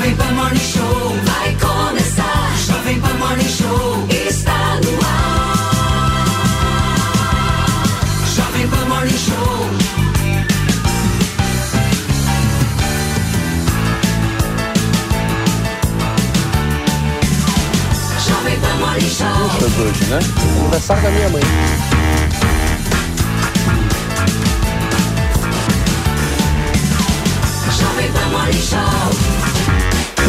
[0.00, 2.56] Jovem Pan Morning Show vai começar.
[2.66, 6.24] Jovem Pan Morning Show está no ar.
[8.34, 9.68] Jovem Pan Morning Show.
[18.26, 19.26] Jovem Pan Morning Show.
[19.82, 20.18] hoje, né?
[20.60, 21.42] Aniversário da minha mãe.
[27.78, 29.39] Jovem Pan Morning Show.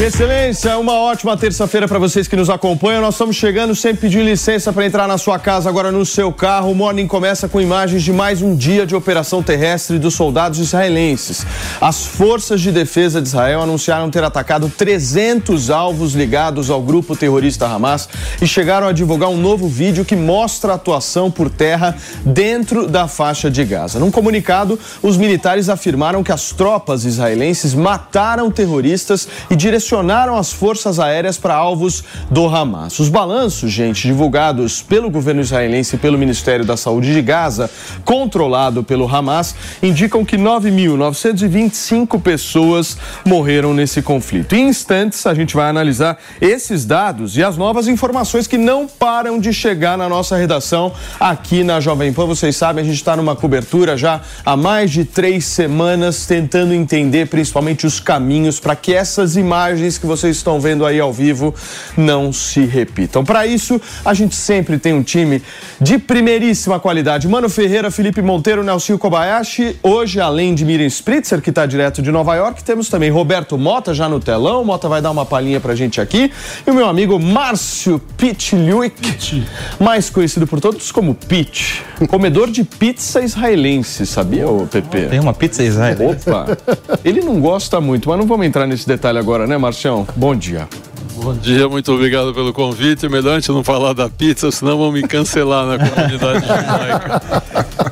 [0.04, 3.04] Excelência, uma ótima terça-feira para vocês que nos acompanham.
[3.04, 6.72] Nós estamos chegando sem pedir licença para entrar na sua casa, agora no seu carro.
[6.72, 11.46] O Morning começa com imagens de mais um dia de operação terrestre dos soldados israelenses.
[11.80, 17.68] As forças de defesa de Israel anunciaram ter atacado 300 alvos ligados ao grupo terrorista
[17.68, 18.10] Hamas
[18.42, 21.96] e chegaram a divulgar um novo vídeo que mostra a atuação por terra
[22.26, 24.00] dentro da faixa de Gaza.
[24.00, 29.91] Num comunicado, os militares afirmaram que as tropas israelenses mataram terroristas e direcionaram
[30.38, 32.98] as forças aéreas para alvos do Hamas.
[32.98, 37.70] Os balanços, gente, divulgados pelo governo israelense e pelo Ministério da Saúde de Gaza,
[38.06, 44.56] controlado pelo Hamas, indicam que 9.925 pessoas morreram nesse conflito.
[44.56, 49.40] Em instantes, a gente vai analisar esses dados e as novas informações que não param
[49.40, 52.26] de chegar na nossa redação aqui na Jovem Pan.
[52.26, 57.28] Vocês sabem, a gente está numa cobertura já há mais de três semanas, tentando entender
[57.28, 61.54] principalmente os caminhos para que essas imagens que vocês estão vendo aí ao vivo
[61.98, 63.24] não se repitam.
[63.24, 65.42] Para isso, a gente sempre tem um time
[65.80, 67.28] de primeiríssima qualidade.
[67.28, 69.78] Mano Ferreira, Felipe Monteiro, Nelson Kobayashi.
[69.82, 73.94] Hoje, além de Miriam Spritzer, que está direto de Nova York, temos também Roberto Mota
[73.94, 74.64] já no telão.
[74.64, 76.32] Mota vai dar uma palhinha pra gente aqui.
[76.66, 79.46] E o meu amigo Márcio Pitluik,
[79.80, 85.08] mais conhecido por todos como Pit, comedor de pizza israelense, sabia, ô Pepe?
[85.08, 86.30] Tem uma pizza israelense.
[86.30, 86.58] Opa!
[87.04, 90.06] Ele não gosta muito, mas não vamos entrar nesse detalhe agora, né, Marcião?
[90.18, 90.68] Bom dia.
[91.16, 93.08] Bom dia, muito obrigado pelo convite.
[93.08, 97.22] Melhor a gente não falar da pizza, senão vão me cancelar na comunidade judaica.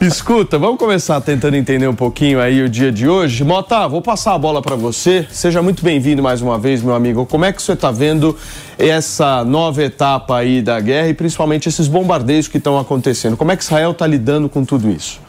[0.05, 3.45] Escuta, vamos começar tentando entender um pouquinho aí o dia de hoje.
[3.45, 5.25] Mota, vou passar a bola para você.
[5.31, 7.25] Seja muito bem-vindo mais uma vez, meu amigo.
[7.25, 8.35] Como é que você está vendo
[8.77, 13.37] essa nova etapa aí da guerra e principalmente esses bombardeios que estão acontecendo?
[13.37, 15.21] Como é que Israel está lidando com tudo isso?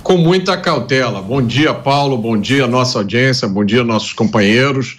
[0.00, 1.20] com muita cautela.
[1.20, 4.96] Bom dia, Paulo, bom dia, nossa audiência, bom dia, nossos companheiros.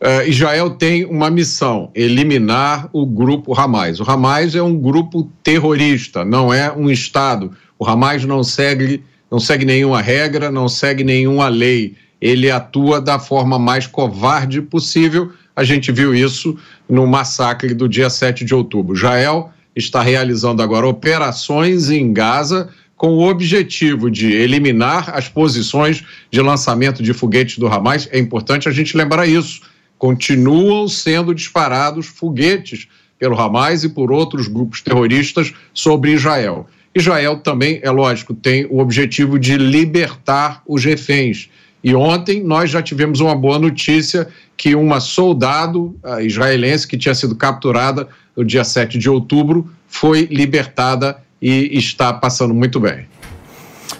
[0.00, 3.98] Uh, Israel tem uma missão: eliminar o grupo Hamas.
[4.00, 7.52] O Hamas é um grupo terrorista, não é um Estado.
[7.78, 11.94] O Hamas não segue, não segue nenhuma regra, não segue nenhuma lei.
[12.20, 15.32] Ele atua da forma mais covarde possível.
[15.54, 16.58] A gente viu isso
[16.88, 18.94] no massacre do dia 7 de outubro.
[18.94, 26.40] Israel está realizando agora operações em Gaza com o objetivo de eliminar as posições de
[26.40, 28.08] lançamento de foguetes do Hamas.
[28.10, 29.60] É importante a gente lembrar isso.
[29.98, 36.66] Continuam sendo disparados foguetes pelo Hamas e por outros grupos terroristas sobre Israel.
[36.94, 41.48] Israel também, é lógico, tem o objetivo de libertar os reféns.
[41.84, 47.36] E ontem nós já tivemos uma boa notícia que uma soldado israelense que tinha sido
[47.36, 53.06] capturada no dia 7 de outubro foi libertada e está passando muito bem.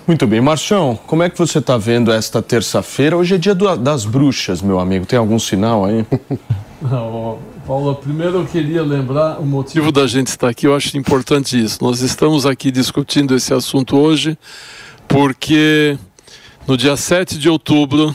[0.07, 0.41] Muito bem.
[0.41, 3.17] Marchão, como é que você está vendo esta terça-feira?
[3.17, 5.05] Hoje é dia do- das bruxas, meu amigo.
[5.05, 6.07] Tem algum sinal aí?
[6.81, 11.61] Não, Paulo, primeiro eu queria lembrar o motivo da gente estar aqui, eu acho importante
[11.61, 11.83] isso.
[11.83, 14.39] Nós estamos aqui discutindo esse assunto hoje
[15.09, 15.99] porque
[16.69, 18.15] no dia 7 de outubro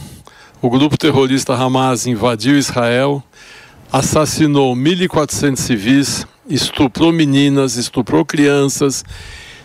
[0.62, 3.22] o grupo terrorista Hamas invadiu Israel,
[3.91, 9.03] assassinou 1.400 civis, estuprou meninas, estuprou crianças,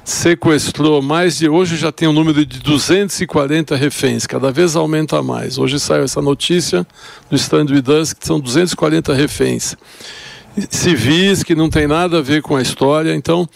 [0.07, 1.49] sequestrou mais de.
[1.49, 5.59] Hoje já tem um número de 240 reféns, cada vez aumenta mais.
[5.59, 6.87] Hoje saiu essa notícia
[7.29, 9.77] do Stand With Us que são 240 reféns
[10.71, 13.15] civis que não tem nada a ver com a história.
[13.15, 13.49] Então,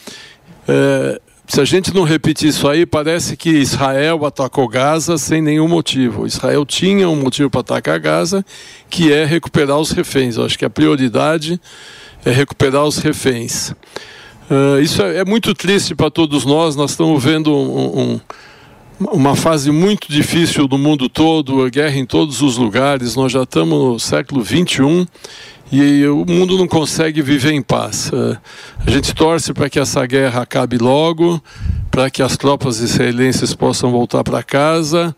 [0.68, 5.68] é, se a gente não repetir isso aí, parece que Israel atacou Gaza sem nenhum
[5.68, 6.26] motivo.
[6.26, 8.44] Israel tinha um motivo para atacar Gaza,
[8.88, 10.36] que é recuperar os reféns.
[10.36, 11.60] Eu acho que a prioridade
[12.24, 13.74] é recuperar os reféns.
[14.50, 16.74] Uh, isso é, é, muito triste para todos nós.
[16.74, 18.20] Nós estamos vendo um, um,
[19.12, 23.14] uma fase muito difícil no mundo todo, a guerra em todos os lugares.
[23.14, 25.06] Nós já estamos no século 21
[25.70, 28.10] e o mundo não consegue viver em paz.
[28.12, 28.36] Uh,
[28.84, 31.40] a gente torce para que essa guerra acabe logo,
[31.88, 35.14] para que as tropas israelenses possam voltar para casa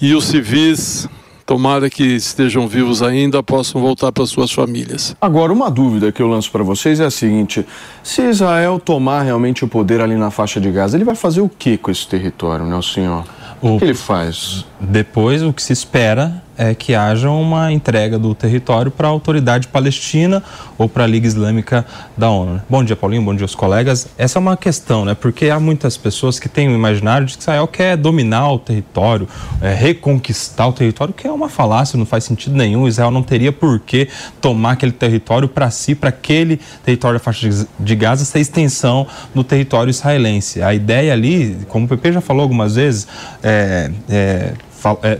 [0.00, 1.08] e os civis
[1.46, 5.16] tomara que estejam vivos ainda, possam voltar para suas famílias.
[5.20, 7.66] Agora, uma dúvida que eu lanço para vocês é a seguinte:
[8.02, 11.48] se Israel tomar realmente o poder ali na faixa de Gaza, ele vai fazer o
[11.48, 13.24] que com esse território, né, senhor?
[13.60, 14.64] O que ele faz?
[14.80, 19.68] Depois, o que se espera é que haja uma entrega do território para a autoridade
[19.68, 20.42] palestina
[20.78, 21.84] ou para a Liga Islâmica
[22.16, 22.54] da ONU.
[22.54, 22.62] Né?
[22.68, 24.08] Bom dia, Paulinho, bom dia aos colegas.
[24.16, 25.14] Essa é uma questão, né?
[25.14, 29.28] Porque há muitas pessoas que têm o imaginário de que Israel quer dominar o território,
[29.60, 32.86] é, reconquistar o território, que é uma falácia, não faz sentido nenhum.
[32.86, 34.08] Israel não teria por que
[34.40, 37.48] tomar aquele território para si, para aquele território da faixa
[37.78, 40.62] de Gaza ser extensão do território israelense.
[40.62, 43.06] A ideia ali, como o PP já falou algumas vezes,
[43.42, 44.54] é, é é,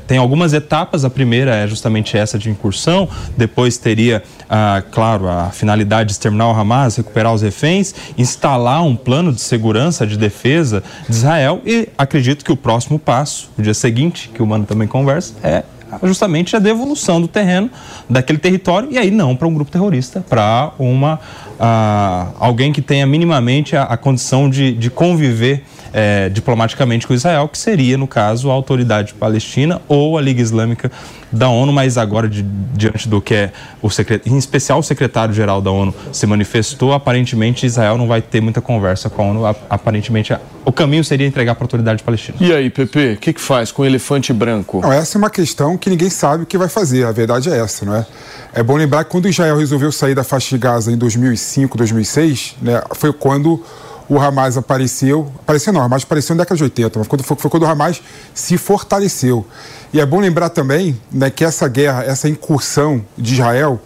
[0.07, 1.05] tem algumas etapas.
[1.05, 6.49] A primeira é justamente essa de incursão, depois teria, ah, claro, a finalidade de exterminar
[6.49, 11.61] o Hamas, recuperar os reféns, instalar um plano de segurança, de defesa de Israel.
[11.65, 15.65] E acredito que o próximo passo, o dia seguinte, que o Mano também conversa, é
[16.03, 17.71] justamente a devolução do terreno
[18.09, 18.89] daquele território.
[18.91, 23.85] E aí não para um grupo terrorista, para uma uh, alguém que tenha minimamente a,
[23.85, 29.15] a condição de, de conviver é, diplomaticamente com Israel, que seria, no caso, a autoridade
[29.15, 30.91] palestina ou a Liga Islâmica
[31.31, 35.63] da ONU, mas agora, de, diante do que é o secretário, em especial o secretário-geral
[35.63, 40.35] da ONU se manifestou, aparentemente Israel não vai ter muita conversa com a ONU, aparentemente
[40.65, 42.37] o caminho seria entregar para a autoridade palestina.
[42.41, 44.81] E aí, Pepe, o que, que faz com o elefante branco?
[44.81, 47.59] Não, essa é uma questão que ninguém sabe o que vai fazer, a verdade é
[47.59, 48.07] essa, não é?
[48.55, 52.57] É bom lembrar que quando Israel resolveu sair da faixa de Gaza em 2005, 2006,
[52.61, 53.63] né, foi quando
[54.09, 57.51] o Hamas apareceu, apareceu não, o apareceu na década de 80, mas quando foi, foi
[57.51, 58.03] quando o Hamas
[58.35, 59.47] se fortaleceu.
[59.93, 63.81] E é bom lembrar também né, que essa guerra, essa incursão de Israel,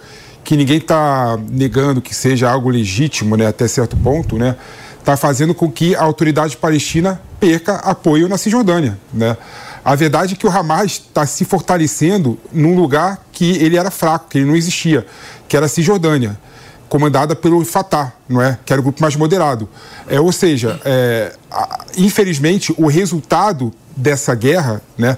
[0.44, 4.56] que ninguém está negando que seja algo legítimo né, até certo ponto, né,
[4.98, 8.98] está fazendo com que a autoridade palestina perca apoio na Cisjordânia.
[9.12, 9.36] Né?
[9.84, 14.26] A verdade é que o Hamas está se fortalecendo num lugar que ele era fraco,
[14.28, 15.06] que ele não existia,
[15.48, 16.36] que era a Cisjordânia
[16.88, 18.58] comandada pelo Fatah, não é?
[18.64, 19.68] Que era o grupo mais moderado.
[20.08, 21.32] É, ou seja, é,
[21.96, 25.16] infelizmente, o resultado dessa guerra, né,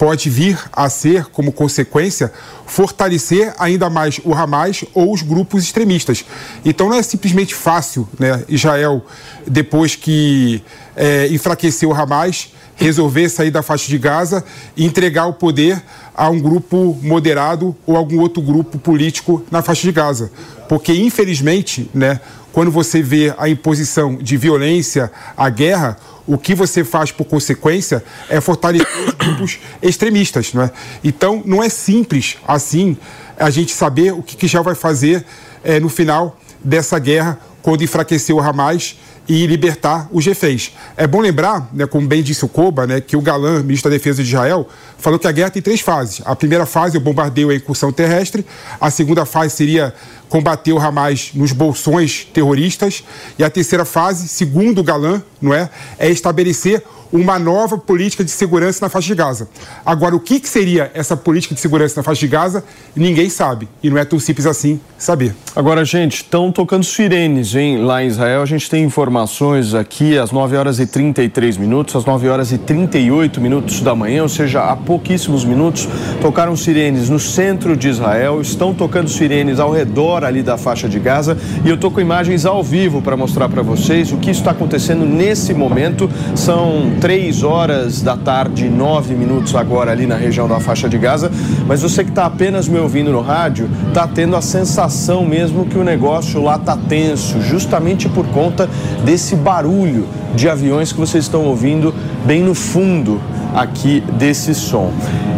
[0.00, 2.32] pode vir a ser, como consequência,
[2.66, 6.24] fortalecer ainda mais o Hamas ou os grupos extremistas.
[6.64, 9.04] Então não é simplesmente fácil, né, Israel,
[9.46, 10.64] depois que
[10.96, 14.42] é, enfraqueceu o Hamas, resolver sair da faixa de Gaza
[14.74, 15.82] e entregar o poder
[16.20, 20.30] a um grupo moderado ou algum outro grupo político na faixa de Gaza.
[20.68, 22.20] Porque, infelizmente, né,
[22.52, 25.96] quando você vê a imposição de violência, a guerra,
[26.26, 30.52] o que você faz por consequência é fortalecer os grupos extremistas.
[30.52, 30.70] Não é?
[31.02, 32.98] Então, não é simples assim
[33.38, 35.24] a gente saber o que, que já vai fazer
[35.64, 38.94] é, no final dessa guerra, quando enfraquecer o Hamas
[39.30, 40.72] e libertar os reféns.
[40.96, 43.96] É bom lembrar, né, como bem disse o Koba, né, que o Galan, ministro da
[43.96, 44.66] Defesa de Israel,
[44.98, 46.20] falou que a guerra tem três fases.
[46.24, 48.44] A primeira fase o bombardeio e a incursão terrestre.
[48.80, 49.94] A segunda fase seria
[50.28, 53.04] combater o Hamas nos bolsões terroristas.
[53.38, 58.30] E a terceira fase, segundo o Galan, não é, é estabelecer uma nova política de
[58.30, 59.48] segurança na faixa de Gaza.
[59.84, 62.64] Agora, o que, que seria essa política de segurança na faixa de Gaza,
[62.94, 63.68] ninguém sabe.
[63.82, 65.34] E não é tão simples assim saber.
[65.56, 67.78] Agora, gente, estão tocando sirenes, hein?
[67.78, 72.04] Lá em Israel, a gente tem informações aqui às 9 horas e 33 minutos, às
[72.04, 75.88] 9 horas e 38 minutos da manhã, ou seja, há pouquíssimos minutos,
[76.20, 80.98] tocaram sirenes no centro de Israel, estão tocando sirenes ao redor ali da faixa de
[80.98, 84.52] Gaza, e eu tô com imagens ao vivo para mostrar para vocês o que está
[84.52, 86.08] acontecendo nesse momento.
[86.34, 91.30] São 3 horas da tarde, 9 minutos agora ali na região da faixa de Gaza.
[91.66, 95.78] Mas você que está apenas me ouvindo no rádio, está tendo a sensação mesmo que
[95.78, 98.68] o negócio lá está tenso, justamente por conta
[99.02, 101.94] desse barulho de aviões que vocês estão ouvindo
[102.26, 103.18] bem no fundo
[103.54, 104.92] aqui desse som.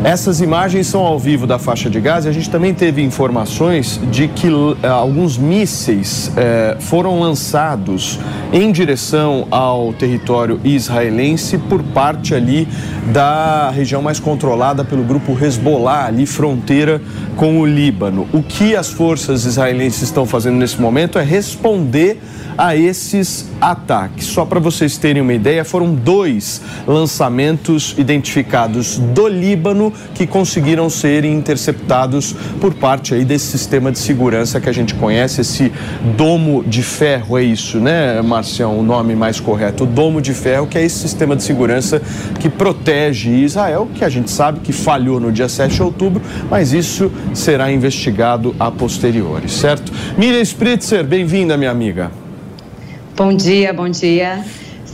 [0.05, 4.01] Essas imagens são ao vivo da faixa de Gaza e a gente também teve informações
[4.11, 8.19] de que uh, alguns mísseis uh, foram lançados
[8.53, 12.67] em direção ao território israelense por parte ali
[13.13, 17.01] da região mais controlada pelo grupo Hezbollah, ali fronteira
[17.37, 18.27] com o Líbano.
[18.33, 22.21] O que as forças israelenses estão fazendo nesse momento é responder
[22.57, 24.27] a esses ataques.
[24.27, 31.25] Só para vocês terem uma ideia, foram dois lançamentos identificados do Líbano que conseguiram ser
[31.25, 35.73] interceptados por parte aí desse sistema de segurança que a gente conhece, esse
[36.17, 40.67] domo de ferro, é isso, né, Marcião, o nome mais correto, o domo de ferro,
[40.67, 42.03] que é esse sistema de segurança
[42.39, 46.73] que protege Israel, que a gente sabe que falhou no dia 7 de outubro, mas
[46.73, 49.93] isso será investigado a posteriori, certo?
[50.19, 52.11] Miriam Spritzer, bem-vinda, minha amiga.
[53.17, 54.45] Bom dia, bom dia.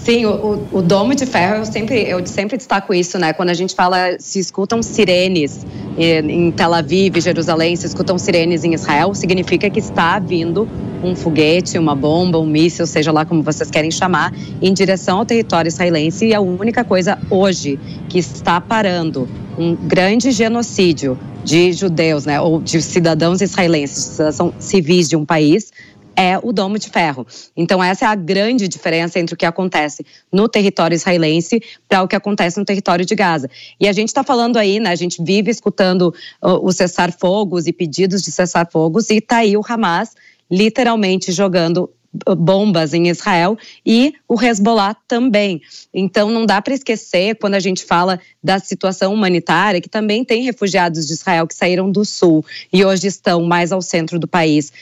[0.04, 3.32] Sim, o, o, domo de ferro, eu sempre, eu sempre destaco isso, né?
[3.32, 5.66] Quando a gente fala, se escutam sirenes
[5.98, 10.68] em Tel Aviv, Jerusalém, se escutam sirenes em Israel, significa que está vindo
[11.02, 15.26] um foguete, uma bomba, um míssil, seja lá como vocês querem chamar, em direção ao
[15.26, 16.26] território israelense.
[16.26, 17.78] E a única coisa hoje
[18.08, 19.28] que está parando
[19.58, 25.72] um grande genocídio de judeus, né, ou de cidadãos israelenses, são civis de um país,
[26.18, 27.24] é o domo de ferro.
[27.56, 32.08] Então, essa é a grande diferença entre o que acontece no território israelense para o
[32.08, 33.48] que acontece no território de Gaza.
[33.78, 34.90] E a gente está falando aí, né?
[34.90, 40.16] A gente vive escutando o cessar-fogos e pedidos de cessar-fogos, e está aí o Hamas
[40.50, 41.88] literalmente jogando
[42.36, 45.60] bombas em Israel e o Hezbollah também.
[45.92, 50.42] Então não dá para esquecer quando a gente fala da situação humanitária que também tem
[50.42, 54.72] refugiados de Israel que saíram do sul e hoje estão mais ao centro do país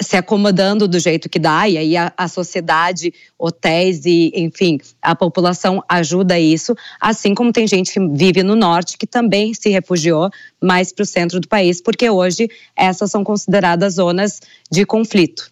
[0.00, 5.14] se acomodando do jeito que dá, e aí a, a, sociedade, hotéis e, enfim, a
[5.14, 10.30] população ajuda isso, assim como tem gente que vive no norte que também se refugiou
[10.62, 15.51] mais para o centro do país, porque hoje essas são consideradas zonas de conflito.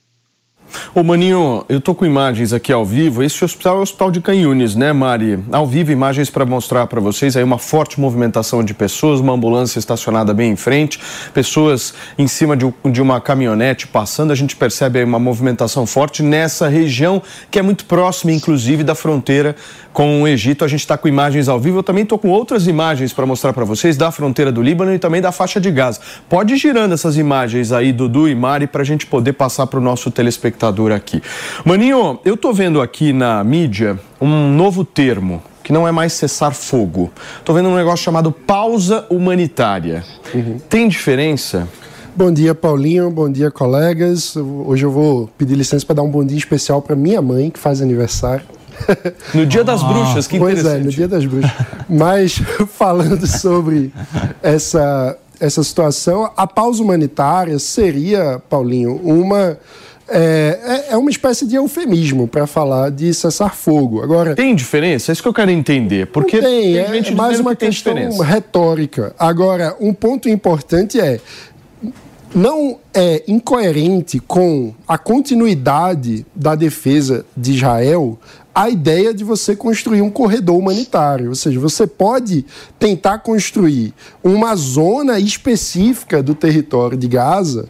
[0.95, 3.23] Ô Maninho, eu tô com imagens aqui ao vivo.
[3.23, 5.39] Esse hospital é o Hospital de Canhunes, né, Mari?
[5.51, 9.79] Ao vivo, imagens para mostrar para vocês aí uma forte movimentação de pessoas, uma ambulância
[9.79, 11.01] estacionada bem em frente,
[11.35, 14.31] pessoas em cima de, de uma caminhonete passando.
[14.31, 18.95] A gente percebe aí uma movimentação forte nessa região que é muito próxima, inclusive, da
[18.95, 19.57] fronteira
[19.93, 20.65] com o Egito.
[20.65, 21.79] A gente está com imagens ao vivo.
[21.79, 24.99] Eu também estou com outras imagens para mostrar para vocês da fronteira do Líbano e
[24.99, 26.01] também da faixa de Gaza.
[26.29, 29.79] Pode ir girando essas imagens aí, Dudu e Mari, para a gente poder passar para
[29.79, 30.60] o nosso telespectador
[30.95, 31.23] aqui.
[31.65, 36.53] Maninho, eu estou vendo aqui na mídia um novo termo que não é mais cessar
[36.53, 37.13] fogo.
[37.39, 40.05] Estou vendo um negócio chamado pausa humanitária.
[40.35, 40.59] Uhum.
[40.69, 41.69] Tem diferença?
[42.17, 43.11] Bom dia, Paulinho.
[43.11, 44.37] Bom dia, colegas.
[44.37, 47.59] Hoje eu vou pedir licença para dar um bom dia especial para minha mãe, que
[47.59, 48.45] faz aniversário.
[49.35, 50.83] No dia das bruxas, que pois interessante.
[50.83, 51.53] Pois é, no dia das bruxas.
[51.89, 52.43] Mas
[52.77, 53.93] falando sobre
[54.43, 59.59] essa, essa situação, a pausa humanitária seria, Paulinho, uma
[60.11, 64.03] é, é, é uma espécie de eufemismo para falar de cessar fogo.
[64.03, 65.11] Agora tem diferença?
[65.11, 66.07] É isso que eu quero entender.
[66.09, 69.15] Porque tem, tem é mais uma que questão retórica.
[69.19, 71.21] Agora, um ponto importante é
[72.35, 78.19] não é incoerente com a continuidade da defesa de Israel
[78.55, 81.29] a ideia de você construir um corredor humanitário.
[81.29, 82.45] Ou seja, você pode
[82.79, 87.69] tentar construir uma zona específica do território de Gaza,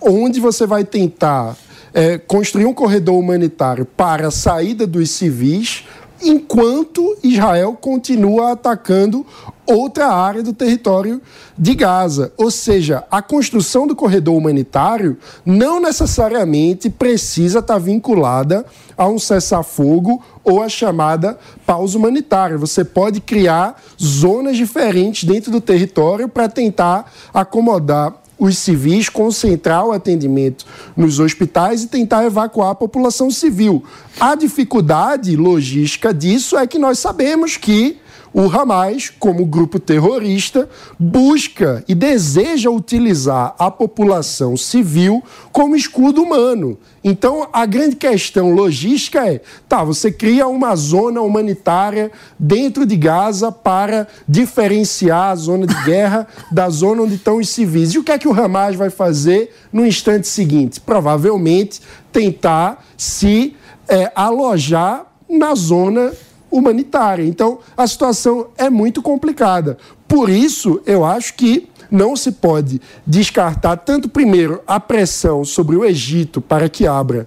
[0.00, 1.56] onde você vai tentar
[1.94, 5.84] é, construir um corredor humanitário para a saída dos civis,
[6.22, 9.26] enquanto Israel continua atacando
[9.66, 11.20] outra área do território
[11.58, 12.32] de Gaza.
[12.36, 18.64] Ou seja, a construção do corredor humanitário não necessariamente precisa estar vinculada
[18.96, 22.58] a um cessar-fogo ou a chamada pausa humanitária.
[22.58, 29.92] Você pode criar zonas diferentes dentro do território para tentar acomodar os civis, concentrar o
[29.92, 33.84] atendimento nos hospitais e tentar evacuar a população civil.
[34.18, 37.98] A dificuldade logística disso é que nós sabemos que
[38.34, 45.22] o Hamas, como grupo terrorista, busca e deseja utilizar a população civil
[45.52, 46.78] como escudo humano.
[47.04, 53.52] Então, a grande questão logística é: tá, você cria uma zona humanitária dentro de Gaza
[53.52, 57.92] para diferenciar a zona de guerra da zona onde estão os civis.
[57.92, 60.80] E o que é que o Hamas vai fazer no instante seguinte?
[60.80, 63.56] Provavelmente tentar se
[63.88, 66.12] é, alojar na zona
[66.52, 67.24] humanitária.
[67.24, 69.78] Então, a situação é muito complicada.
[70.06, 75.84] Por isso, eu acho que não se pode descartar tanto primeiro a pressão sobre o
[75.84, 77.26] Egito para que abra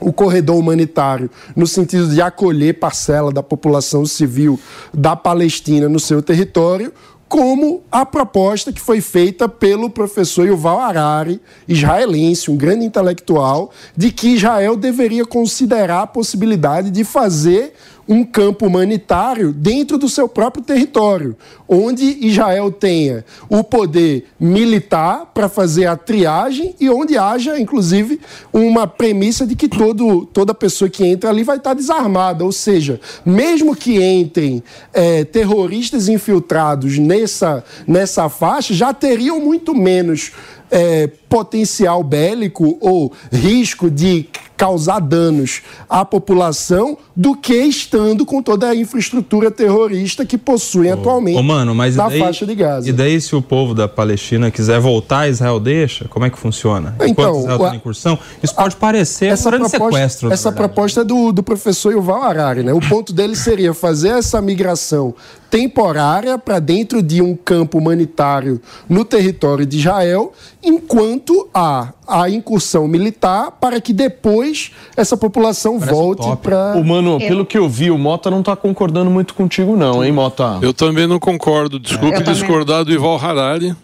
[0.00, 4.58] o corredor humanitário no sentido de acolher parcela da população civil
[4.92, 6.92] da Palestina no seu território,
[7.28, 14.12] como a proposta que foi feita pelo professor Yuval Harari, israelense, um grande intelectual, de
[14.12, 17.74] que Israel deveria considerar a possibilidade de fazer
[18.08, 21.36] um campo humanitário dentro do seu próprio território,
[21.68, 28.20] onde Israel tenha o poder militar para fazer a triagem e onde haja, inclusive,
[28.52, 32.44] uma premissa de que todo, toda pessoa que entra ali vai estar desarmada.
[32.44, 40.32] Ou seja, mesmo que entrem é, terroristas infiltrados nessa, nessa faixa, já teriam muito menos
[40.70, 44.26] é, potencial bélico ou risco de
[44.64, 50.94] causar danos à população do que estando com toda a infraestrutura terrorista que possuem oh,
[50.94, 52.88] atualmente oh, mano, mas na daí, faixa de Gaza.
[52.88, 56.08] E daí, se o povo da Palestina quiser voltar, Israel deixa?
[56.08, 56.94] Como é que funciona?
[56.94, 60.32] Então, Enquanto Israel tá a, incursão, isso pode parecer essa um proposta, sequestro.
[60.32, 62.72] Essa proposta é do, do professor Yuval Harari, né?
[62.72, 65.14] O ponto dele seria fazer essa migração
[65.50, 72.88] temporária para dentro de um campo humanitário no território de Israel, enquanto há a incursão
[72.88, 74.53] militar para que depois
[74.96, 76.74] essa população Parece volte para.
[76.76, 80.12] O mano, pelo que eu vi, o Mota não está concordando muito contigo, não, hein,
[80.12, 80.58] Mota?
[80.62, 81.78] Eu também não concordo.
[81.78, 83.74] Desculpe discordar do Ival Harari.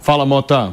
[0.00, 0.72] Fala, Mota.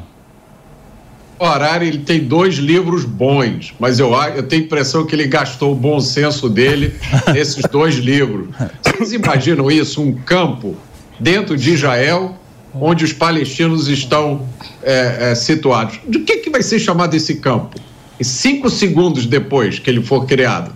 [1.40, 5.28] O Harari ele tem dois livros bons, mas eu, eu tenho a impressão que ele
[5.28, 6.94] gastou o bom senso dele
[7.34, 8.48] nesses dois livros.
[8.82, 10.02] Vocês imaginam isso?
[10.02, 10.76] Um campo
[11.20, 12.36] dentro de Israel,
[12.74, 14.48] onde os palestinos estão
[14.82, 16.00] é, é, situados.
[16.08, 17.80] De que, que vai ser chamado esse campo?
[18.24, 20.72] E cinco segundos depois que ele for criado.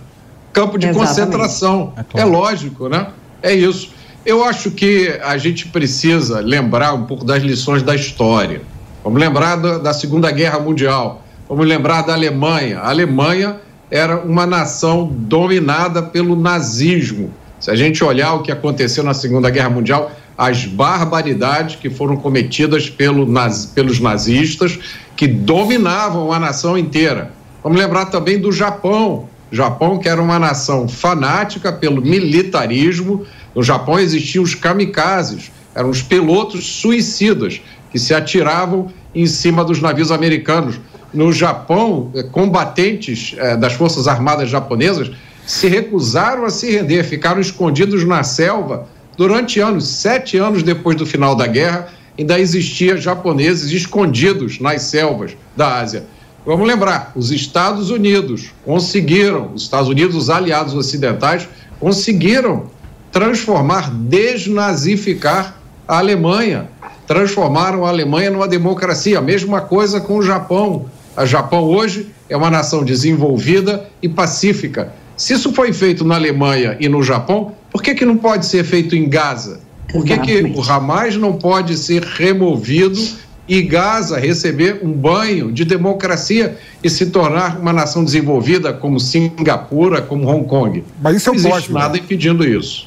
[0.52, 1.08] Campo de Exatamente.
[1.08, 1.94] concentração.
[1.96, 2.28] É, claro.
[2.28, 3.06] é lógico, né?
[3.42, 3.90] É isso.
[4.26, 8.60] Eu acho que a gente precisa lembrar um pouco das lições da história.
[9.02, 11.24] Vamos lembrar da, da Segunda Guerra Mundial.
[11.48, 12.80] Vamos lembrar da Alemanha.
[12.80, 13.56] A Alemanha
[13.90, 17.32] era uma nação dominada pelo nazismo.
[17.58, 22.14] Se a gente olhar o que aconteceu na Segunda Guerra Mundial, as barbaridades que foram
[22.18, 24.78] cometidas pelo, naz, pelos nazistas,
[25.16, 27.37] que dominavam a nação inteira.
[27.68, 29.28] Vamos lembrar também do Japão.
[29.52, 33.26] Japão, que era uma nação fanática pelo militarismo.
[33.54, 37.60] No Japão existiam os kamikazes, eram os pilotos suicidas
[37.90, 40.80] que se atiravam em cima dos navios americanos.
[41.12, 45.10] No Japão, eh, combatentes eh, das Forças Armadas japonesas
[45.46, 49.86] se recusaram a se render, ficaram escondidos na selva durante anos.
[49.88, 56.06] Sete anos depois do final da guerra, ainda existia japoneses escondidos nas selvas da Ásia.
[56.48, 61.46] Vamos lembrar, os Estados Unidos conseguiram, os Estados Unidos, os aliados ocidentais,
[61.78, 62.70] conseguiram
[63.12, 66.66] transformar, desnazificar a Alemanha
[67.06, 69.18] transformaram a Alemanha numa democracia.
[69.18, 70.86] A mesma coisa com o Japão.
[71.14, 74.90] O Japão hoje é uma nação desenvolvida e pacífica.
[75.18, 78.64] Se isso foi feito na Alemanha e no Japão, por que, que não pode ser
[78.64, 79.60] feito em Gaza?
[79.92, 83.00] Por que, que o Hamas não pode ser removido
[83.48, 90.02] e Gaza receber um banho de democracia e se tornar uma nação desenvolvida como Singapura,
[90.02, 90.84] como Hong Kong?
[91.00, 92.86] Mas isso é um não existe nada impedindo isso.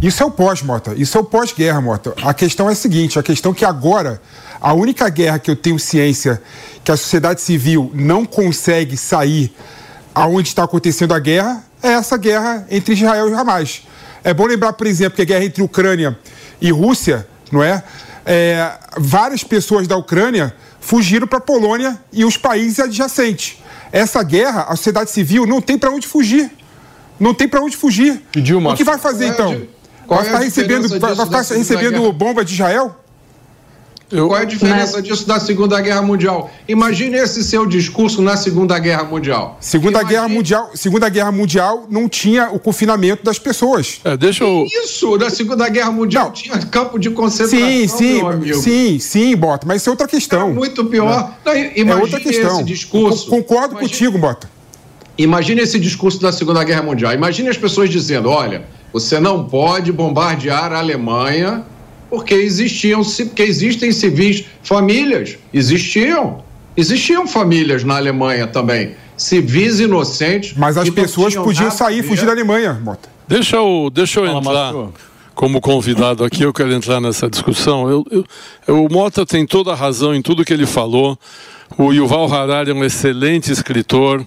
[0.00, 0.94] Isso é o pós, Mota.
[0.96, 2.14] Isso é o pós-guerra, Mota.
[2.22, 4.20] A questão é a seguinte: a questão é que agora,
[4.60, 6.40] a única guerra que eu tenho ciência
[6.84, 9.52] que a sociedade civil não consegue sair
[10.14, 13.82] aonde está acontecendo a guerra é essa guerra entre Israel e Hamas.
[14.24, 16.16] É bom lembrar, por exemplo, que a guerra entre Ucrânia
[16.60, 17.82] e Rússia, não é?
[18.30, 23.56] É várias pessoas da Ucrânia fugiram para a Polônia e os países adjacentes.
[23.90, 26.50] Essa guerra, a sociedade civil não tem para onde fugir.
[27.18, 28.22] Não tem para onde fugir.
[28.30, 28.74] Pediu uma...
[28.74, 29.62] O que vai fazer é, então?
[30.06, 33.02] Qual vai ficar é recebendo, vai ficar recebendo bomba de Israel?
[34.10, 34.28] Eu...
[34.28, 35.04] Qual é a diferença Mas...
[35.04, 36.50] disso da Segunda Guerra Mundial?
[36.66, 39.58] Imagine esse seu discurso na Segunda Guerra Mundial.
[39.60, 40.10] Segunda Imagine...
[40.10, 44.00] Guerra Mundial, Segunda Guerra Mundial não tinha o confinamento das pessoas.
[44.04, 44.64] É, deixa eu...
[44.84, 46.32] Isso, na Segunda Guerra Mundial não.
[46.32, 48.22] tinha campo de concentração, sim, sim,
[48.54, 50.48] Sim, sim, Bota, mas isso é outra questão.
[50.48, 51.34] É muito pior.
[51.44, 51.48] É.
[51.48, 52.54] Não, imagine é outra questão.
[52.56, 53.28] esse discurso.
[53.28, 53.90] Concordo imagine...
[53.90, 54.50] contigo, Bota.
[55.18, 57.12] Imagine esse discurso da Segunda Guerra Mundial.
[57.12, 61.64] Imagine as pessoas dizendo, olha você não pode bombardear a Alemanha
[62.10, 66.42] porque existiam, porque existem civis, famílias, existiam,
[66.76, 70.54] existiam famílias na Alemanha também, civis inocentes.
[70.56, 73.08] Mas as pessoas podiam sair, fugir da Alemanha, Mota.
[73.26, 74.72] Deixa eu, deixa eu entrar
[75.34, 77.88] como convidado aqui, eu quero entrar nessa discussão.
[77.88, 78.04] Eu,
[78.66, 81.16] eu, o Mota tem toda a razão em tudo que ele falou.
[81.76, 84.26] O Yuval Harari é um excelente escritor.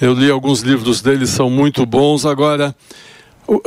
[0.00, 2.24] Eu li alguns livros dele, são muito bons.
[2.24, 2.74] Agora,
[3.48, 3.60] uh,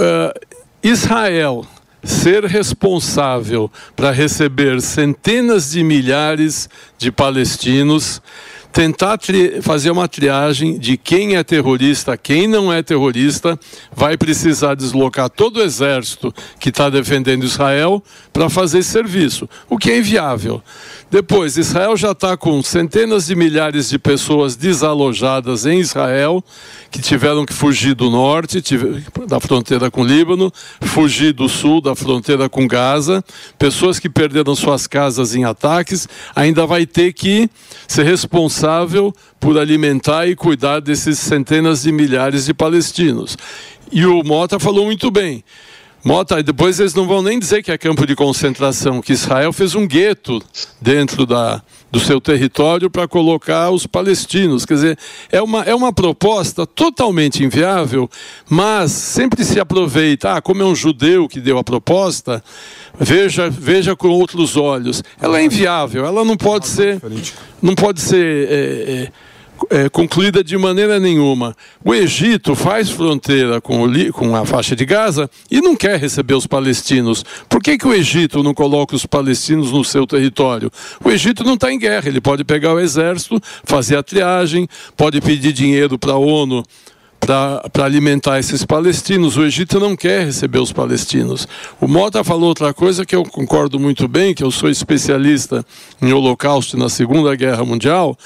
[0.84, 1.66] Israel
[2.04, 8.22] ser responsável para receber centenas de milhares de palestinos,
[8.72, 9.20] tentar
[9.62, 13.60] fazer uma triagem de quem é terrorista, quem não é terrorista,
[13.92, 19.78] vai precisar deslocar todo o exército que está defendendo Israel para fazer esse serviço, o
[19.78, 20.64] que é inviável.
[21.12, 26.42] Depois, Israel já está com centenas de milhares de pessoas desalojadas em Israel,
[26.90, 28.64] que tiveram que fugir do norte,
[29.28, 33.22] da fronteira com o Líbano, fugir do sul, da fronteira com Gaza,
[33.60, 37.50] pessoas que perderam suas casas em ataques, ainda vai ter que
[37.90, 43.38] ser responsável por alimentar e cuidar desses centenas de milhares de palestinos.
[43.92, 45.44] E o Mota falou muito bem
[46.04, 49.54] Mota, e depois eles não vão nem dizer que é campo de concentração, que Israel
[49.54, 50.42] fez um gueto
[50.82, 51.62] dentro da,
[51.92, 54.66] do seu território para colocar os palestinos.
[54.66, 55.00] Quer dizer,
[55.32, 58.10] é uma, é uma proposta totalmente inviável,
[58.50, 62.44] mas sempre se aproveita, ah, como é um judeu que deu a proposta,
[63.00, 65.04] veja, veja com outros olhos.
[65.22, 67.00] Ela é inviável, ela não pode ser.
[67.62, 68.48] Não pode ser.
[68.50, 69.12] É, é,
[69.70, 71.56] é, concluída de maneira nenhuma.
[71.84, 76.34] O Egito faz fronteira com, o, com, a faixa de Gaza e não quer receber
[76.34, 77.24] os palestinos.
[77.48, 80.72] Por que, que o Egito não coloca os palestinos no seu território?
[81.04, 85.22] O Egito não está em guerra, ele pode pegar o exército, fazer a triagem, pode
[85.22, 86.64] pedir dinheiro para a ONU
[87.22, 89.38] para alimentar esses palestinos.
[89.38, 91.48] O Egito não quer receber os palestinos.
[91.80, 95.64] O Mota falou outra coisa que eu concordo muito bem, que eu sou especialista
[96.02, 98.18] em Holocausto na Segunda Guerra Mundial.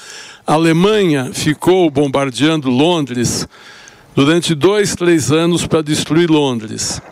[0.46, 3.48] A Alemanha ficou bombardeando Londres
[4.14, 7.02] durante dois, três anos para destruir Londres.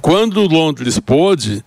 [0.00, 1.64] Quando Londres pôde,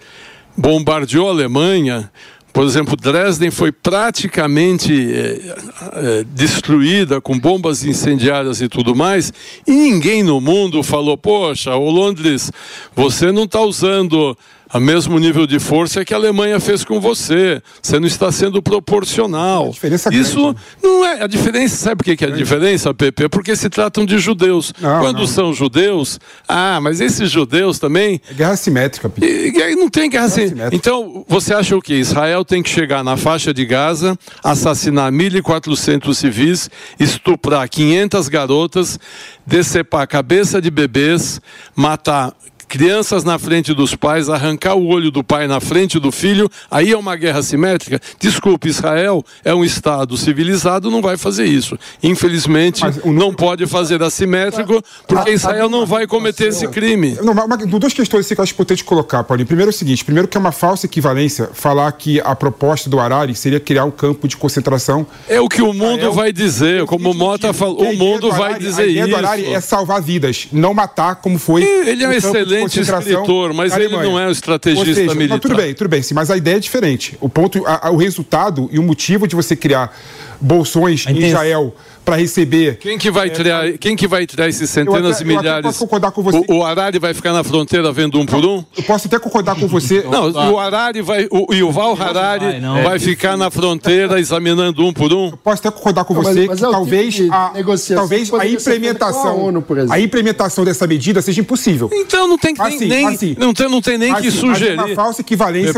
[0.56, 2.10] bombardeou a Alemanha,
[2.54, 5.56] por exemplo, Dresden foi praticamente é,
[5.94, 9.34] é, destruída com bombas incendiárias e tudo mais,
[9.68, 12.50] e ninguém no mundo falou: Poxa, o Londres,
[12.96, 14.38] você não está usando
[14.70, 17.62] a mesmo nível de força que a Alemanha fez com você.
[17.82, 19.70] Você não está sendo proporcional.
[19.70, 20.60] diferença Isso grande.
[20.84, 21.76] não é a diferença.
[21.78, 23.30] Sabe por que é a diferença, Pepe?
[23.30, 24.74] Porque se tratam de judeus.
[24.80, 25.28] Não, Quando não.
[25.28, 28.22] são judeus, ah, mas esses judeus também.
[28.30, 29.30] É guerra simétrica, Pedro.
[29.30, 30.50] E, aí não tem guerra assim.
[30.50, 30.76] simétrica.
[30.76, 31.94] Então, você acha o que?
[31.96, 39.00] Israel tem que chegar na faixa de Gaza, assassinar 1.400 civis, estuprar 500 garotas,
[39.46, 41.40] decepar a cabeça de bebês,
[41.76, 42.34] matar
[42.68, 46.92] crianças na frente dos pais, arrancar o olho do pai na frente do filho, aí
[46.92, 48.00] é uma guerra simétrica.
[48.20, 51.78] Desculpe, Israel é um Estado civilizado, não vai fazer isso.
[52.04, 57.18] Infelizmente, não pode fazer assimétrico, porque A- Israel a- não vai cometer esse crime.
[57.24, 59.48] Não, mas, duas questões que eu acho importante colocar, Paulinho.
[59.48, 63.00] Primeiro é o seguinte: primeiro, que é uma falsa equivalência falar que a proposta do
[63.00, 65.06] Harari seria criar um campo de concentração.
[65.28, 66.14] É o que o mundo Israel.
[66.14, 69.44] vai dizer, como o Mota falou, o mundo do vai dizer A ideia do Harari
[69.44, 69.54] isso.
[69.56, 71.64] é salvar vidas, não matar, como foi.
[71.64, 75.36] Ele é um excelente concentração escritor, mas ele não é um estrategista seja, militar.
[75.36, 77.18] Não, tudo bem, tudo bem, sim, mas a ideia é diferente.
[77.22, 79.96] O ponto, a- a- o resultado e o motivo de você criar
[80.40, 81.18] bolsões em.
[81.28, 81.76] Israel
[82.08, 85.26] para receber Quem que vai criar, quem que vai tirar esses É, Eu centenas até-
[85.26, 85.62] de eu milhares?
[85.66, 86.38] posso concordar com você.
[86.48, 88.64] O, o Harari vai ficar na fronteira vendo um por um?
[88.78, 90.04] Eu posso até concordar com você.
[90.10, 92.82] Não, o Harari vai, o Yuval Harari vai, não.
[92.82, 95.32] vai ficar na fronteira examinando um por um.
[95.32, 98.30] Posso até concordar com Não, mas- você mas que é talvez tipo a, negociação talvez
[98.30, 99.94] que a com a implementação ONU, por exemplo.
[99.94, 101.90] a implementação dessa medida seja impossível.
[101.92, 103.36] Então não tem que nem, Assim, nem- assim.
[103.38, 104.78] não tem, não tem nem que Assim, mas sugerir.
[104.80, 105.74] uma falsa equivalência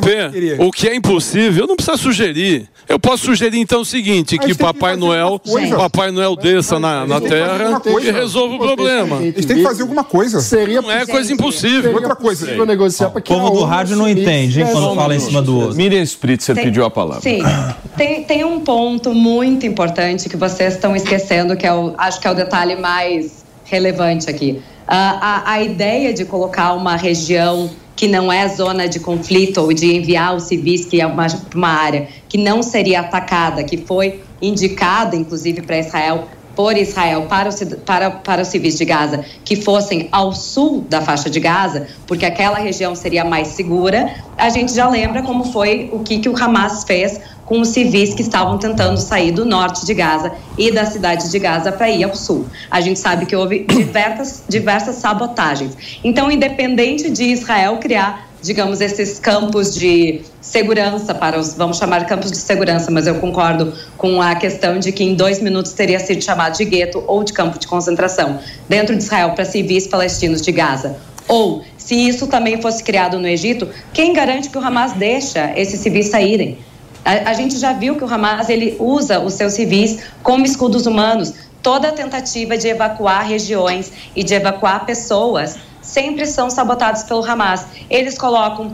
[0.60, 2.68] o que é impossível, não precisa sugerir.
[2.88, 5.40] Eu posso sugerir então o seguinte, Mas que que Papai Noel.
[5.78, 8.08] Papai Noel desça na, na tem que fazer terra alguma coisa.
[8.08, 9.22] e resolva o problema.
[9.24, 10.42] Eles têm que fazer alguma coisa.
[10.42, 11.94] Seria Não é coisa seria impossível.
[11.94, 12.66] Outra coisa.
[12.66, 15.42] negociar para O que a povo do rádio não entende, hein, quando fala em cima
[15.42, 15.76] do outro.
[15.76, 17.22] Miriam Spritzer Tem- pediu a palavra.
[17.22, 17.42] Sim.
[17.98, 22.28] Tem, tem um ponto muito importante que vocês estão esquecendo, que é o, acho que
[22.28, 24.62] é o detalhe mais relevante aqui.
[24.88, 29.74] Ah, a, a ideia de colocar uma região que não é zona de conflito ou
[29.74, 34.22] de enviar os civis que é uma, uma área que não seria atacada, que foi
[34.42, 36.28] indicada, inclusive, para Israel
[36.60, 41.00] por Israel para, os para, para os civis de Gaza que fossem ao sul da
[41.00, 45.90] faixa de Gaza, porque aquela região seria mais segura, a gente já lembra como foi
[45.94, 49.86] o que, que o Hamas fez com os civis que estavam tentando sair do norte
[49.86, 52.46] de Gaza e da cidade de Gaza para ir ao sul.
[52.70, 55.76] A gente sabe que houve diversas, diversas sabotagens.
[56.04, 62.32] Então, independente de Israel criar digamos, esses campos de segurança para os, vamos chamar campos
[62.32, 66.24] de segurança, mas eu concordo com a questão de que em dois minutos teria sido
[66.24, 70.52] chamado de gueto ou de campo de concentração dentro de Israel para civis palestinos de
[70.52, 70.98] Gaza.
[71.28, 75.80] Ou, se isso também fosse criado no Egito, quem garante que o Hamas deixa esses
[75.80, 76.58] civis saírem?
[77.06, 80.86] A, a gente já viu que o Hamas ele usa os seus civis como escudos
[80.86, 81.34] humanos.
[81.62, 85.58] Toda tentativa de evacuar regiões e de evacuar pessoas
[85.90, 87.66] sempre são sabotados pelo Hamas.
[87.90, 88.72] Eles colocam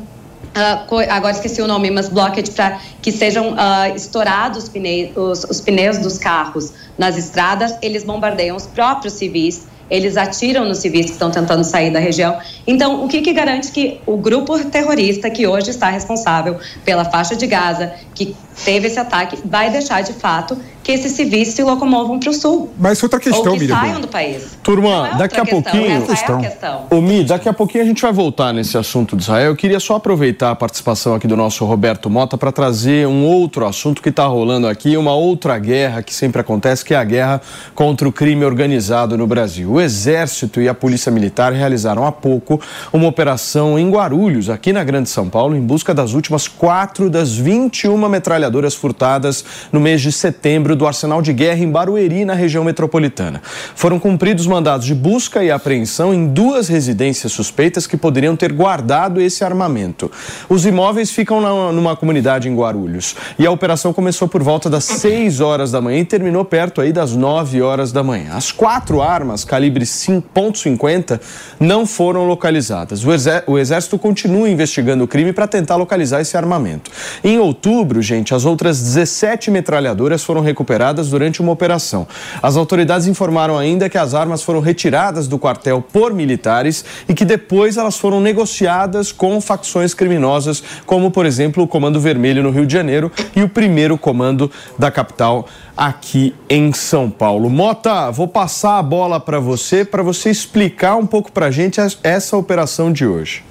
[0.87, 5.43] co- agora esqueci o nome, mas blockade para que sejam ah, estourados os pneus, os,
[5.49, 11.05] os pneus dos carros nas estradas, eles bombardeiam os próprios civis, eles atiram nos civis
[11.07, 12.37] que estão tentando sair da região.
[12.65, 17.35] Então, o que, que garante que o grupo terrorista que hoje está responsável pela faixa
[17.35, 22.19] de Gaza, que teve esse ataque, vai deixar de fato que esses civis se locomovam
[22.19, 22.69] para o sul.
[22.77, 24.55] Mas outra questão, Ou que saiam do país.
[24.61, 25.91] Turma, é daqui a questão, pouquinho.
[25.91, 26.85] Essa é a questão.
[26.91, 29.47] Ô, Mi, daqui a pouquinho a gente vai voltar nesse assunto de Israel.
[29.47, 33.65] Eu queria só aproveitar a participação aqui do nosso Roberto Mota para trazer um outro
[33.65, 37.41] assunto que está rolando aqui, uma outra guerra que sempre acontece, que é a guerra
[37.73, 39.71] contra o crime organizado no Brasil.
[39.71, 42.61] O Exército e a Polícia Militar realizaram há pouco
[42.93, 47.35] uma operação em Guarulhos, aqui na Grande São Paulo, em busca das últimas quatro das
[47.35, 52.63] 21 metralhadoras furtadas no mês de setembro do arsenal de guerra em Barueri, na região
[52.63, 53.41] metropolitana.
[53.75, 59.21] Foram cumpridos mandados de busca e apreensão em duas residências suspeitas que poderiam ter guardado
[59.21, 60.11] esse armamento.
[60.49, 63.15] Os imóveis ficam na, numa comunidade em Guarulhos.
[63.37, 66.91] E a operação começou por volta das 6 horas da manhã e terminou perto aí
[66.91, 68.33] das 9 horas da manhã.
[68.33, 71.19] As quatro armas, calibre 5.50,
[71.59, 73.03] não foram localizadas.
[73.47, 76.91] O Exército continua investigando o crime para tentar localizar esse armamento.
[77.23, 80.64] Em outubro, gente, as outras 17 metralhadoras foram recuperadas
[81.09, 82.07] durante uma operação.
[82.41, 87.23] As autoridades informaram ainda que as armas foram retiradas do quartel por militares e que
[87.23, 92.65] depois elas foram negociadas com facções criminosas, como, por exemplo, o Comando Vermelho no Rio
[92.65, 97.49] de Janeiro e o primeiro comando da capital aqui em São Paulo.
[97.49, 101.79] Mota, vou passar a bola para você, para você explicar um pouco para a gente
[102.03, 103.43] essa operação de hoje.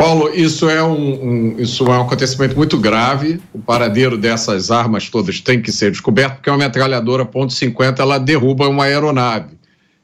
[0.00, 3.38] Paulo, isso é um, um, isso é um acontecimento muito grave.
[3.52, 8.16] O paradeiro dessas armas todas tem que ser descoberto, porque uma metralhadora ponto .50 ela
[8.16, 9.58] derruba uma aeronave.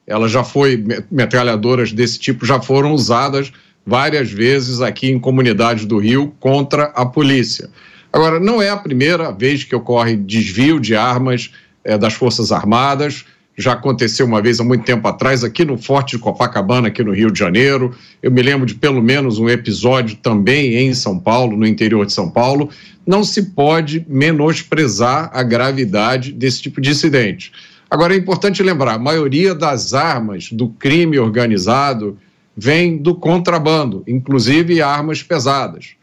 [0.05, 3.51] Ela já foi metralhadoras desse tipo já foram usadas
[3.83, 7.67] várias vezes aqui em comunidades do Rio contra a polícia.
[8.13, 11.49] Agora, não é a primeira vez que ocorre desvio de armas
[11.83, 13.25] é, das Forças Armadas
[13.57, 17.11] já aconteceu uma vez há muito tempo atrás, aqui no Forte de Copacabana, aqui no
[17.11, 17.95] Rio de Janeiro.
[18.21, 22.13] Eu me lembro de pelo menos um episódio também em São Paulo, no interior de
[22.13, 22.69] São Paulo.
[23.05, 27.51] Não se pode menosprezar a gravidade desse tipo de incidente.
[27.89, 32.15] Agora, é importante lembrar: a maioria das armas do crime organizado
[32.55, 35.95] vem do contrabando, inclusive armas pesadas.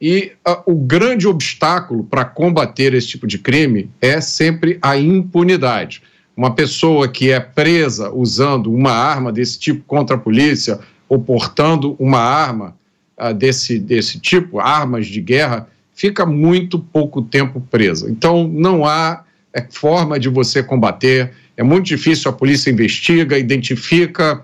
[0.00, 6.02] E uh, o grande obstáculo para combater esse tipo de crime é sempre a impunidade
[6.36, 11.94] uma pessoa que é presa usando uma arma desse tipo contra a polícia ou portando
[11.98, 12.74] uma arma
[13.18, 18.10] uh, desse, desse tipo, armas de guerra, fica muito pouco tempo presa.
[18.10, 24.42] Então, não há é, forma de você combater, é muito difícil, a polícia investiga, identifica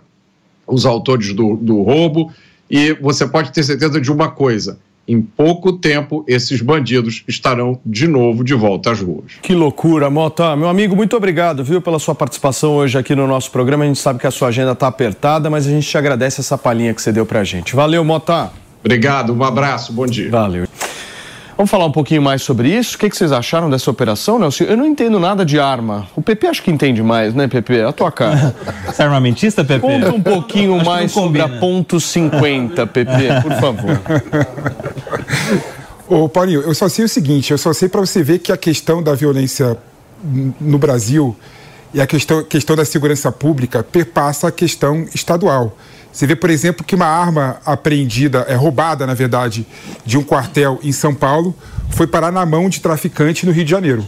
[0.67, 2.33] os autores do, do roubo
[2.71, 8.07] e você pode ter certeza de uma coisa: em pouco tempo, esses bandidos estarão de
[8.07, 9.33] novo de volta às ruas.
[9.41, 10.55] Que loucura, Mota.
[10.55, 13.85] Meu amigo, muito obrigado, viu, pela sua participação hoje aqui no nosso programa.
[13.85, 16.59] A gente sabe que a sua agenda está apertada, mas a gente te agradece essa
[16.59, 17.75] palhinha que você deu pra gente.
[17.75, 18.53] Valeu, Mota.
[18.81, 20.31] Obrigado, um abraço, bom dia.
[20.31, 20.68] Valeu.
[21.59, 22.95] Vamos falar um pouquinho mais sobre isso?
[22.95, 24.63] O que, que vocês acharam dessa operação, Nelson?
[24.63, 26.07] Eu não entendo nada de arma.
[26.15, 27.83] O PP acho que entende mais, né, PP?
[27.83, 28.55] A tua cara.
[28.87, 29.81] Você é armamentista, PP?
[29.81, 34.01] Conta um pouquinho mais sobre a ponto 50, PP, por favor.
[36.07, 38.57] Ô, Paulinho, eu só sei o seguinte, eu só sei para você ver que a
[38.57, 39.77] questão da violência
[40.61, 41.37] no Brasil
[41.93, 45.77] e a questão, questão da segurança pública perpassa a questão estadual.
[46.19, 49.65] Você vê, por exemplo, que uma arma apreendida, é roubada, na verdade,
[50.05, 51.55] de um quartel em São Paulo,
[51.91, 54.05] foi parar na mão de traficante no Rio de Janeiro.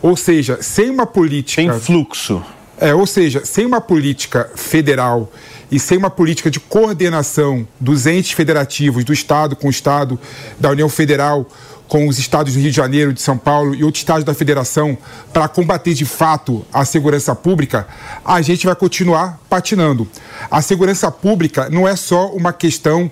[0.00, 1.60] Ou seja, sem uma política.
[1.60, 2.42] Sem fluxo.
[2.78, 5.30] É, ou seja, sem uma política federal
[5.70, 10.18] e sem uma política de coordenação dos entes federativos, do Estado com o Estado,
[10.58, 11.46] da União Federal
[11.90, 14.96] com os estados do Rio de Janeiro, de São Paulo e outros estados da federação
[15.32, 17.84] para combater de fato a segurança pública,
[18.24, 20.08] a gente vai continuar patinando.
[20.48, 23.10] A segurança pública não é só uma questão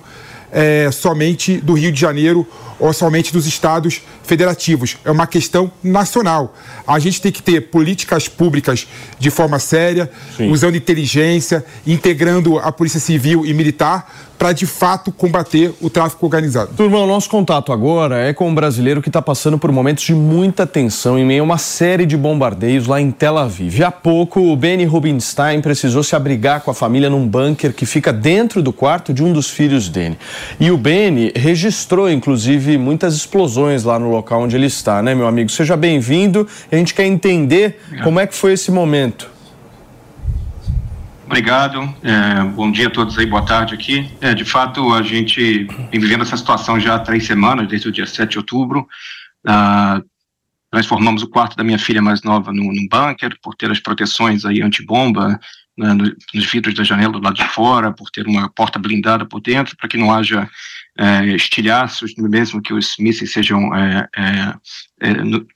[0.52, 2.46] é, somente do Rio de Janeiro
[2.78, 4.96] ou somente dos estados federativos.
[5.04, 6.54] É uma questão nacional.
[6.86, 8.86] A gente tem que ter políticas públicas
[9.18, 10.50] de forma séria, Sim.
[10.50, 16.70] usando inteligência, integrando a Polícia Civil e Militar para de fato combater o tráfico organizado.
[16.76, 20.14] Turma, o nosso contato agora é com um brasileiro que está passando por momentos de
[20.14, 23.82] muita tensão em meio a uma série de bombardeios lá em Tel Aviv.
[23.82, 28.12] Há pouco, o Benny Rubinstein precisou se abrigar com a família num bunker que fica
[28.12, 30.16] dentro do quarto de um dos filhos dele.
[30.60, 35.26] E o Benny registrou, inclusive, muitas explosões lá no local onde ele está, né, meu
[35.26, 35.50] amigo?
[35.50, 36.46] Seja bem-vindo.
[36.70, 39.30] A gente quer entender como é que foi esse momento.
[41.24, 41.94] Obrigado.
[42.02, 44.10] É, bom dia a todos aí, boa tarde aqui.
[44.20, 47.92] É, de fato, a gente vem vivendo essa situação já há três semanas, desde o
[47.92, 48.88] dia 7 de outubro.
[49.46, 50.00] Ah,
[50.72, 54.44] nós formamos o quarto da minha filha mais nova num bunker, por ter as proteções
[54.44, 55.38] aí antibomba
[55.76, 55.94] né,
[56.34, 59.76] nos vidros da janela do lado de fora, por ter uma porta blindada por dentro,
[59.76, 60.48] para que não haja
[60.98, 64.54] é, estilhaços, mesmo que os mísseis sejam, é, é,
[65.00, 65.46] é no,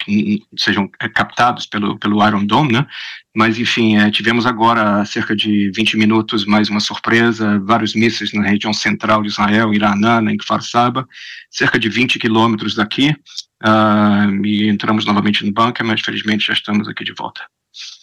[0.56, 2.86] sejam é, captados pelo, pelo Iron Dome, né?
[3.34, 8.72] Mas, enfim, tivemos agora, cerca de 20 minutos, mais uma surpresa, vários mísseis na região
[8.72, 11.08] central de Israel, Iranã, em Kfar Saba,
[11.50, 13.16] cerca de 20 quilômetros daqui,
[13.64, 17.40] uh, e entramos novamente no bunker, mas felizmente já estamos aqui de volta.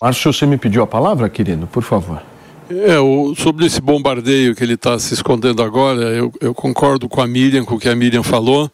[0.02, 2.24] Márcio, você me pediu a palavra, querido, por favor.
[2.70, 7.20] É, o, sobre esse bombardeio que ele está se escondendo agora, eu, eu, concordo com
[7.20, 8.72] a Miriam, com o que a Miriam falou.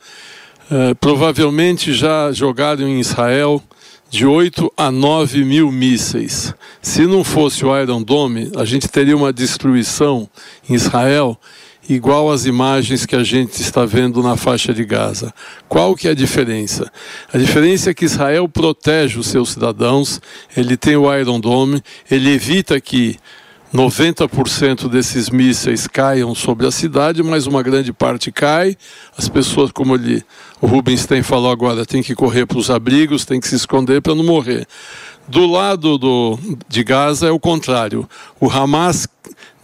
[0.69, 3.63] É, provavelmente já jogaram em Israel
[4.09, 6.53] de 8 a 9 mil mísseis.
[6.81, 10.29] Se não fosse o Iron Dome, a gente teria uma destruição
[10.69, 11.39] em Israel
[11.87, 15.33] igual às imagens que a gente está vendo na faixa de Gaza.
[15.69, 16.91] Qual que é a diferença?
[17.31, 20.19] A diferença é que Israel protege os seus cidadãos,
[20.57, 23.17] ele tem o Iron Dome, ele evita que
[23.73, 28.77] 90% desses mísseis caiam sobre a cidade, mas uma grande parte cai.
[29.17, 30.23] As pessoas, como ele,
[30.61, 34.15] o Rubinstein falou agora, têm que correr para os abrigos, têm que se esconder para
[34.15, 34.67] não morrer.
[35.27, 38.07] Do lado do, de Gaza é o contrário.
[38.39, 39.07] O Hamas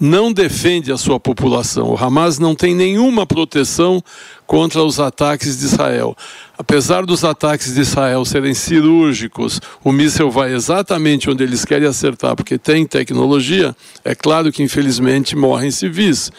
[0.01, 1.91] não defende a sua população.
[1.91, 4.03] O Hamas não tem nenhuma proteção
[4.47, 6.17] contra os ataques de Israel.
[6.57, 12.35] Apesar dos ataques de Israel serem cirúrgicos, o míssil vai exatamente onde eles querem acertar,
[12.35, 13.75] porque tem tecnologia.
[14.03, 16.31] É claro que, infelizmente, morrem civis.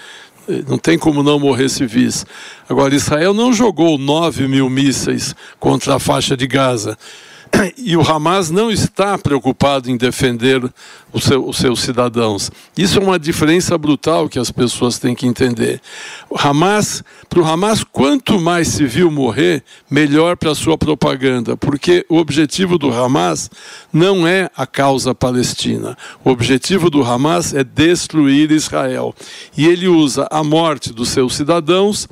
[0.66, 2.26] Não tem como não morrer civis.
[2.68, 6.98] Agora, Israel não jogou 9 mil mísseis contra a faixa de Gaza.
[7.76, 10.62] E o Hamas não está preocupado em defender
[11.20, 12.50] seu, os seus cidadãos.
[12.76, 15.80] Isso é uma diferença brutal que as pessoas têm que entender.
[16.30, 22.04] O Hamas, para o Hamas, quanto mais civil morrer, melhor para a sua propaganda, porque
[22.08, 23.50] o objetivo do Hamas
[23.92, 25.96] não é a causa palestina.
[26.24, 29.14] O objetivo do Hamas é destruir Israel.
[29.56, 32.08] E ele usa a morte dos seus cidadãos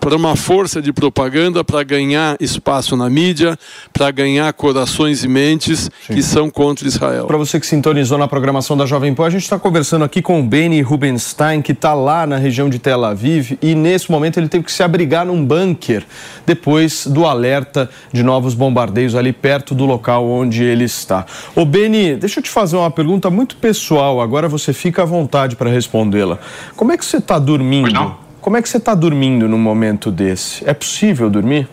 [0.00, 3.56] para uma força de propaganda para ganhar espaço na mídia,
[3.92, 6.14] para ganhar corações e mentes Sim.
[6.14, 7.26] que são contra Israel.
[7.26, 10.40] Para você que sintonizou na programação da Jovem Pan, a gente está conversando aqui com
[10.40, 14.48] o Benny Rubenstein, que está lá na região de Tel Aviv e nesse momento ele
[14.48, 16.04] teve que se abrigar num bunker
[16.46, 21.26] depois do alerta de novos bombardeios ali perto do local onde ele está.
[21.54, 25.56] Ô Benny, deixa eu te fazer uma pergunta muito pessoal, agora você fica à vontade
[25.56, 26.38] para respondê-la.
[26.74, 28.29] Como é que você está dormindo?
[28.40, 30.66] Como é que você está dormindo num momento desse?
[30.68, 31.68] É possível dormir?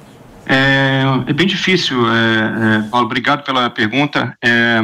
[0.46, 3.06] É, é bem difícil, é, é, Paulo.
[3.06, 4.38] Obrigado pela pergunta.
[4.44, 4.82] É,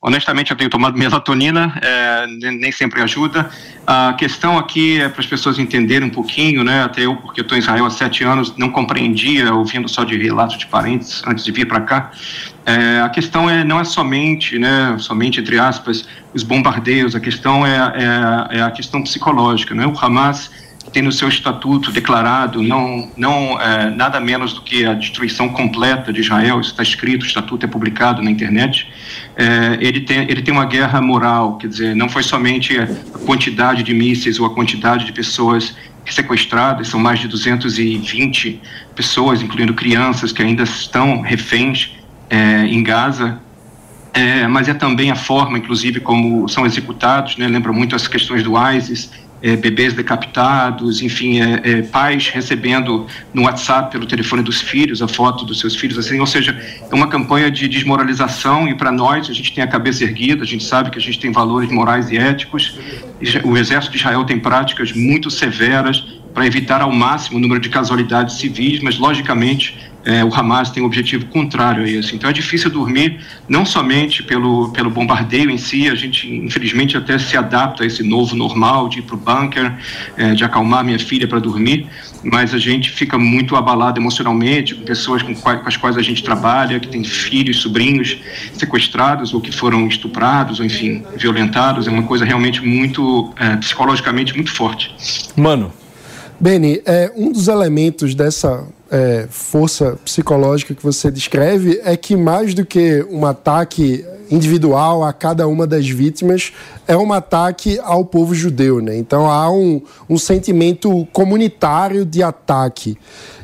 [0.00, 3.48] honestamente, eu tenho tomado melatonina, é, nem sempre ajuda.
[3.86, 6.82] A questão aqui é para as pessoas entenderem um pouquinho, né?
[6.82, 10.58] Até eu, porque estou em Israel há sete anos, não compreendia, ouvindo só de relatos
[10.58, 12.10] de parentes antes de vir para cá.
[12.64, 14.96] É, a questão é não é somente, né?
[14.98, 17.14] Somente entre aspas, os bombardeios.
[17.14, 19.86] A questão é a questão psicológica, né?
[19.86, 24.94] O Hamas tem no seu estatuto declarado não, não é, nada menos do que a
[24.94, 28.88] destruição completa de Israel, está escrito, o estatuto é publicado na internet,
[29.36, 32.86] é, ele, tem, ele tem uma guerra moral, quer dizer, não foi somente a
[33.26, 35.74] quantidade de mísseis ou a quantidade de pessoas
[36.08, 38.60] sequestradas, são mais de 220
[38.94, 41.90] pessoas, incluindo crianças que ainda estão reféns
[42.30, 43.40] é, em Gaza,
[44.12, 47.46] é, mas é também a forma, inclusive, como são executados, né?
[47.46, 49.10] lembra muito as questões do ISIS,
[49.46, 55.06] é, bebês decapitados, enfim, é, é, pais recebendo no WhatsApp, pelo telefone dos filhos, a
[55.06, 56.58] foto dos seus filhos, assim, ou seja,
[56.90, 60.46] é uma campanha de desmoralização e para nós, a gente tem a cabeça erguida, a
[60.46, 62.76] gente sabe que a gente tem valores morais e éticos,
[63.44, 66.04] o exército de Israel tem práticas muito severas
[66.34, 70.84] para evitar ao máximo o número de casualidades civis, mas logicamente é, o Hamas tem
[70.84, 72.14] um objetivo contrário a isso.
[72.14, 77.18] Então é difícil dormir, não somente pelo, pelo bombardeio em si, a gente infelizmente até
[77.18, 79.74] se adapta a esse novo normal de ir para o bunker,
[80.16, 81.88] é, de acalmar minha filha para dormir,
[82.22, 86.22] mas a gente fica muito abalado emocionalmente com pessoas com, com, as quais a gente
[86.22, 88.16] trabalha, que têm filhos, sobrinhos
[88.52, 91.88] sequestrados ou que foram estuprados, ou enfim, violentados.
[91.88, 94.94] É uma coisa realmente muito, é, psicologicamente, muito forte.
[95.36, 95.72] Mano.
[96.38, 102.54] Beni, é, um dos elementos dessa é, força psicológica que você descreve é que mais
[102.54, 106.52] do que um ataque individual a cada uma das vítimas
[106.86, 108.96] é um ataque ao povo judeu, né?
[108.96, 112.96] Então há um, um sentimento comunitário de ataque.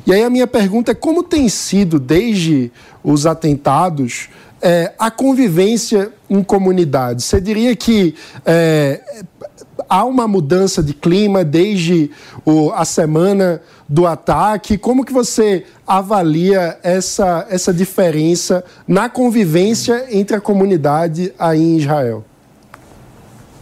[0.06, 4.28] E aí a minha pergunta é como tem sido desde os atentados
[4.60, 7.22] é, a convivência em comunidade?
[7.22, 8.14] Você diria que
[8.46, 9.00] é,
[9.88, 12.10] há uma mudança de clima desde
[12.44, 14.78] o, a semana do ataque?
[14.78, 22.24] Como que você avalia essa, essa diferença na convivência entre a comunidade aí em Israel?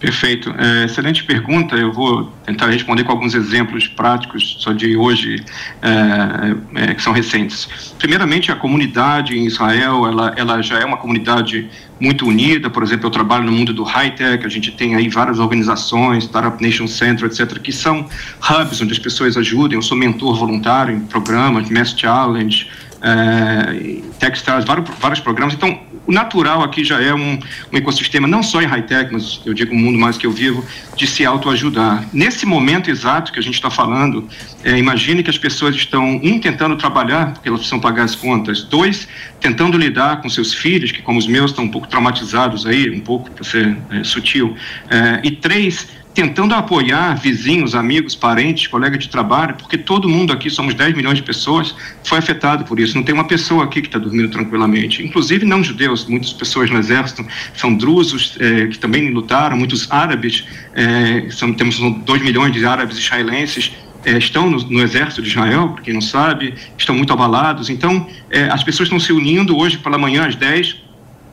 [0.00, 0.54] Perfeito.
[0.56, 1.76] É, excelente pergunta.
[1.76, 5.44] Eu vou tentar responder com alguns exemplos práticos só de hoje
[5.82, 7.94] é, é, que são recentes.
[7.98, 11.68] Primeiramente, a comunidade em Israel, ela, ela já é uma comunidade
[12.00, 12.70] muito unida.
[12.70, 14.44] Por exemplo, eu trabalho no mundo do high-tech.
[14.44, 18.08] A gente tem aí várias organizações, Startup Nation Center, etc., que são
[18.40, 19.78] hubs onde as pessoas ajudam.
[19.78, 22.66] Eu sou mentor voluntário em programas, Mass Challenge,
[23.02, 25.52] é, Techstars, vários, vários programas.
[25.52, 25.78] Então,
[26.10, 27.38] o natural aqui já é um,
[27.72, 30.64] um ecossistema, não só em high-tech, mas eu digo o mundo mais que eu vivo,
[30.96, 32.04] de se autoajudar.
[32.12, 34.28] Nesse momento exato que a gente está falando,
[34.64, 38.64] é, imagine que as pessoas estão, um, tentando trabalhar, porque elas precisam pagar as contas,
[38.64, 39.06] dois,
[39.40, 43.00] tentando lidar com seus filhos, que como os meus estão um pouco traumatizados aí, um
[43.00, 44.56] pouco para ser é, sutil,
[44.90, 50.50] é, e três, tentando apoiar vizinhos, amigos, parentes, colegas de trabalho, porque todo mundo aqui,
[50.50, 52.96] somos 10 milhões de pessoas, foi afetado por isso.
[52.96, 55.02] Não tem uma pessoa aqui que está dormindo tranquilamente.
[55.02, 60.44] Inclusive não judeus, muitas pessoas no exército são drusos, é, que também lutaram, muitos árabes,
[60.74, 63.72] é, são, temos 2 milhões de árabes israelenses
[64.04, 67.68] é, estão no, no, exército de Israel, para quem não sabe, estão muito abalados.
[67.68, 70.89] Então, é, as pessoas estão se unindo hoje pela manhã às 10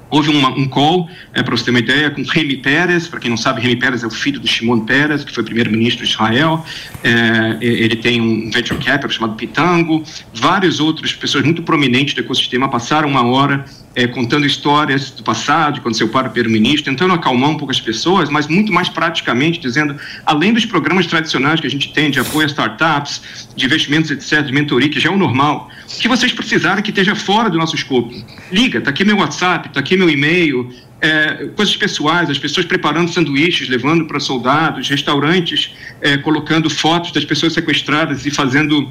[0.10, 3.30] Houve uma, um call, é, para você ter uma ideia, com Remy Peres, para quem
[3.30, 6.66] não sabe, Remy Peres é o filho do Shimon Peres, que foi primeiro-ministro de Israel,
[7.04, 10.04] é, ele tem um venture capital chamado Pitango,
[10.34, 13.66] várias outras pessoas muito prominentes do ecossistema passaram uma hora
[13.98, 17.82] é, contando histórias do passado, quando seu pai era primeiro-ministro, tentando acalmar um pouco as
[17.82, 22.20] pessoas, mas muito mais praticamente dizendo, além dos programas tradicionais que a gente tem de
[22.20, 26.08] apoio a startups, de investimentos, etc., de mentoria, que já é o normal, o que
[26.08, 28.14] vocês precisarem que esteja fora do nosso escopo,
[28.52, 30.72] liga, está aqui meu WhatsApp, está aqui meu e-mail,
[31.02, 35.72] é, coisas pessoais, as pessoas preparando sanduíches, levando para soldados, restaurantes,
[36.02, 38.90] é, colocando fotos das pessoas sequestradas e fazendo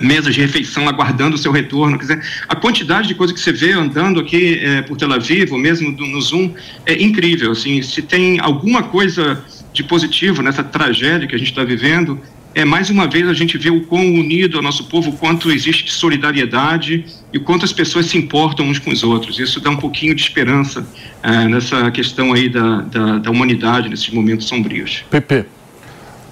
[0.00, 1.98] mesas de refeição aguardando o seu retorno.
[1.98, 5.52] Quer dizer, a quantidade de coisa que você vê andando aqui é, por Tel Aviv,
[5.52, 6.54] ou mesmo do, no Zoom,
[6.86, 7.52] é incrível.
[7.52, 12.18] Assim, se tem alguma coisa de positivo nessa tragédia que a gente está vivendo,
[12.54, 15.12] é mais uma vez a gente vê o quão unido é o nosso povo, o
[15.16, 19.38] quanto existe solidariedade e o quanto as pessoas se importam uns com os outros.
[19.38, 20.84] Isso dá um pouquinho de esperança
[21.22, 25.04] é, nessa questão aí da, da, da humanidade, nesses momentos sombrios.
[25.10, 25.44] Pepe.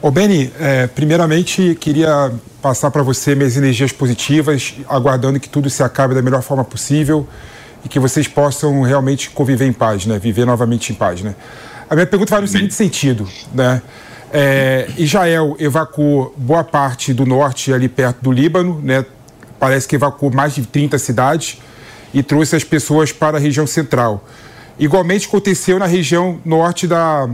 [0.00, 5.82] Ô Beni, é, primeiramente queria passar para você minhas energias positivas, aguardando que tudo se
[5.82, 7.28] acabe da melhor forma possível
[7.84, 10.18] e que vocês possam realmente conviver em paz, né?
[10.18, 11.34] Viver novamente em paz, né?
[11.90, 13.82] A minha pergunta vai no seguinte sentido, né?
[14.32, 19.04] É, Israel evacuou boa parte do norte ali perto do Líbano, né?
[19.58, 21.58] Parece que evacuou mais de 30 cidades
[22.12, 24.24] e trouxe as pessoas para a região central.
[24.78, 27.28] Igualmente aconteceu na região norte da,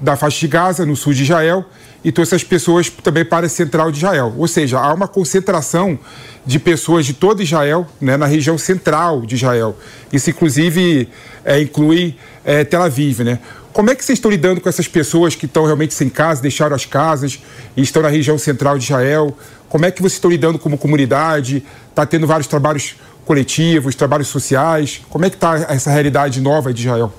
[0.00, 1.64] da faixa de Gaza, no sul de Israel,
[2.04, 4.34] e trouxe as pessoas também para a central de Israel.
[4.36, 5.98] Ou seja, há uma concentração
[6.44, 9.76] de pessoas de todo Israel né, na região central de Israel.
[10.12, 11.08] Isso, inclusive,
[11.44, 12.14] é, inclui
[12.44, 13.20] é, Tel Aviv.
[13.20, 13.38] Né?
[13.76, 16.74] Como é que vocês estão lidando com essas pessoas que estão realmente sem casa, deixaram
[16.74, 17.38] as casas
[17.76, 19.36] e estão na região central de Israel?
[19.68, 21.62] Como é que vocês estão lidando como comunidade?
[21.90, 22.96] Está tendo vários trabalhos
[23.26, 25.02] coletivos, trabalhos sociais?
[25.10, 27.12] Como é que está essa realidade nova de Israel?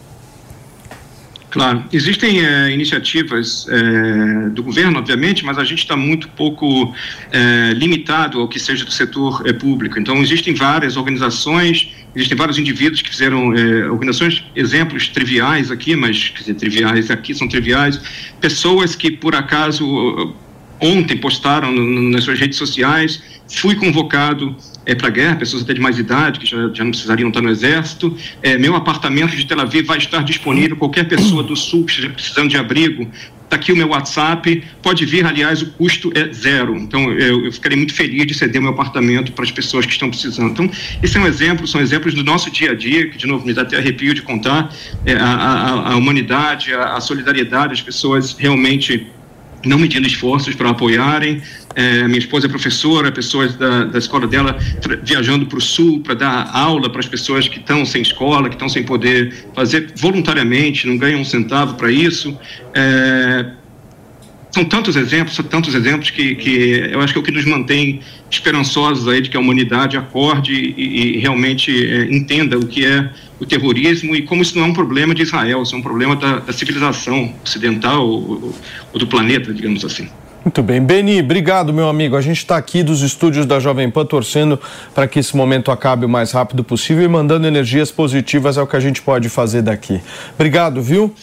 [1.52, 6.92] Claro, existem é, iniciativas é, do governo, obviamente, mas a gente está muito pouco
[7.32, 10.00] é, limitado ao que seja do setor público.
[10.00, 13.50] Então, existem várias organizações, existem vários indivíduos que fizeram
[13.92, 18.02] organizações, exemplos triviais aqui, mas dizer, triviais aqui são triviais,
[18.42, 20.36] pessoas que por acaso
[20.80, 24.56] ontem postaram no, nas suas redes sociais, fui convocado
[24.86, 27.42] é, para a guerra, pessoas até de mais idade, que já, já não precisariam estar
[27.42, 28.16] no exército.
[28.42, 32.10] É, meu apartamento de Tel Aviv vai estar disponível, qualquer pessoa do sul que esteja
[32.10, 33.10] precisando de abrigo,
[33.48, 36.76] está aqui o meu WhatsApp, pode vir, aliás, o custo é zero.
[36.76, 40.10] Então, eu, eu ficarei muito feliz de ceder meu apartamento para as pessoas que estão
[40.10, 40.52] precisando.
[40.52, 40.70] Então,
[41.02, 43.54] esse é um exemplo, são exemplos do nosso dia a dia, que, de novo, me
[43.54, 44.70] dá até arrepio de contar,
[45.06, 49.08] é, a, a, a, humanidade, a, a solidariedade, as pessoas realmente
[49.66, 51.42] não medindo esforços para apoiarem.
[51.78, 54.58] É, minha esposa é professora, pessoas da, da escola dela
[55.04, 58.56] viajando para o sul para dar aula para as pessoas que estão sem escola, que
[58.56, 62.36] estão sem poder fazer voluntariamente, não ganham um centavo para isso.
[62.74, 63.46] É,
[64.52, 67.46] são tantos exemplos, são tantos exemplos que, que eu acho que é o que nos
[67.46, 68.02] mantém
[68.32, 73.08] esperançosos aí de que a humanidade acorde e, e realmente é, entenda o que é
[73.40, 76.16] o terrorismo e como isso não é um problema de Israel, isso é um problema
[76.16, 78.56] da, da civilização ocidental ou,
[78.92, 80.10] ou, do planeta, digamos assim.
[80.48, 80.82] Muito bem.
[80.82, 82.16] Beni, obrigado, meu amigo.
[82.16, 84.58] A gente está aqui dos estúdios da Jovem Pan torcendo
[84.96, 88.66] para que esse momento acabe o mais rápido possível e mandando energias positivas é o
[88.66, 90.00] que a gente pode fazer daqui.
[90.36, 91.14] Obrigado, viu?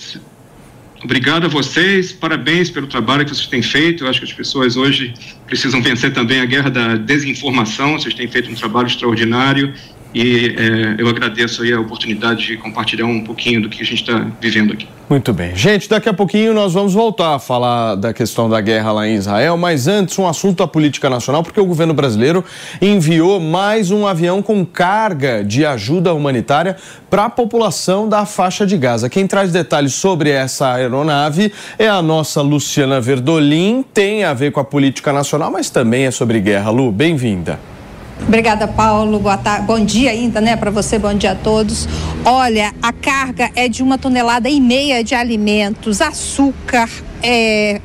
[1.03, 4.05] Obrigado a vocês, parabéns pelo trabalho que vocês têm feito.
[4.05, 5.14] Eu acho que as pessoas hoje
[5.47, 7.99] precisam vencer também a guerra da desinformação.
[7.99, 9.72] Vocês têm feito um trabalho extraordinário
[10.15, 14.03] e é, eu agradeço aí a oportunidade de compartilhar um pouquinho do que a gente
[14.03, 14.87] está vivendo aqui.
[15.11, 15.55] Muito bem.
[15.55, 19.17] Gente, daqui a pouquinho nós vamos voltar a falar da questão da guerra lá em
[19.17, 22.45] Israel, mas antes um assunto da política nacional, porque o governo brasileiro
[22.81, 26.77] enviou mais um avião com carga de ajuda humanitária
[27.11, 29.11] para a população da faixa de Gaza.
[29.11, 34.61] Quem traz detalhes sobre essa aeronave é a nossa Luciana Verdolim, tem a ver com
[34.61, 36.71] a política nacional, mas também é sobre guerra.
[36.71, 37.74] Lu, bem-vinda.
[38.23, 39.19] Obrigada, Paulo.
[39.19, 39.67] Boa tarde.
[39.67, 40.99] Bom dia ainda, né, para você.
[40.99, 41.89] Bom dia a todos.
[42.25, 46.89] Olha, a carga é de uma tonelada e meia de alimentos, açúcar,
[47.23, 47.81] é,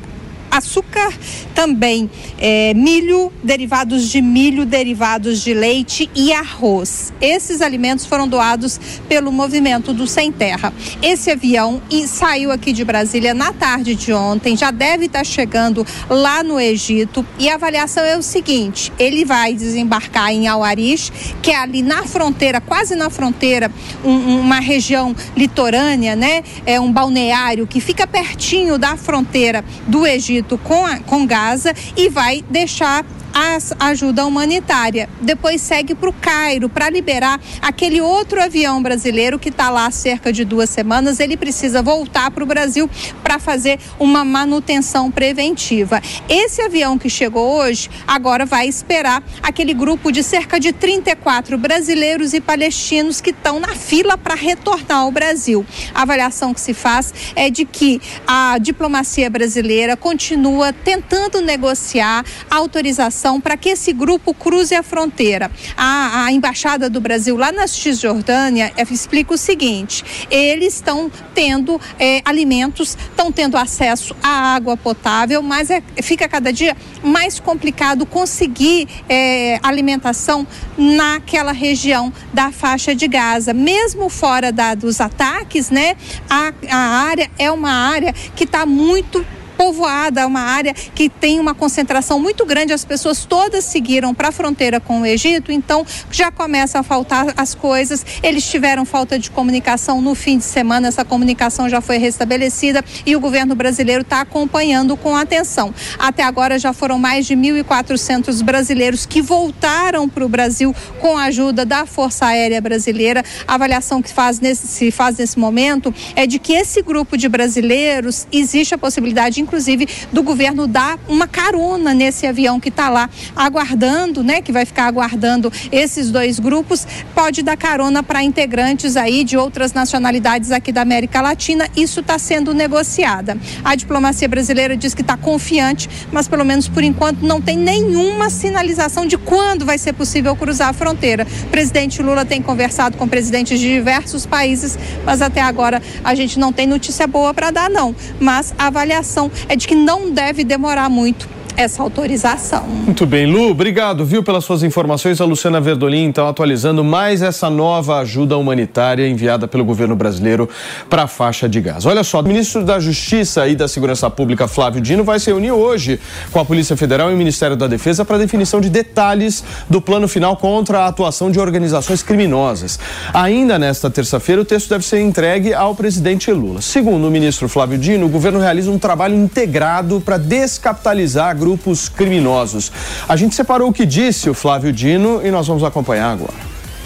[0.50, 1.14] açúcar
[1.54, 7.14] também, é, milho, derivados de milho, derivados de leite e arroz.
[7.22, 10.74] Esses alimentos foram doados pelo movimento do Sem Terra.
[11.02, 16.44] Esse avião saiu aqui de Brasília na tarde de ontem, já deve estar chegando lá
[16.44, 21.58] no Egito e a avaliação é o seguinte: ele vai desembarcar em Al-Arish, que é
[21.58, 23.72] ali na fronteira, quase na fronteira,
[24.04, 26.44] um, uma região litorânea, né?
[26.66, 31.74] É um balneário que fica pertinho da fronteira do Egito Egito com, a, com Gaza
[31.96, 35.10] e vai deixar a ajuda humanitária.
[35.22, 39.92] Depois segue para o Cairo para liberar aquele outro avião brasileiro que está lá há
[39.92, 41.20] cerca de duas semanas.
[41.20, 42.90] Ele precisa voltar para o Brasil
[43.24, 46.02] para fazer uma manutenção preventiva.
[46.28, 52.34] Esse avião que chegou hoje agora vai esperar aquele grupo de cerca de 34 brasileiros
[52.34, 55.66] e palestinos que estão na fila para retornar ao Brasil.
[55.94, 63.19] A avaliação que se faz é de que a diplomacia brasileira continua tentando negociar autorização
[63.42, 65.52] para que esse grupo cruze a fronteira.
[65.76, 71.80] A, a Embaixada do Brasil lá na Cisjordânia é, explica o seguinte: eles estão tendo
[72.00, 78.06] é, alimentos, estão tendo acesso à água potável, mas é, fica cada dia mais complicado
[78.06, 80.48] conseguir é, alimentação
[80.78, 83.54] naquela região da faixa de Gaza.
[83.54, 85.96] Mesmo fora da, dos ataques, né,
[86.30, 89.26] a, a área é uma área que está muito
[89.60, 94.32] povoada, uma área que tem uma concentração muito grande, as pessoas todas seguiram para a
[94.32, 98.06] fronteira com o Egito, então já começa a faltar as coisas.
[98.24, 103.18] Eles tiveram falta de comunicação no fim de semana, essa comunicação já foi restabelecida e
[103.18, 105.74] o governo brasileiro está acompanhando com atenção.
[105.98, 111.26] Até agora já foram mais de 1.400 brasileiros que voltaram para o Brasil com a
[111.26, 113.26] ajuda da Força Aérea Brasileira.
[113.46, 117.28] A avaliação que faz nesse, se faz nesse momento é de que esse grupo de
[117.28, 123.10] brasileiros existe a possibilidade, inclusive, do governo dar uma carona nesse avião que está lá
[123.36, 124.42] aguardando, né?
[124.42, 126.86] Que vai ficar aguardando esses dois grupos,
[127.16, 131.68] pode dar carona para integrantes aí de outras nacionalidades aqui da América Latina.
[131.76, 133.38] Isso está sendo negociada.
[133.64, 138.30] A diplomacia brasileira diz que está confiante, mas pelo menos por enquanto não tem nenhuma
[138.30, 141.26] sinalização de quando vai ser possível cruzar a fronteira.
[141.44, 146.38] O presidente Lula tem conversado com presidentes de diversos países, mas até agora a gente
[146.38, 147.96] não tem notícia boa para dar, não.
[148.20, 152.64] Mas a avaliação é de que não deve demorar muito essa autorização.
[152.64, 155.20] Muito bem, Lu, obrigado, viu, pelas suas informações.
[155.20, 160.48] A Luciana Verdolim, então, atualizando mais essa nova ajuda humanitária enviada pelo governo brasileiro
[160.90, 161.86] para a faixa de gás.
[161.86, 165.52] Olha só, o ministro da Justiça e da Segurança Pública, Flávio Dino, vai se reunir
[165.52, 166.00] hoje
[166.32, 170.08] com a Polícia Federal e o Ministério da Defesa para definição de detalhes do plano
[170.08, 172.80] final contra a atuação de organizações criminosas.
[173.14, 176.62] Ainda nesta terça-feira, o texto deve ser entregue ao presidente Lula.
[176.62, 181.90] Segundo o ministro Flávio Dino, o governo realiza um trabalho integrado para descapitalizar grupos grupos
[181.90, 182.72] criminosos.
[183.08, 186.34] A gente separou o que disse o Flávio Dino e nós vamos acompanhar agora.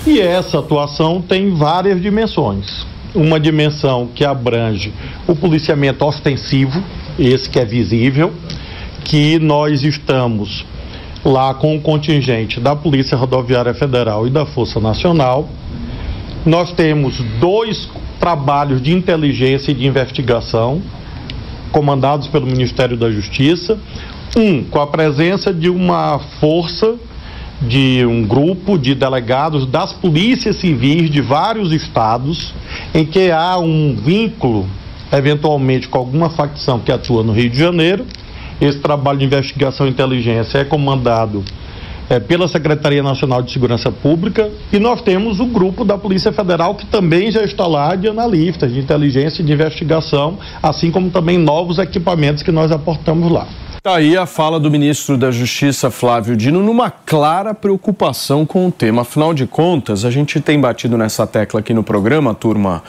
[0.08, 2.86] E essa atuação tem várias dimensões.
[3.14, 4.94] Uma dimensão que abrange
[5.28, 6.82] o policiamento ostensivo,
[7.20, 8.32] esse que é visível,
[9.04, 10.66] que nós estamos
[11.26, 15.50] lá com o contingente da Polícia Rodoviária Federal e da Força Nacional.
[16.46, 20.82] Nós temos dois trabalhos de inteligência e de investigação
[21.72, 23.78] comandados pelo Ministério da Justiça.
[24.36, 26.96] Um, com a presença de uma força,
[27.62, 32.52] de um grupo de delegados das polícias civis de vários estados,
[32.96, 34.68] em que há um vínculo,
[35.12, 38.08] eventualmente, com alguma facção que atua no Rio de Janeiro.
[38.60, 41.44] Esse trabalho de investigação e inteligência é comandado
[42.10, 46.74] é, pela Secretaria Nacional de Segurança Pública e nós temos o grupo da Polícia Federal
[46.74, 51.38] que também já está lá de analistas de inteligência e de investigação, assim como também
[51.38, 53.48] novos equipamentos que nós aportamos lá.
[53.84, 58.72] Está aí a fala do ministro da Justiça, Flávio Dino, numa clara preocupação com o
[58.72, 59.02] tema.
[59.02, 62.82] Afinal de contas, a gente tem batido nessa tecla aqui no programa, turma.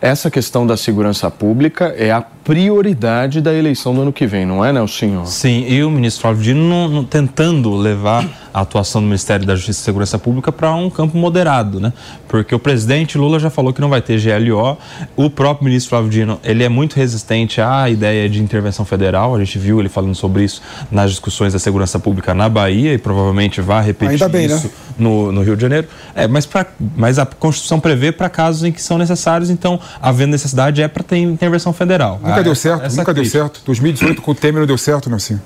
[0.00, 4.64] Essa questão da segurança pública é a prioridade da eleição do ano que vem, não
[4.64, 5.24] é, Nelson?
[5.26, 9.84] Sim, e o ministro Flávio Dino tentando levar a atuação do Ministério da Justiça e
[9.84, 11.92] Segurança Pública para um campo moderado, né?
[12.28, 14.76] Porque o presidente Lula já falou que não vai ter GLO,
[15.16, 19.38] o próprio ministro Flávio Dino, ele é muito resistente à ideia de intervenção federal, a
[19.38, 23.60] gente viu ele falando sobre isso nas discussões da segurança pública na Bahia e provavelmente
[23.60, 24.72] vai repetir bem, isso né?
[24.98, 25.88] no, no, Rio de Janeiro.
[26.14, 26.66] É, mas, pra,
[26.96, 31.02] mas a Constituição prevê para casos em que são necessários, então, havendo necessidade, é para
[31.02, 32.20] ter intervenção federal.
[32.32, 33.60] Nunca deu certo, essa, nunca deu certo.
[33.64, 35.40] 2018 com o Temer não deu certo, não assim.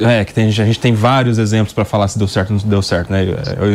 [0.00, 2.58] É, que tem, a gente tem vários exemplos para falar se deu certo certo, não
[2.58, 3.26] deu certo, né?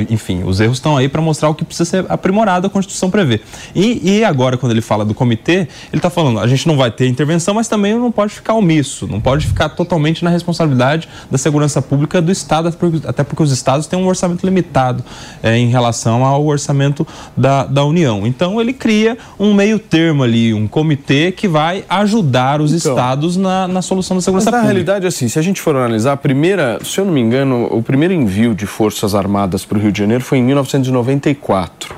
[0.10, 3.42] Enfim, os erros estão aí para mostrar o que precisa ser aprimorado, a Constituição prevê.
[3.76, 6.92] E, e agora, quando ele fala do comitê, ele está falando, a gente não vai
[6.92, 11.38] ter intervenção, mas também não pode ficar omisso, não pode ficar totalmente na responsabilidade da
[11.38, 12.74] segurança pública do Estado,
[13.06, 15.04] até porque os Estados têm um orçamento limitado
[15.42, 17.06] é, em relação ao orçamento
[17.36, 18.26] da, da União.
[18.26, 23.38] Então, ele cria um meio termo ali, um comitê que vai ajudar os então, Estados
[23.38, 24.68] na, na solução da segurança mas pública.
[24.68, 27.68] Na realidade, assim, se a gente for analisar, a primeira, se eu não me engano,
[27.72, 31.94] o primeiro envio de de Forças Armadas para o Rio de Janeiro foi em 1994.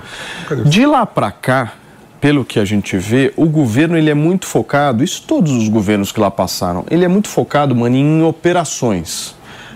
[0.66, 1.74] De lá para cá,
[2.20, 6.12] pelo que a gente vê, o governo ele é muito focado, isso todos os governos
[6.12, 9.36] que lá passaram, ele é muito focado, mano, em operações.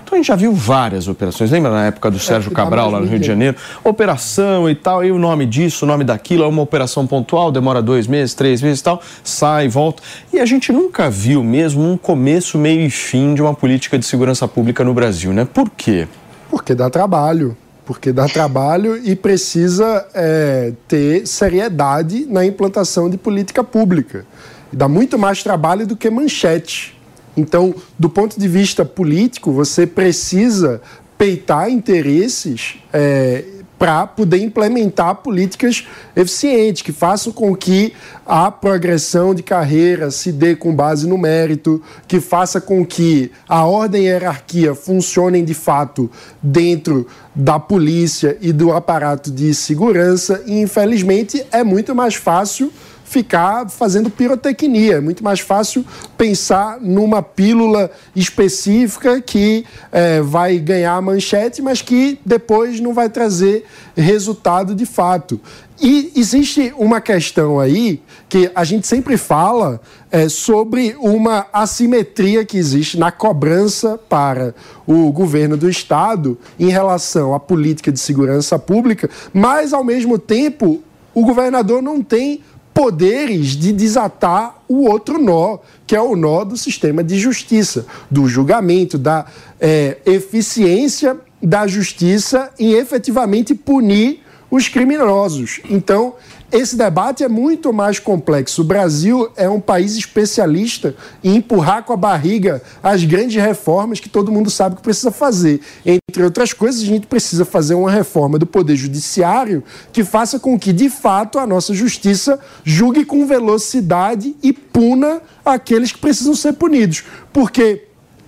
[0.10, 1.52] Então a gente já viu várias operações.
[1.52, 3.56] Lembra na época do é, Sérgio Cabral lá no Rio de Janeiro?
[3.84, 7.80] Operação e tal, e o nome disso, o nome daquilo, é uma operação pontual, demora
[7.80, 10.02] dois meses, três meses e tal, sai, volta.
[10.34, 14.06] E a gente nunca viu mesmo um começo, meio e fim de uma política de
[14.06, 15.46] segurança pública no Brasil, né?
[15.46, 16.08] Por quê?
[16.50, 17.56] Porque dá trabalho.
[17.86, 24.26] Porque dá trabalho e precisa é, ter seriedade na implantação de política pública.
[24.74, 26.99] E dá muito mais trabalho do que manchete.
[27.40, 30.82] Então, do ponto de vista político, você precisa
[31.18, 33.44] peitar interesses é,
[33.80, 37.94] para poder implementar políticas eficientes, que façam com que
[38.26, 43.66] a progressão de carreira se dê com base no mérito, que faça com que a
[43.66, 46.12] ordem e a hierarquia funcionem de fato
[46.44, 50.44] dentro da polícia e do aparato de segurança.
[50.46, 52.72] E, infelizmente, é muito mais fácil
[53.10, 54.98] ficar fazendo pirotecnia.
[54.98, 55.84] É muito mais fácil
[56.16, 63.66] pensar numa pílula específica que é, vai ganhar manchete, mas que depois não vai trazer
[63.98, 65.42] resultado de fato.
[65.82, 69.82] E existe uma questão aí que a gente sempre fala
[70.12, 74.54] é, sobre uma assimetria que existe na cobrança para
[74.86, 80.84] o governo do Estado em relação à política de segurança pública, mas, ao mesmo tempo,
[81.12, 82.42] o governador não tem
[82.80, 88.26] poderes de desatar o outro nó, que é o nó do sistema de justiça, do
[88.26, 89.26] julgamento, da
[89.60, 95.62] é, eficiência da justiça em efetivamente punir os criminosos.
[95.70, 96.16] Então,
[96.52, 98.62] esse debate é muito mais complexo.
[98.62, 104.10] O Brasil é um país especialista em empurrar com a barriga as grandes reformas que
[104.10, 105.62] todo mundo sabe que precisa fazer.
[105.86, 110.58] Entre outras coisas, a gente precisa fazer uma reforma do Poder Judiciário que faça com
[110.58, 116.54] que, de fato, a nossa justiça julgue com velocidade e puna aqueles que precisam ser
[116.54, 117.04] punidos.
[117.32, 117.86] Porque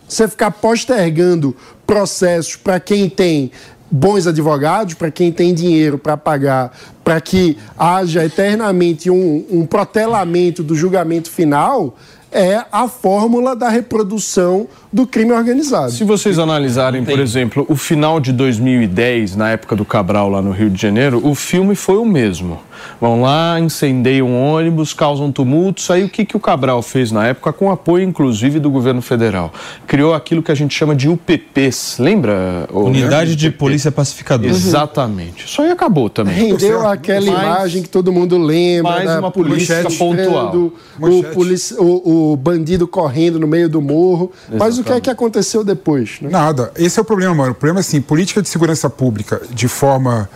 [0.07, 1.55] você ficar postergando
[1.87, 3.51] processos para quem tem
[3.91, 6.71] bons advogados, para quem tem dinheiro para pagar,
[7.03, 11.95] para que haja eternamente um, um protelamento do julgamento final,
[12.31, 15.91] é a fórmula da reprodução do crime organizado.
[15.91, 20.51] Se vocês analisarem, por exemplo, o final de 2010, na época do Cabral lá no
[20.51, 22.59] Rio de Janeiro, o filme foi o mesmo.
[22.99, 25.89] Vão lá, incendeiam um ônibus, causam tumultos.
[25.89, 29.51] Aí o que, que o Cabral fez na época, com apoio inclusive do governo federal?
[29.87, 32.67] Criou aquilo que a gente chama de UPPs, lembra?
[32.71, 34.49] Unidade de Polícia Pacificadora.
[34.49, 35.45] Exatamente.
[35.45, 36.33] Isso aí acabou também.
[36.33, 38.91] Rendeu aquela mais, imagem que todo mundo lembra.
[38.91, 40.71] Mais uma polícia pontual.
[40.99, 44.31] O, polici o, o, bandido correndo no meio do morro.
[44.33, 44.59] Exatamente.
[44.59, 46.19] Mas o que é que aconteceu depois?
[46.21, 46.29] Né?
[46.29, 46.71] Nada.
[46.75, 47.51] Esse é o problema, mano.
[47.51, 50.29] O problema é assim, política de segurança pública de forma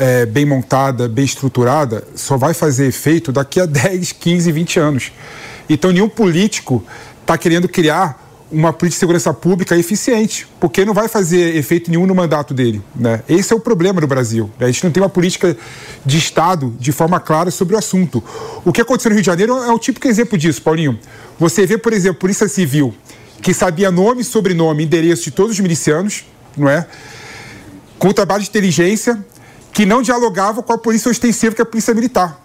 [0.00, 5.12] é, bem montada, bem estruturada, só vai fazer efeito daqui a 10, 15, 20 anos.
[5.68, 6.82] Então, nenhum político
[7.20, 12.06] está querendo criar uma política de segurança pública eficiente, porque não vai fazer efeito nenhum
[12.06, 12.82] no mandato dele.
[12.96, 13.22] Né?
[13.28, 14.50] Esse é o problema do Brasil.
[14.58, 14.66] Né?
[14.66, 15.54] A gente não tem uma política
[16.04, 18.24] de Estado de forma clara sobre o assunto.
[18.64, 20.98] O que aconteceu no Rio de Janeiro é um típico exemplo disso, Paulinho.
[21.38, 22.94] Você vê, por exemplo, Polícia Civil,
[23.42, 26.24] que sabia nome, sobrenome, endereço de todos os milicianos,
[26.56, 26.86] não é?
[27.98, 29.22] Com o trabalho de inteligência,
[29.72, 32.40] que não dialogava com a polícia ostensiva, que é a polícia militar.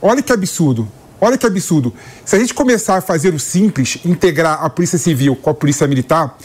[0.00, 0.88] Olha que absurdo.
[1.20, 1.92] Olha que absurdo.
[2.24, 5.86] Se a gente começar a fazer o simples, integrar a polícia civil com a polícia
[5.86, 6.36] militar,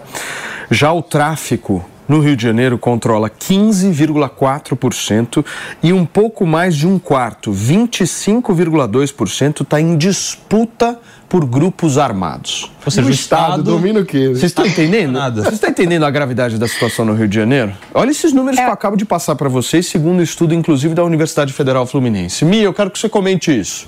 [0.69, 5.45] Já o tráfico no Rio de Janeiro controla 15,4%
[5.81, 10.99] e um pouco mais de um quarto, 25,2%, está em disputa
[11.29, 12.69] por grupos armados.
[12.85, 14.27] Ou seja, o o Estado Estado domina o quê?
[14.27, 15.13] Vocês estão entendendo?
[15.13, 15.43] Nada.
[15.43, 17.71] Vocês estão entendendo a gravidade da situação no Rio de Janeiro?
[17.93, 21.05] Olha esses números que eu acabo de passar para vocês, segundo um estudo, inclusive, da
[21.05, 22.43] Universidade Federal Fluminense.
[22.43, 23.87] Mia, eu quero que você comente isso.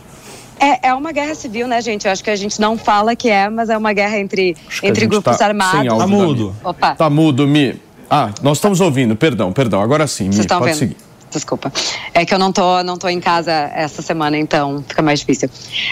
[0.62, 2.06] É, é uma guerra civil, né, gente?
[2.06, 5.02] Eu acho que a gente não fala que é, mas é uma guerra entre, entre
[5.02, 5.82] gente grupos tá armados.
[5.82, 6.56] sem áudio Tá mudo.
[6.64, 6.96] Opa.
[6.96, 7.82] Tá mudo, Mi.
[8.10, 9.82] Ah, nós estamos ouvindo, perdão, perdão.
[9.82, 10.76] Agora sim, Vocês pode vendo?
[10.76, 10.98] seguir.
[11.34, 11.74] Desculpa.
[12.14, 15.50] É que eu não tô, não tô em casa essa semana, então fica mais difícil.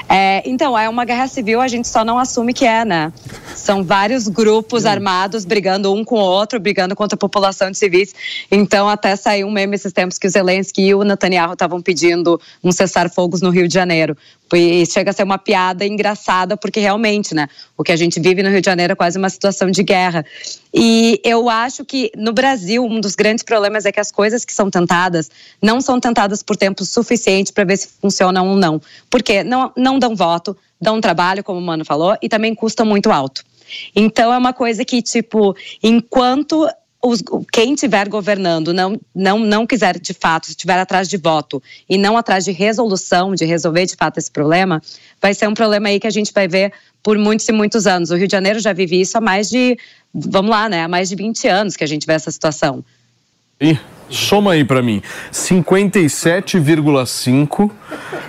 [0.07, 3.11] É, então, é uma guerra civil, a gente só não assume que é, né?
[3.55, 8.13] São vários grupos armados brigando um com o outro, brigando contra a população de civis.
[8.51, 12.39] Então, até saiu um meme esses tempos que o Zelensky e o Netanyahu estavam pedindo
[12.63, 14.15] um cessar-fogos no Rio de Janeiro.
[14.55, 17.47] E chega a ser uma piada engraçada, porque realmente, né?
[17.77, 20.25] O que a gente vive no Rio de Janeiro é quase uma situação de guerra.
[20.73, 24.53] E eu acho que no Brasil, um dos grandes problemas é que as coisas que
[24.53, 25.29] são tentadas
[25.61, 28.81] não são tentadas por tempo suficiente para ver se funcionam ou não.
[29.09, 33.11] Porque não, não dão voto, dão trabalho, como o Mano falou, e também custam muito
[33.11, 33.43] alto.
[33.95, 36.67] Então é uma coisa que, tipo, enquanto
[37.03, 41.97] os- quem estiver governando não, não, não quiser de fato, estiver atrás de voto e
[41.97, 44.81] não atrás de resolução, de resolver de fato esse problema,
[45.21, 46.71] vai ser um problema aí que a gente vai ver
[47.01, 48.11] por muitos e muitos anos.
[48.11, 49.77] O Rio de Janeiro já vive isso há mais de,
[50.13, 52.83] vamos lá, né, há mais de 20 anos que a gente vê essa situação.
[53.59, 53.79] Ih,
[54.11, 55.01] soma aí pra mim.
[55.31, 57.69] 57,5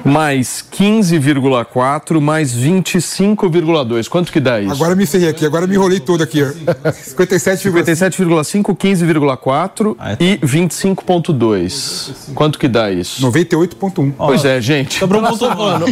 [0.05, 4.09] mais 15,4 mais 25,2.
[4.09, 4.72] Quanto que dá isso?
[4.72, 6.43] Agora me ferrei aqui, agora me enrolei todo aqui.
[6.43, 6.49] ó.
[6.91, 7.85] 57,5.
[7.85, 10.24] 57,5, 15,4 Ah, tá.
[10.24, 12.33] e 25,2.
[12.35, 13.22] Quanto que dá isso?
[13.22, 14.12] 98,1.
[14.16, 14.99] Pois é, gente.
[14.99, 15.87] Sobrou um Nós ponto estamos falando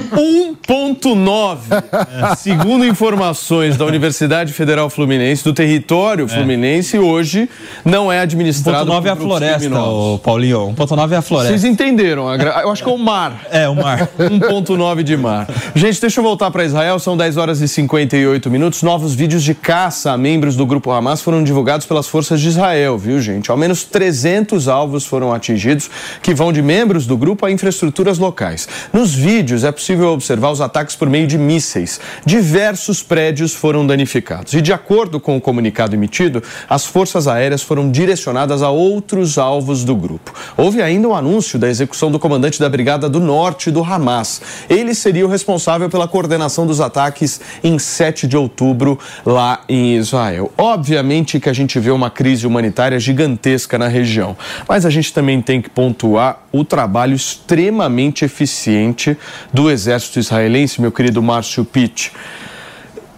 [0.66, 2.36] 1,9.
[2.36, 7.49] Segundo informações da Universidade Federal Fluminense, do território fluminense, hoje
[7.84, 9.68] não é administrado 1.9 é a floresta.
[9.83, 10.74] O Paulinho.
[10.76, 11.53] 1.9 é a floresta.
[11.53, 12.24] Vocês entenderam?
[12.37, 13.47] gra- Eu acho que é o mar.
[13.51, 14.09] É, o mar.
[14.18, 15.49] 1.9 de mar.
[15.74, 16.99] Gente, deixa eu voltar para Israel.
[16.99, 18.83] São 10 horas e 58 minutos.
[18.83, 22.97] Novos vídeos de caça a membros do grupo Hamas foram divulgados pelas forças de Israel,
[22.99, 23.51] viu, gente?
[23.51, 25.91] Ao menos 300 alvos foram atingidos,
[26.22, 28.68] que vão de membros do grupo a infraestruturas locais.
[28.93, 32.01] Nos vídeos é possível observar os ataques por meio de mísseis.
[32.24, 34.55] Diversos prédios foram danificados.
[34.55, 39.70] E de acordo com o comunicado emitido, as forças aéreas foram direcionadas a outros alvos
[39.79, 40.33] do grupo.
[40.57, 44.43] Houve ainda um anúncio da execução do comandante da Brigada do Norte do Hamas.
[44.68, 50.53] Ele seria o responsável pela coordenação dos ataques em 7 de outubro lá em Israel.
[50.59, 54.37] Obviamente que a gente vê uma crise humanitária gigantesca na região,
[54.68, 59.16] mas a gente também tem que pontuar o trabalho extremamente eficiente
[59.53, 62.12] do exército israelense, meu querido Márcio Pitt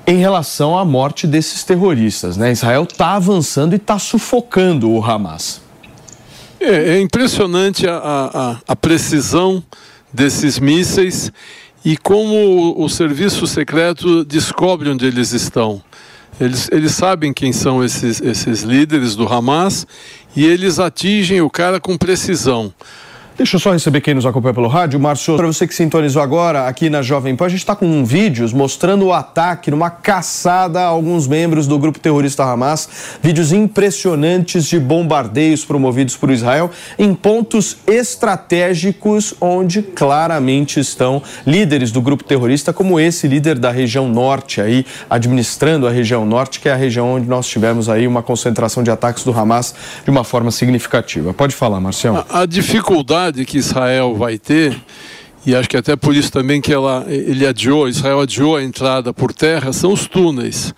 [0.06, 2.36] em relação à morte desses terroristas.
[2.36, 2.52] Né?
[2.52, 5.60] Israel está avançando e está sufocando o Hamas.
[6.62, 9.62] É, é impressionante a, a- a precisão
[10.12, 11.32] desses mísseis
[11.84, 15.82] e como o, o serviço secreto descobre onde eles estão.
[16.40, 19.86] Eles, eles sabem quem são esses, esses líderes do Hamas
[20.34, 22.72] e eles atingem o cara com precisão.
[23.42, 25.00] Deixa eu só receber quem nos acompanha pelo rádio.
[25.00, 28.52] Márcio, para você que sintonizou agora aqui na Jovem Pan, a gente está com vídeos
[28.52, 32.88] mostrando o ataque numa caçada a alguns membros do grupo terrorista Hamas.
[33.20, 42.00] Vídeos impressionantes de bombardeios promovidos por Israel em pontos estratégicos onde claramente estão líderes do
[42.00, 46.72] grupo terrorista, como esse líder da região norte aí, administrando a região norte, que é
[46.72, 49.74] a região onde nós tivemos aí uma concentração de ataques do Hamas
[50.04, 51.34] de uma forma significativa.
[51.34, 52.24] Pode falar, Marcelo.
[52.30, 52.46] A, a
[53.32, 54.78] dificuldade que Israel vai ter
[55.44, 59.12] e acho que até por isso também que ela, ele adiou, Israel adiou a entrada
[59.12, 60.72] por terra, são os túneis.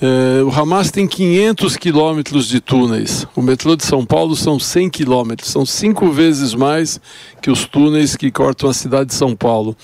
[0.00, 3.26] É, o Hamas tem 500 quilômetros de túneis.
[3.36, 6.98] O metrô de São Paulo são 100 quilômetros, são cinco vezes mais
[7.42, 9.76] que os túneis que cortam a cidade de São Paulo.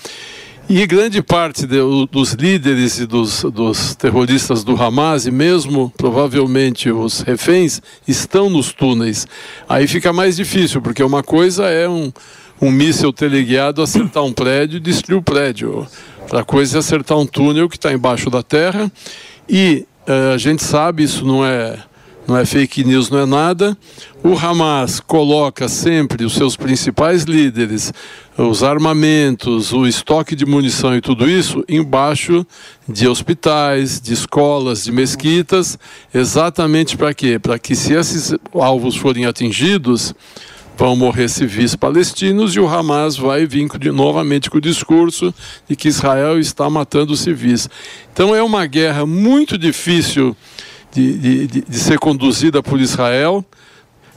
[0.67, 1.77] E grande parte de,
[2.09, 8.73] dos líderes e dos, dos, terroristas do Hamas, e mesmo provavelmente os reféns, estão nos
[8.73, 9.27] túneis.
[9.69, 12.11] Aí fica mais difícil, porque uma coisa é um,
[12.59, 15.85] um míssil teleguiado acertar um prédio e destruir o prédio.
[16.21, 18.91] Outra coisa é acertar um túnel que está embaixo da terra.
[19.47, 21.77] E uh, a gente sabe, isso não é
[22.27, 23.77] não é fake news, não é nada.
[24.23, 27.93] O Hamas coloca sempre os seus principais líderes,
[28.37, 32.45] os armamentos, o estoque de munição e tudo isso embaixo
[32.87, 35.79] de hospitais, de escolas, de mesquitas,
[36.13, 37.39] exatamente para quê?
[37.39, 40.13] Para que se esses alvos forem atingidos,
[40.77, 45.33] vão morrer civis palestinos e o Hamas vai vir novamente com o discurso
[45.67, 47.69] de que Israel está matando civis.
[48.11, 50.35] Então é uma guerra muito difícil
[50.91, 53.45] de, de, de ser conduzida por Israel.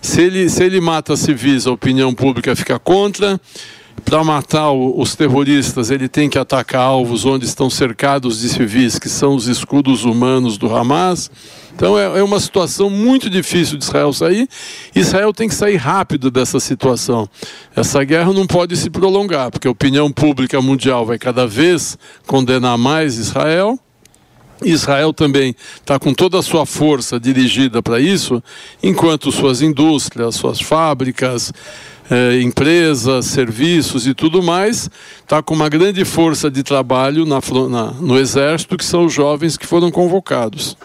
[0.01, 3.41] Se ele, se ele mata civis, a opinião pública fica contra.
[4.05, 9.09] Para matar os terroristas, ele tem que atacar alvos onde estão cercados de civis, que
[9.09, 11.31] são os escudos humanos do Hamas.
[11.75, 14.49] Então é, é, uma situação muito difícil de Israel sair.
[14.95, 17.29] Israel tem que sair rápido dessa situação.
[17.75, 21.97] Essa guerra não pode se prolongar, porque a opinião pública mundial vai cada vez
[22.27, 23.79] condenar mais Israel.
[24.65, 28.43] Israel também está com toda a sua força dirigida para isso,
[28.83, 31.53] enquanto suas indústrias, suas fábricas,
[32.11, 34.91] eh, empresas, serviços e tudo mais,
[35.21, 39.57] está com uma grande força de trabalho na, na, no exército, que são os jovens
[39.57, 40.77] que foram convocados.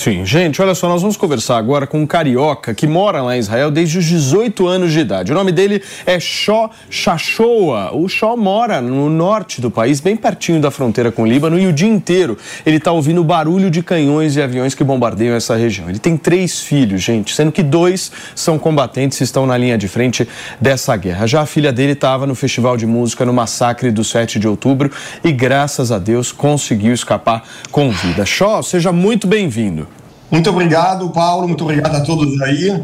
[0.00, 3.38] Sim, gente, olha só, nós vamos conversar agora com um carioca que mora lá em
[3.38, 5.30] Israel desde os 18 anos de idade.
[5.30, 7.94] O nome dele é Shó Shashoa.
[7.94, 11.66] O Shó mora no norte do país, bem pertinho da fronteira com o Líbano, e
[11.66, 15.90] o dia inteiro ele está ouvindo barulho de canhões e aviões que bombardeiam essa região.
[15.90, 19.86] Ele tem três filhos, gente, sendo que dois são combatentes e estão na linha de
[19.86, 20.26] frente
[20.58, 21.26] dessa guerra.
[21.26, 24.90] Já a filha dele estava no festival de música no massacre do 7 de outubro
[25.22, 28.24] e, graças a Deus, conseguiu escapar com vida.
[28.24, 29.89] Shó, seja muito bem-vindo.
[30.30, 31.48] Muito obrigado, Paulo.
[31.48, 32.80] Muito obrigado a todos aí.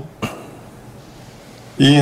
[1.78, 1.94] E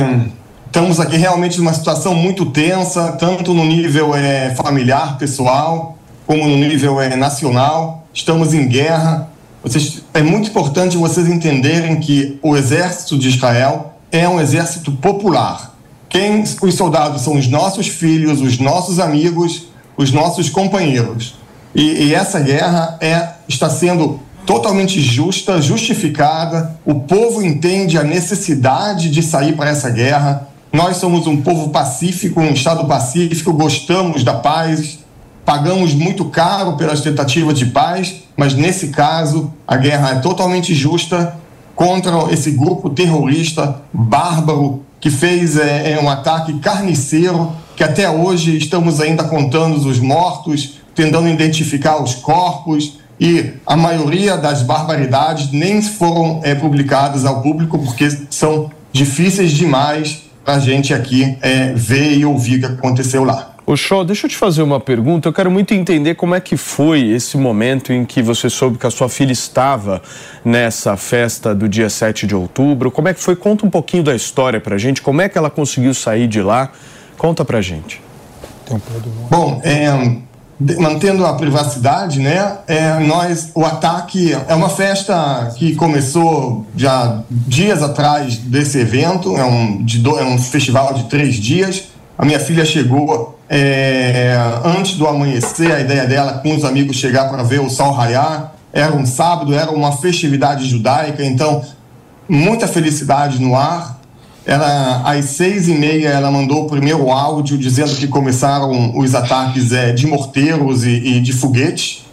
[0.65, 6.57] estamos aqui realmente numa situação muito tensa, tanto no nível é, familiar, pessoal, como no
[6.57, 8.07] nível é, nacional.
[8.11, 9.29] Estamos em guerra.
[9.61, 15.75] Vocês, é muito importante vocês entenderem que o exército de Israel é um exército popular.
[16.09, 21.35] Quem os soldados são os nossos filhos, os nossos amigos, os nossos companheiros.
[21.75, 26.77] E, e essa guerra é, está sendo totalmente justa, justificada.
[26.85, 30.47] O povo entende a necessidade de sair para essa guerra.
[30.71, 34.99] Nós somos um povo pacífico, um Estado pacífico, gostamos da paz,
[35.45, 41.37] pagamos muito caro pelas tentativas de paz, mas nesse caso a guerra é totalmente justa
[41.75, 48.57] contra esse grupo terrorista bárbaro que fez é, é um ataque carniceiro que até hoje
[48.57, 55.81] estamos ainda contando os mortos, tentando identificar os corpos, e a maioria das barbaridades nem
[55.81, 62.17] foram é, publicadas ao público porque são difíceis demais para a gente aqui é, ver
[62.17, 63.55] e ouvir o que aconteceu lá.
[63.67, 65.27] O Show, deixa eu te fazer uma pergunta.
[65.27, 68.85] Eu quero muito entender como é que foi esse momento em que você soube que
[68.85, 70.03] a sua filha estava
[70.43, 72.91] nessa festa do dia 7 de outubro.
[72.91, 73.35] Como é que foi?
[73.35, 75.01] Conta um pouquinho da história pra gente.
[75.01, 76.71] Como é que ela conseguiu sair de lá?
[77.17, 77.99] Conta pra gente.
[79.31, 79.87] Bom, é,
[80.59, 82.57] mantendo a privacidade, né?
[82.67, 89.35] É, nós, o ataque é uma festa que começou já dias atrás desse evento.
[89.35, 91.85] É um, de do, é um festival de três dias.
[92.17, 95.71] A minha filha chegou é, antes do amanhecer.
[95.71, 98.53] A ideia dela com os amigos chegar para ver o sol raiar.
[98.71, 101.23] Era um sábado, era uma festividade judaica.
[101.23, 101.63] Então,
[102.29, 103.94] muita felicidade no ar.
[104.45, 109.71] Ela, às seis e meia, ela mandou o primeiro áudio dizendo que começaram os ataques
[109.71, 112.05] é, de morteiros e, e de foguetes.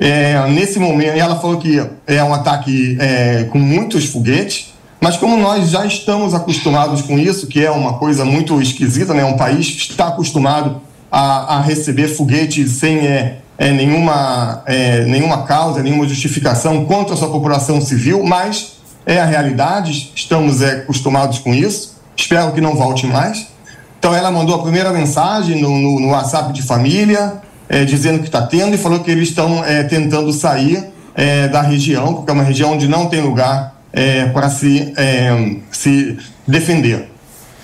[0.00, 4.74] É, nesse momento, ela falou que é um ataque é, com muitos foguetes.
[5.00, 9.24] Mas como nós já estamos acostumados com isso, que é uma coisa muito esquisita, né?
[9.24, 10.80] Um país que está acostumado
[11.12, 14.64] a, a receber foguetes sem é, nenhuma,
[15.06, 18.75] nenhuma causa, nenhuma justificação contra a sua população civil, mas
[19.06, 23.46] é a realidade, estamos é, acostumados com isso, espero que não volte mais.
[23.98, 27.34] Então ela mandou a primeira mensagem no, no, no WhatsApp de família,
[27.68, 30.84] é, dizendo que está tendo e falou que eles estão é, tentando sair
[31.14, 35.56] é, da região, porque é uma região onde não tem lugar é, para se, é,
[35.70, 37.08] se defender.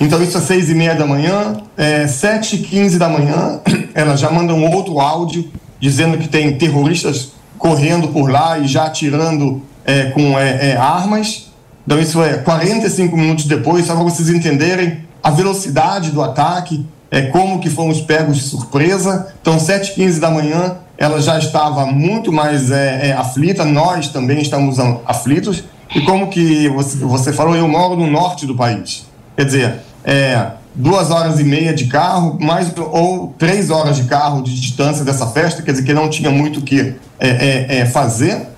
[0.00, 3.60] Então isso às seis e meia da manhã, é, sete e quinze da manhã,
[3.94, 8.86] ela já manda um outro áudio dizendo que tem terroristas correndo por lá e já
[8.86, 11.50] atirando é, com é, é, armas.
[11.86, 17.22] Então isso é 45 minutos depois, só para vocês entenderem a velocidade do ataque, é,
[17.22, 19.32] como que fomos pegos de surpresa.
[19.40, 24.78] Então, 7h15 da manhã, ela já estava muito mais é, é, aflita, nós também estamos
[25.06, 25.64] aflitos.
[25.94, 29.06] E como que você, você falou, eu moro no norte do país.
[29.36, 29.74] Quer dizer,
[30.04, 35.04] é, duas horas e meia de carro, mais ou três horas de carro de distância
[35.04, 38.48] dessa festa, quer dizer que não tinha muito o que é, é, é, fazer.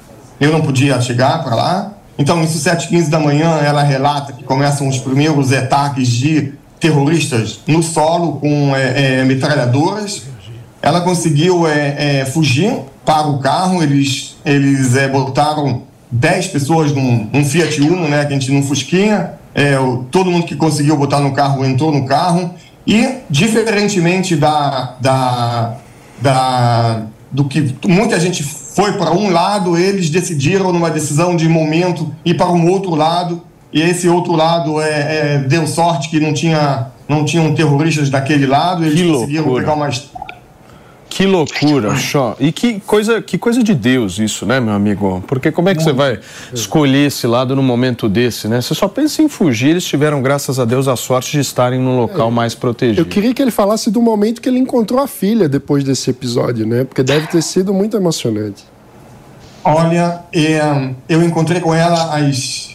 [0.41, 1.93] Eu não podia chegar para lá.
[2.19, 7.83] Então, isso 7h15 da manhã, ela relata que começam os primeiros ataques de terroristas no
[7.83, 10.23] solo com é, é, metralhadoras.
[10.81, 17.29] Ela conseguiu é, é fugir para o carro, eles, eles é, botaram 10 pessoas num,
[17.33, 19.33] num, Fiat Uno, né, que a gente num Fusquinha.
[19.55, 19.77] É,
[20.11, 22.55] todo mundo que conseguiu botar no carro entrou no carro.
[22.87, 25.75] E, diferentemente da, da,
[26.21, 28.45] da do que muita gente
[28.75, 33.41] foi para um lado, eles decidiram, numa decisão de momento, ir para um outro lado.
[33.73, 34.89] E esse outro lado é,
[35.35, 38.85] é deu sorte que não tinha não tinham terroristas daquele lado.
[38.85, 39.65] Eles que conseguiram loucura.
[39.65, 40.11] pegar mais
[41.15, 42.35] que loucura, Xó.
[42.41, 45.23] E que coisa, que coisa de Deus isso, né, meu amigo?
[45.29, 46.19] Porque como é que você vai
[46.53, 48.61] escolher esse lado num momento desse, né?
[48.61, 52.01] Você só pensa em fugir, eles tiveram, graças a Deus, a sorte de estarem num
[52.01, 53.01] local mais protegido.
[53.01, 56.67] Eu queria que ele falasse do momento que ele encontrou a filha depois desse episódio,
[56.67, 56.83] né?
[56.83, 58.65] Porque deve ter sido muito emocionante.
[59.63, 62.19] Olha, é, eu encontrei com ela,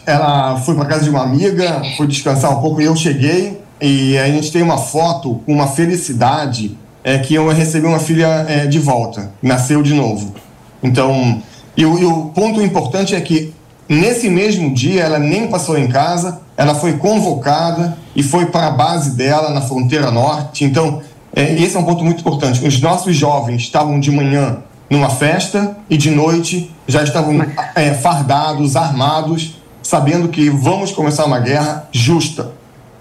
[0.06, 4.16] ela foi para casa de uma amiga, foi descansar um pouco e eu cheguei e
[4.16, 8.66] a gente tem uma foto com uma felicidade é que eu recebi uma filha é,
[8.66, 10.34] de volta, nasceu de novo.
[10.82, 11.42] Então,
[11.76, 13.54] e o, e o ponto importante é que
[13.88, 18.70] nesse mesmo dia ela nem passou em casa, ela foi convocada e foi para a
[18.70, 20.64] base dela na fronteira norte.
[20.64, 21.00] Então,
[21.34, 22.64] é, esse é um ponto muito importante.
[22.66, 27.40] Os nossos jovens estavam de manhã numa festa e de noite já estavam
[27.74, 32.52] é, fardados, armados, sabendo que vamos começar uma guerra justa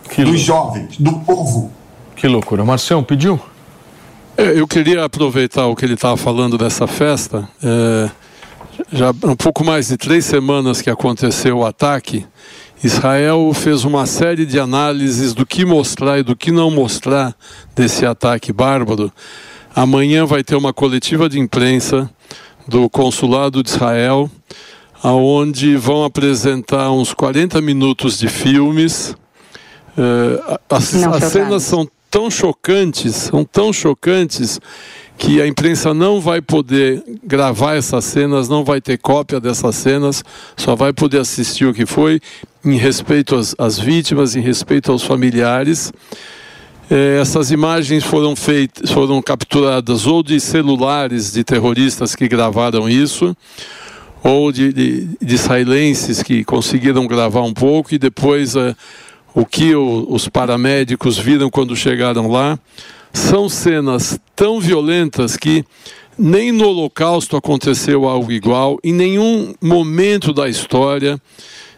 [0.10, 1.72] Que dos jovens, do povo.
[2.16, 2.64] Que loucura.
[2.64, 3.40] Marcelo, pediu?
[4.40, 7.46] É, eu queria aproveitar o que ele estava falando dessa festa.
[7.62, 8.10] É,
[8.90, 12.26] já um pouco mais de três semanas que aconteceu o ataque,
[12.82, 17.36] Israel fez uma série de análises do que mostrar e do que não mostrar
[17.76, 19.12] desse ataque bárbaro.
[19.76, 22.10] Amanhã vai ter uma coletiva de imprensa
[22.66, 24.32] do consulado de Israel,
[25.04, 29.18] aonde vão apresentar uns 40 minutos de filmes.
[29.98, 34.60] É, as, as cenas são tão chocantes, são tão chocantes
[35.18, 40.24] que a imprensa não vai poder gravar essas cenas, não vai ter cópia dessas cenas,
[40.56, 42.22] só vai poder assistir o que foi,
[42.64, 45.92] em respeito às, às vítimas, em respeito aos familiares.
[46.90, 53.36] Eh, essas imagens foram feitas, foram capturadas ou de celulares de terroristas que gravaram isso,
[54.24, 58.74] ou de, de, de que conseguiram gravar um pouco e depois eh,
[59.34, 62.58] o que o- os paramédicos viram quando chegaram lá.
[63.14, 65.64] São cenas tão violentas que
[66.18, 71.20] nem no Holocausto aconteceu algo igual, em nenhum momento da história.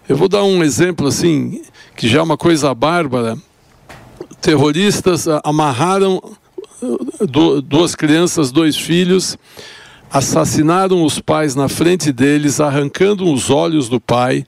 [0.09, 1.61] Eu vou dar um exemplo assim,
[1.95, 3.37] que já é uma coisa bárbara.
[4.41, 6.21] Terroristas amarraram
[7.29, 9.37] du- duas crianças, dois filhos,
[10.11, 14.45] assassinaram os pais na frente deles, arrancando os olhos do pai.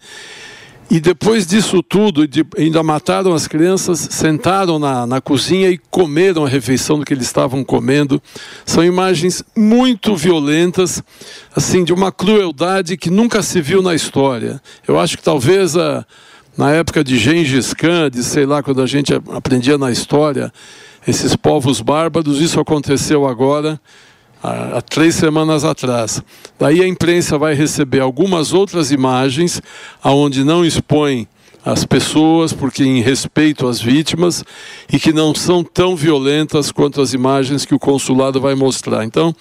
[0.89, 6.45] E depois disso tudo, de- ainda mataram as crianças, sentaram na, na cozinha e comeram
[6.45, 8.21] a refeição do que eles estavam comendo.
[8.65, 11.01] São imagens muito violentas,
[11.55, 14.61] assim, de uma crueldade que nunca se viu na história.
[14.87, 16.05] Eu acho que talvez a,
[16.55, 20.53] na época de Gengis Khan, de sei lá, quando a gente aprendia na história,
[21.07, 23.79] esses povos bárbaros, isso aconteceu agora
[24.43, 26.21] há, três semanas atrás.
[26.59, 29.61] Daí a imprensa vai receber algumas outras imagens,
[30.03, 31.27] aonde não expõe
[31.65, 34.43] as pessoas, porque em respeito às vítimas
[34.91, 39.05] e que não são tão violentas quanto as imagens que o consulado vai mostrar.
[39.05, 39.33] Então,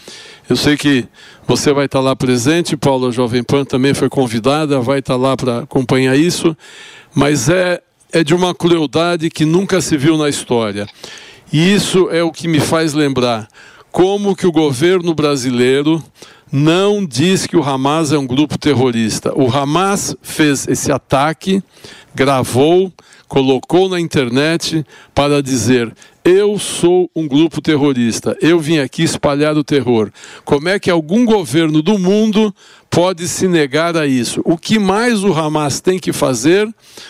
[0.48, 1.04] eu sei que
[1.48, 5.58] você vai estar lá presente, Paula Jovem Pan também foi convidada, vai estar lá para
[5.60, 6.56] acompanhar isso,
[7.12, 7.82] mas é,
[8.12, 10.86] é de uma crueldade que nunca se viu na história.
[11.52, 13.48] E isso é o que me faz lembrar
[13.92, 16.02] como que o governo brasileiro
[16.50, 19.32] não diz que o Hamas é um grupo terrorista.
[19.38, 21.62] O Hamas fez esse ataque,
[22.14, 22.90] gravou,
[23.28, 24.84] colocou na internet
[25.14, 30.10] para dizer: eu sou um grupo terrorista, eu vim aqui espalhar o terror.
[30.44, 32.54] Como é que algum governo do mundo
[32.92, 34.42] pode se negar a isso.
[34.44, 36.68] O que mais o Hamas tem que fazer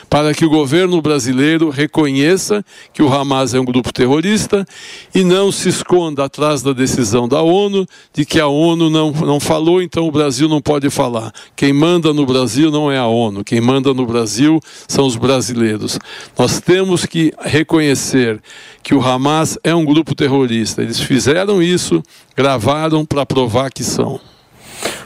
[0.09, 4.65] para que o governo brasileiro reconheça que o Hamas é um grupo terrorista
[5.13, 9.41] e não se esconda atrás da decisão da ONU de que a ONU não, não
[9.41, 11.33] falou, então o Brasil não pode falar.
[11.57, 15.99] Quem manda no Brasil não é a ONU, quem manda no Brasil são os brasileiros.
[16.39, 18.41] Nós temos que reconhecer
[18.85, 20.81] que o Hamas é um grupo terrorista.
[20.81, 22.01] Eles fizeram isso,
[22.37, 24.32] gravaram para provar que são.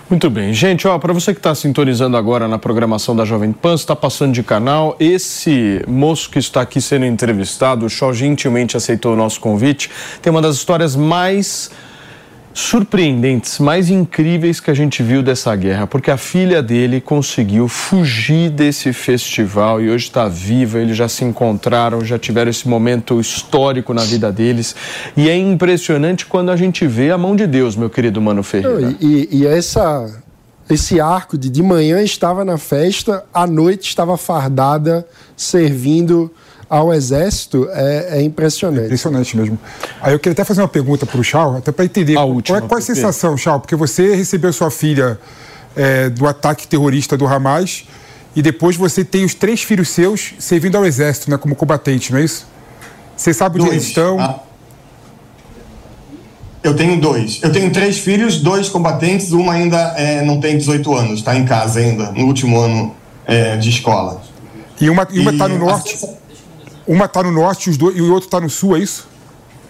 [0.09, 0.52] Muito bem.
[0.52, 4.32] Gente, ó, para você que está sintonizando agora na programação da Jovem Pan, está passando
[4.32, 9.40] de canal, esse moço que está aqui sendo entrevistado, o Shaw gentilmente aceitou o nosso
[9.40, 9.90] convite,
[10.22, 11.72] tem uma das histórias mais
[12.57, 18.48] surpreendentes, mais incríveis que a gente viu dessa guerra, porque a filha dele conseguiu fugir
[18.48, 20.78] desse festival e hoje está viva.
[20.78, 24.74] Eles já se encontraram, já tiveram esse momento histórico na vida deles.
[25.14, 28.96] E é impressionante quando a gente vê a mão de Deus, meu querido Mano Ferreira.
[29.02, 30.11] E, e essa,
[30.70, 36.32] esse arco de de manhã estava na festa, à noite estava fardada, servindo
[36.69, 38.83] ao Exército é, é impressionante.
[38.83, 39.59] É impressionante mesmo.
[40.01, 42.14] Aí eu queria até fazer uma pergunta para o Chau, até para entender.
[42.14, 43.61] A qual, última, qual é a sensação, Chau?
[43.61, 45.19] Porque você recebeu sua filha
[45.77, 47.85] é, do ataque terrorista do Hamas
[48.35, 52.19] e depois você tem os três filhos seus servindo ao Exército, né, como combatente, não
[52.19, 52.47] é isso?
[53.17, 54.21] Você sabe onde eles estão?
[54.21, 54.41] Ah.
[56.62, 57.41] Eu tenho dois.
[57.43, 61.45] Eu tenho três filhos, dois combatentes, uma ainda é, não tem 18 anos, está em
[61.45, 62.95] casa ainda, no último ano
[63.25, 64.21] é, de escola.
[64.81, 65.99] E uma está uma tá no norte?
[66.87, 69.09] Uma está no norte os dois, e o outro está no sul, é isso?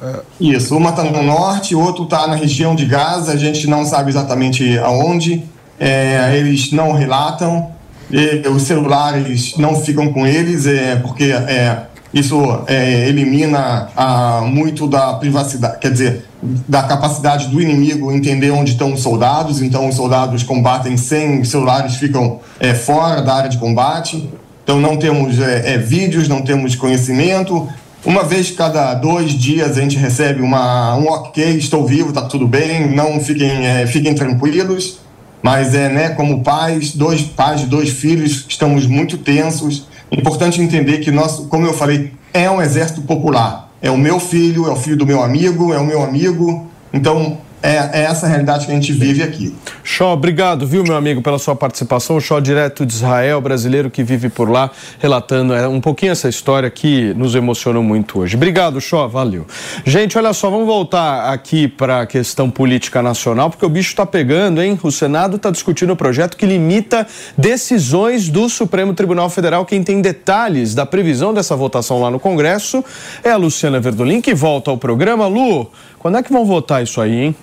[0.02, 0.20] É...
[0.40, 3.84] Isso, uma está no norte, o outro está na região de Gaza, a gente não
[3.84, 5.42] sabe exatamente aonde,
[5.80, 7.70] é, eles não relatam,
[8.10, 12.36] e, os celulares não ficam com eles, é, porque é, isso
[12.66, 16.24] é, elimina a, muito da privacidade, quer dizer,
[16.68, 21.96] da capacidade do inimigo entender onde estão os soldados, então os soldados combatem sem celulares,
[21.96, 24.28] ficam é, fora da área de combate.
[24.66, 27.68] Então não temos é, é, vídeos, não temos conhecimento.
[28.04, 32.48] Uma vez cada dois dias a gente recebe uma, um ok, estou vivo, está tudo
[32.48, 34.98] bem, não fiquem, é, fiquem tranquilos.
[35.40, 39.86] Mas é, né, como pais, dois pais dois filhos, estamos muito tensos.
[40.10, 43.70] Importante entender que nós, como eu falei, é um exército popular.
[43.80, 46.66] É o meu filho, é o filho do meu amigo, é o meu amigo.
[46.92, 49.52] Então, é, é, essa realidade que a gente vive aqui.
[49.82, 52.20] Shaw, obrigado, viu, meu amigo, pela sua participação.
[52.20, 56.70] Shaw, direto de Israel, brasileiro que vive por lá, relatando é, um pouquinho essa história
[56.70, 58.36] que nos emocionou muito hoje.
[58.36, 59.46] Obrigado, Shaw, valeu.
[59.84, 64.06] Gente, olha só, vamos voltar aqui para a questão política nacional, porque o bicho está
[64.06, 64.78] pegando, hein?
[64.80, 67.04] O Senado está discutindo o um projeto que limita
[67.36, 69.66] decisões do Supremo Tribunal Federal.
[69.66, 72.84] Quem tem detalhes da previsão dessa votação lá no Congresso
[73.24, 75.26] é a Luciana Verdolim, que volta ao programa.
[75.26, 77.36] Lu, quando é que vão votar isso aí, hein?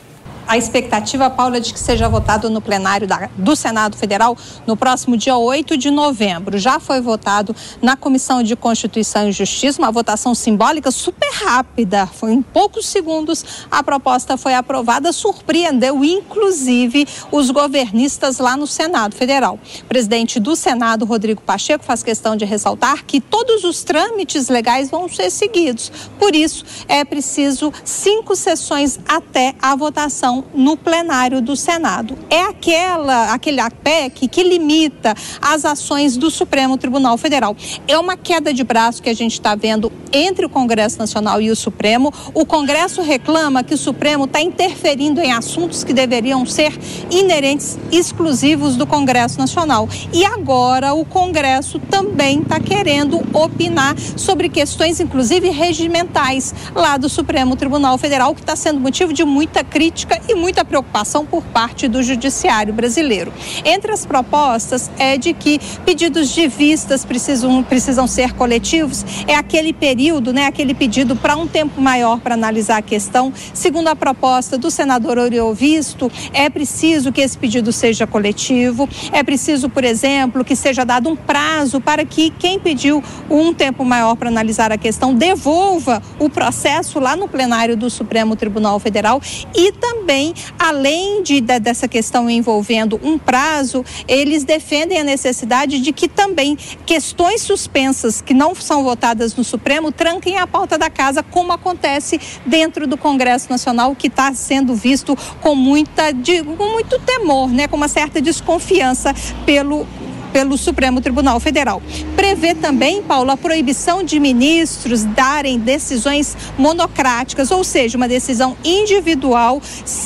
[0.53, 4.37] A expectativa, Paula, é de que seja votado no plenário da, do Senado Federal
[4.67, 6.59] no próximo dia 8 de novembro.
[6.59, 12.05] Já foi votado na Comissão de Constituição e Justiça, uma votação simbólica super rápida.
[12.05, 19.15] Foi em poucos segundos a proposta foi aprovada, surpreendeu inclusive os governistas lá no Senado
[19.15, 19.57] Federal.
[19.81, 24.91] O presidente do Senado, Rodrigo Pacheco, faz questão de ressaltar que todos os trâmites legais
[24.91, 25.91] vão ser seguidos.
[26.19, 32.17] Por isso, é preciso cinco sessões até a votação no plenário do Senado.
[32.29, 37.55] É aquela, aquele PEC que limita as ações do Supremo Tribunal Federal.
[37.87, 41.49] É uma queda de braço que a gente está vendo entre o Congresso Nacional e
[41.49, 42.13] o Supremo.
[42.33, 46.77] O Congresso reclama que o Supremo está interferindo em assuntos que deveriam ser
[47.09, 49.89] inerentes, exclusivos do Congresso Nacional.
[50.11, 57.55] E agora o Congresso também está querendo opinar sobre questões, inclusive regimentais, lá do Supremo
[57.55, 62.01] Tribunal Federal, que está sendo motivo de muita crítica e muita preocupação por parte do
[62.01, 63.31] judiciário brasileiro.
[63.63, 69.73] Entre as propostas é de que pedidos de vistas precisam, precisam ser coletivos, é aquele
[69.73, 73.33] período, né, aquele pedido para um tempo maior para analisar a questão.
[73.53, 79.69] Segundo a proposta do senador Oriovisto, é preciso que esse pedido seja coletivo, é preciso,
[79.69, 84.29] por exemplo, que seja dado um prazo para que quem pediu um tempo maior para
[84.29, 89.21] analisar a questão devolva o processo lá no plenário do Supremo Tribunal Federal
[89.55, 90.12] e também,
[90.59, 96.57] além de, de, dessa questão envolvendo um prazo, eles defendem a necessidade de que também
[96.85, 102.19] questões suspensas que não são votadas no Supremo tranquem a pauta da casa, como acontece
[102.45, 107.67] dentro do Congresso Nacional, que está sendo visto com muita, de, com muito temor, né,
[107.67, 109.13] com uma certa desconfiança
[109.45, 109.87] pelo
[110.33, 111.81] pelo Supremo Tribunal Federal.
[112.15, 119.61] Prevê também, Paulo, a proibição de ministros darem decisões monocráticas, ou seja, uma decisão individual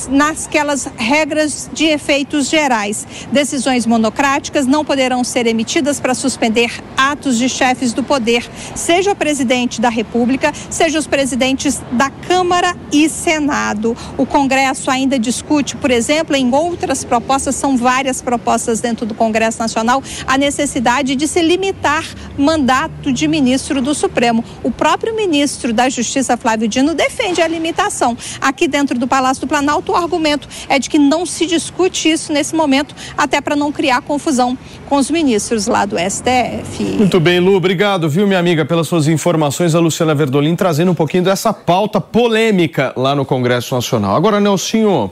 [0.09, 3.07] nasquelas regras de efeitos gerais.
[3.32, 9.15] Decisões monocráticas não poderão ser emitidas para suspender atos de chefes do poder, seja o
[9.15, 13.95] presidente da República, seja os presidentes da Câmara e Senado.
[14.17, 19.60] O Congresso ainda discute, por exemplo, em outras propostas, são várias propostas dentro do Congresso
[19.60, 22.03] Nacional, a necessidade de se limitar
[22.38, 24.44] mandato de ministro do Supremo.
[24.64, 28.18] O próprio ministro da Justiça, Flávio Dino, defende a limitação.
[28.39, 32.31] Aqui dentro do Palácio do Planalto, o argumento é de que não se discute isso
[32.31, 34.57] nesse momento, até para não criar confusão
[34.88, 36.84] com os ministros lá do STF.
[36.98, 39.76] Muito bem, Lu, obrigado, viu, minha amiga, pelas suas informações.
[39.76, 44.15] A Luciana Verdolim trazendo um pouquinho dessa pauta polêmica lá no Congresso Nacional.
[44.15, 45.11] Agora, Nelsinho,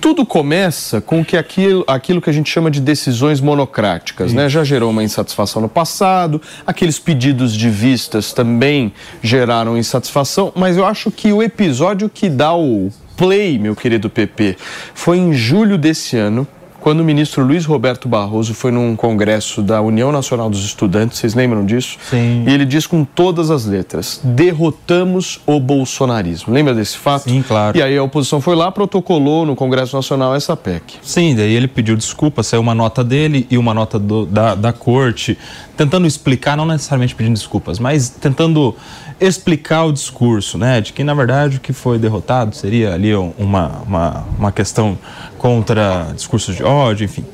[0.00, 4.48] tudo começa com que aquilo, aquilo que a gente chama de decisões monocráticas, né?
[4.48, 8.92] Já gerou uma insatisfação no passado, aqueles pedidos de vistas também
[9.22, 14.56] geraram insatisfação, mas eu acho que o episódio que dá o play, meu querido PP,
[14.94, 16.46] foi em julho desse ano,
[16.80, 21.34] quando o ministro Luiz Roberto Barroso foi num congresso da União Nacional dos Estudantes, vocês
[21.34, 21.98] lembram disso?
[22.08, 22.44] Sim.
[22.46, 26.52] E ele diz com todas as letras: derrotamos o bolsonarismo.
[26.52, 27.24] Lembra desse fato?
[27.24, 27.76] Sim, claro.
[27.76, 30.94] E aí a oposição foi lá, protocolou no Congresso Nacional essa PEC.
[31.02, 34.72] Sim, daí ele pediu desculpa, saiu uma nota dele e uma nota do, da, da
[34.72, 35.36] corte,
[35.76, 38.74] tentando explicar, não necessariamente pedindo desculpas, mas tentando
[39.20, 40.80] explicar o discurso, né?
[40.80, 44.96] De que, na verdade, o que foi derrotado seria ali uma, uma, uma questão
[45.38, 47.24] contra discursos de ódio, enfim.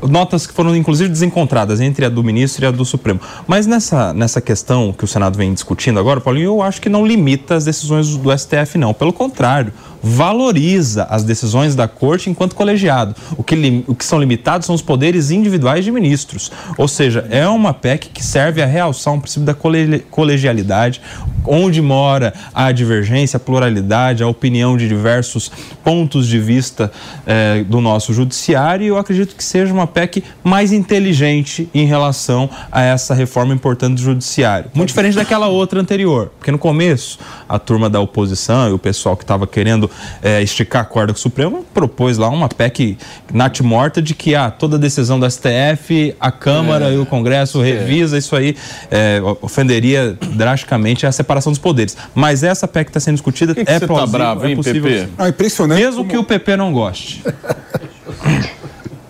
[0.00, 3.20] Notas que foram inclusive desencontradas entre a do ministro e a do Supremo.
[3.48, 7.04] Mas nessa, nessa questão que o Senado vem discutindo agora, Paulinho, eu acho que não
[7.04, 8.94] limita as decisões do STF, não.
[8.94, 9.72] Pelo contrário,
[10.02, 13.14] valoriza as decisões da corte enquanto colegiado.
[13.36, 16.50] O que, o que são limitados são os poderes individuais de ministros.
[16.76, 19.54] Ou seja, é uma PEC que serve a realçar um princípio da
[20.10, 21.00] colegialidade,
[21.44, 25.50] onde mora a divergência, a pluralidade, a opinião de diversos
[25.82, 26.92] pontos de vista
[27.26, 28.84] eh, do nosso judiciário.
[28.84, 33.96] E eu acredito que seja uma PEC mais inteligente em relação a essa reforma importante
[33.96, 34.70] do judiciário.
[34.74, 36.30] Muito diferente daquela outra anterior.
[36.38, 37.18] Porque no começo,
[37.48, 39.87] a turma da oposição e o pessoal que estava querendo
[40.22, 42.98] é, esticar a corda com o Supremo propôs lá uma PEC
[43.32, 46.94] nat-morta de que ah, toda decisão do STF, a Câmara é.
[46.94, 48.18] e o Congresso revisa é.
[48.18, 48.56] isso aí,
[48.90, 51.96] é, ofenderia drasticamente a separação dos poderes.
[52.14, 54.56] Mas essa PEC está sendo discutida, que que é você plausível, tá bravo, é hein,
[54.56, 54.82] possível.
[54.82, 55.08] PP?
[55.18, 55.80] Ah, impressionante.
[55.80, 56.10] Mesmo como...
[56.10, 57.22] que o PP não goste.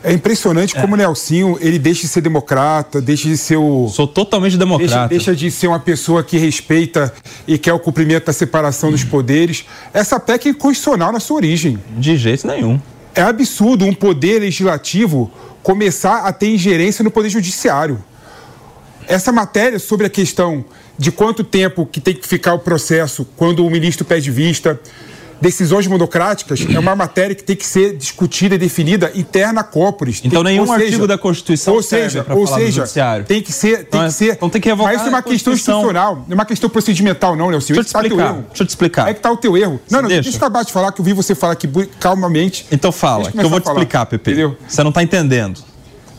[0.02, 3.88] É impressionante como o Nelsinho, ele deixa de ser democrata, deixa de ser o...
[3.88, 5.08] Sou totalmente democrata.
[5.08, 7.12] Deixa, deixa de ser uma pessoa que respeita
[7.46, 9.64] e quer o cumprimento da separação dos poderes.
[9.92, 11.78] Essa PEC é constitucional na sua origem.
[11.96, 12.80] De jeito nenhum.
[13.14, 15.30] É absurdo um poder legislativo
[15.62, 18.02] começar a ter ingerência no poder judiciário.
[19.08, 20.64] Essa matéria sobre a questão
[20.96, 24.78] de quanto tempo que tem que ficar o processo quando o ministro pede vista,
[25.40, 30.20] decisões monocráticas é uma matéria que tem que ser discutida e definida interna à corporis.
[30.24, 32.84] Então tem, nenhum artigo da Constituição ou seja, ou seja,
[33.26, 34.32] tem que ser, tem então, que ser.
[34.32, 37.36] Então tem que revogar mas isso é uma questão institucional, não é uma questão procedimental,
[37.36, 37.74] não, Nelson.
[37.74, 38.26] Deixa eu te tá explicar.
[38.26, 38.44] erro.
[38.48, 39.08] Deixa eu te explicar.
[39.08, 39.80] É que tá o teu erro.
[39.90, 40.22] Não, não, deixa.
[40.22, 41.68] deixa eu acabar de falar que eu vi você falar aqui
[42.00, 42.66] calmamente.
[42.70, 44.30] Então fala, que eu vou te explicar, Pepe.
[44.30, 44.56] Entendeu?
[44.66, 45.60] Você não está entendendo.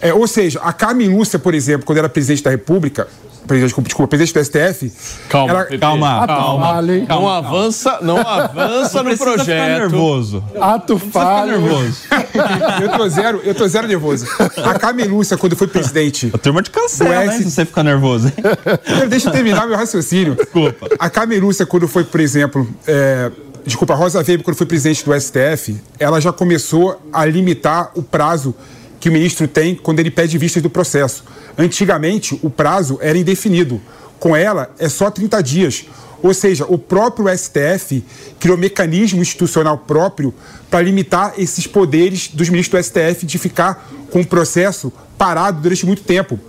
[0.01, 3.07] É, ou seja, a Carmen Lúcia, por exemplo, quando era presidente da República,
[3.49, 4.93] presidente, desculpa, presidente do STF.
[5.27, 7.05] Calma, ela, calma, calma, falho.
[7.09, 9.67] Não avança, não avança no Ficar projeto.
[9.79, 10.43] nervoso.
[10.59, 11.59] Ato Ficar falho.
[11.59, 11.97] nervoso.
[12.81, 14.25] eu tô zero, eu tô zero nervoso.
[14.63, 16.29] A Carmen Lúcia, quando foi presidente.
[16.33, 18.27] A turma te cancela, hein, S- se você ficar nervoso.
[18.27, 19.07] hein?
[19.09, 20.35] Deixa eu terminar meu raciocínio.
[20.35, 20.87] Desculpa.
[20.97, 23.31] A Carmen Lúcia, quando foi, por exemplo, é,
[23.65, 28.03] desculpa, a Rosa Weber, quando foi presidente do STF, ela já começou a limitar o
[28.03, 28.55] prazo
[28.99, 31.23] que o ministro tem quando ele pede vistas do processo.
[31.59, 33.81] Antigamente, o prazo era indefinido.
[34.17, 35.85] Com ela, é só 30 dias.
[36.23, 38.01] Ou seja, o próprio STF
[38.39, 40.33] criou um mecanismo institucional próprio
[40.69, 45.85] para limitar esses poderes dos ministros do STF de ficar com o processo parado durante
[45.85, 46.39] muito tempo.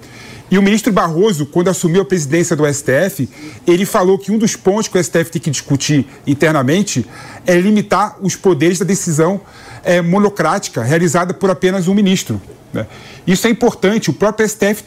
[0.48, 3.28] E o ministro Barroso, quando assumiu a presidência do STF,
[3.66, 7.04] ele falou que um dos pontos que o STF tem que discutir internamente
[7.46, 9.40] é limitar os poderes da decisão
[9.84, 12.40] é, monocrática realizada por apenas um ministro.
[12.72, 12.86] Né?
[13.26, 14.10] Isso é importante.
[14.10, 14.82] O próprio STF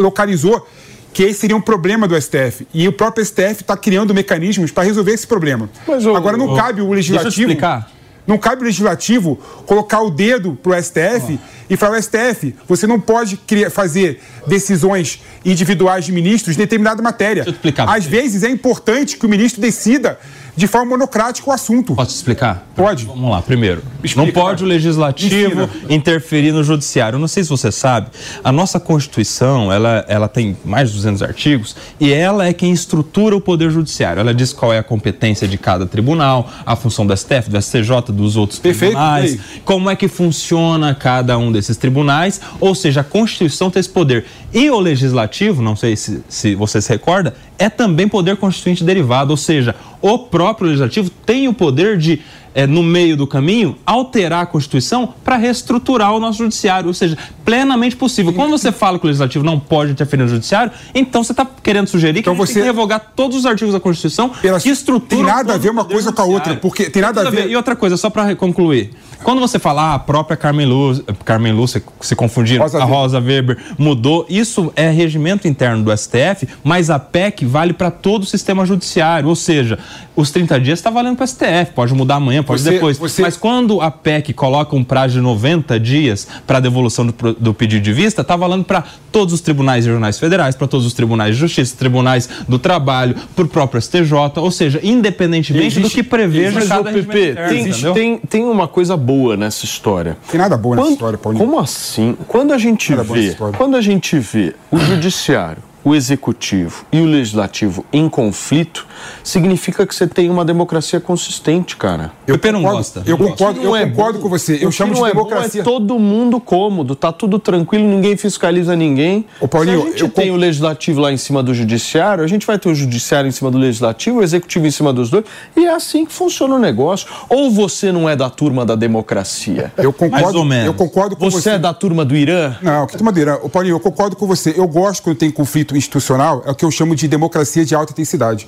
[0.00, 0.66] localizou
[1.12, 2.66] que esse seria um problema do STF.
[2.72, 5.68] E o próprio STF está criando mecanismos para resolver esse problema.
[5.86, 7.30] Mas, Agora, não cabe o legislativo.
[7.30, 7.90] Deixa eu explicar.
[8.26, 9.36] Não cabe o legislativo
[9.66, 11.59] colocar o dedo para o STF oh.
[11.70, 17.44] E falar: STF, você não pode criar, fazer decisões individuais de ministros em determinada matéria.
[17.44, 17.88] Deixa eu explicar.
[17.88, 20.18] Às vezes é importante que o ministro decida
[20.56, 21.94] de forma monocrática o assunto.
[21.94, 22.66] Posso explicar?
[22.74, 23.04] Pode.
[23.04, 23.82] Vamos lá, primeiro.
[24.02, 25.70] Explica, não pode o legislativo Ensina.
[25.88, 27.16] interferir no judiciário.
[27.16, 28.08] Eu não sei se você sabe,
[28.42, 33.36] a nossa Constituição, ela, ela tem mais de 200 artigos e ela é quem estrutura
[33.36, 34.20] o poder judiciário.
[34.20, 38.12] Ela diz qual é a competência de cada tribunal, a função do STF, do STJ,
[38.12, 43.04] dos outros Perfeito, tribunais, como é que funciona cada um desses tribunais, ou seja, a
[43.04, 44.24] Constituição tem esse poder.
[44.52, 49.30] E o legislativo, não sei se, se você se recorda, é também poder constituinte derivado,
[49.30, 52.20] ou seja, o próprio legislativo tem o poder de,
[52.54, 57.18] é, no meio do caminho, alterar a Constituição para reestruturar o nosso judiciário, ou seja,
[57.44, 58.32] plenamente possível.
[58.32, 61.88] Quando você fala que o legislativo não pode interferir no judiciário, então você está querendo
[61.88, 64.58] sugerir então que você tem que revogar todos os artigos da Constituição Pela...
[64.58, 65.24] que estruturam.
[65.24, 67.50] Tem nada a ver uma coisa com a outra, porque tem nada a ver.
[67.50, 68.90] E outra coisa, só para concluir.
[69.22, 73.20] Quando você fala ah, a própria Carmen Lúcia, Carmen Lúcia se confundindo, Rosa a Rosa
[73.20, 78.26] Weber mudou, isso é regimento interno do STF, mas a PEC vale para todo o
[78.26, 79.78] sistema judiciário, ou seja,
[80.16, 82.98] os 30 dias está valendo para o STF, pode mudar amanhã, pode você, depois.
[82.98, 83.22] Você...
[83.22, 87.54] Mas quando a PEC coloca um prazo de 90 dias para a devolução do, do,
[87.54, 91.34] pedido de vista, está valendo para todos os tribunais regionais federais, para todos os tribunais
[91.34, 96.02] de justiça, tribunais do trabalho, para o próprio STJ, ou seja, independentemente existe, do que
[96.02, 100.16] preveja cada PP, tem, tem, tem uma coisa boa nessa história.
[100.30, 101.44] Tem nada boa nessa história, Paulinho.
[101.44, 102.16] Como assim?
[102.28, 107.84] Quando a gente vê, quando a gente vê o judiciário o executivo e o legislativo
[107.92, 108.86] em conflito,
[109.22, 112.12] significa que você tem uma democracia consistente, cara.
[112.26, 113.02] Eu, eu não gosta.
[113.06, 114.58] Eu concordo, eu é concordo com você.
[114.60, 115.60] Eu chamo de democracia.
[115.60, 119.24] É, todo mundo cômodo, tá tudo tranquilo, ninguém fiscaliza ninguém.
[119.40, 122.26] Ô, Paulinho, Se a gente eu tem o legislativo lá em cima do judiciário, a
[122.26, 125.24] gente vai ter o judiciário em cima do legislativo, o executivo em cima dos dois,
[125.56, 127.08] e é assim que funciona o negócio.
[127.28, 129.72] Ou você não é da turma da democracia?
[129.76, 130.24] Eu concordo.
[130.24, 130.66] Mais ou menos.
[130.66, 131.40] Eu concordo com você.
[131.40, 132.56] Você é da turma do Irã?
[132.60, 133.38] Não, que turma do Irã?
[133.42, 134.54] Ô, Paulinho, eu concordo com você.
[134.56, 137.74] Eu gosto quando tem conflito conflito institucional é o que eu chamo de democracia de
[137.74, 138.46] alta intensidade.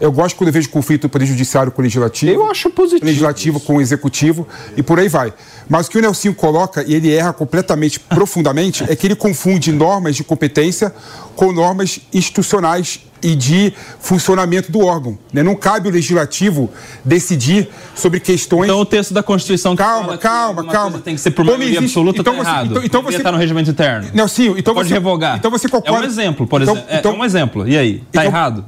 [0.00, 2.32] Eu gosto quando eu vejo conflito do Poder Judiciário com o Legislativo.
[2.32, 3.04] Eu acho positivo.
[3.04, 3.66] Legislativo isso.
[3.66, 5.34] com o Executivo e por aí vai.
[5.68, 9.70] Mas o que o Nelsinho coloca, e ele erra completamente, profundamente, é que ele confunde
[9.70, 10.94] normas de competência
[11.36, 15.18] com normas institucionais e de funcionamento do órgão.
[15.32, 15.42] Né?
[15.42, 16.70] Não cabe o legislativo
[17.04, 18.64] decidir sobre questões.
[18.64, 19.76] Então o texto da Constituição.
[19.76, 20.98] Calma, calma, calma.
[20.98, 21.84] Tem que ser por maioria existe...
[21.84, 22.70] absoluta, então tá você, errado.
[22.70, 24.08] Então, então você está no regimento interno.
[24.14, 24.54] Não, sim.
[24.56, 25.36] Então Pode você revogar.
[25.36, 25.98] Então você concorda.
[25.98, 26.94] É um exemplo, por então, exemplo.
[26.94, 27.68] É, então, é um exemplo.
[27.68, 27.94] E aí?
[27.96, 28.64] Está então, errado?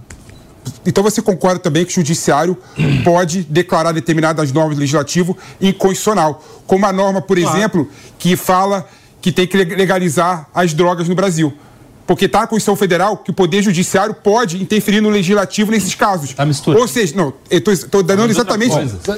[0.87, 2.57] Então você concorda também que o judiciário
[3.05, 7.57] pode declarar determinadas normas do legislativo inconstitucional, como a norma, por claro.
[7.57, 8.87] exemplo, que fala
[9.21, 11.53] que tem que legalizar as drogas no Brasil
[12.07, 16.33] porque está a Constituição Federal que o Poder Judiciário pode interferir no Legislativo nesses casos.
[16.35, 16.83] Tá misturando.
[16.83, 18.75] Ou seja, não, eu estou dando exatamente,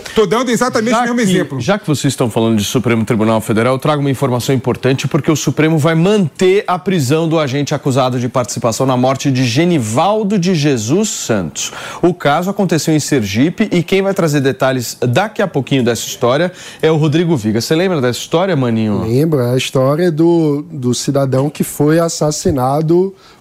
[0.06, 1.60] estou dando exatamente já o mesmo que, exemplo.
[1.60, 5.30] Já que vocês estão falando de Supremo Tribunal Federal, eu trago uma informação importante porque
[5.30, 10.38] o Supremo vai manter a prisão do agente acusado de participação na morte de Genivaldo
[10.38, 11.72] de Jesus Santos.
[12.02, 16.52] O caso aconteceu em Sergipe e quem vai trazer detalhes daqui a pouquinho dessa história
[16.82, 17.60] é o Rodrigo Viga.
[17.60, 19.02] Você lembra dessa história, Maninho?
[19.02, 22.73] Lembro, é a história do, do cidadão que foi assassinado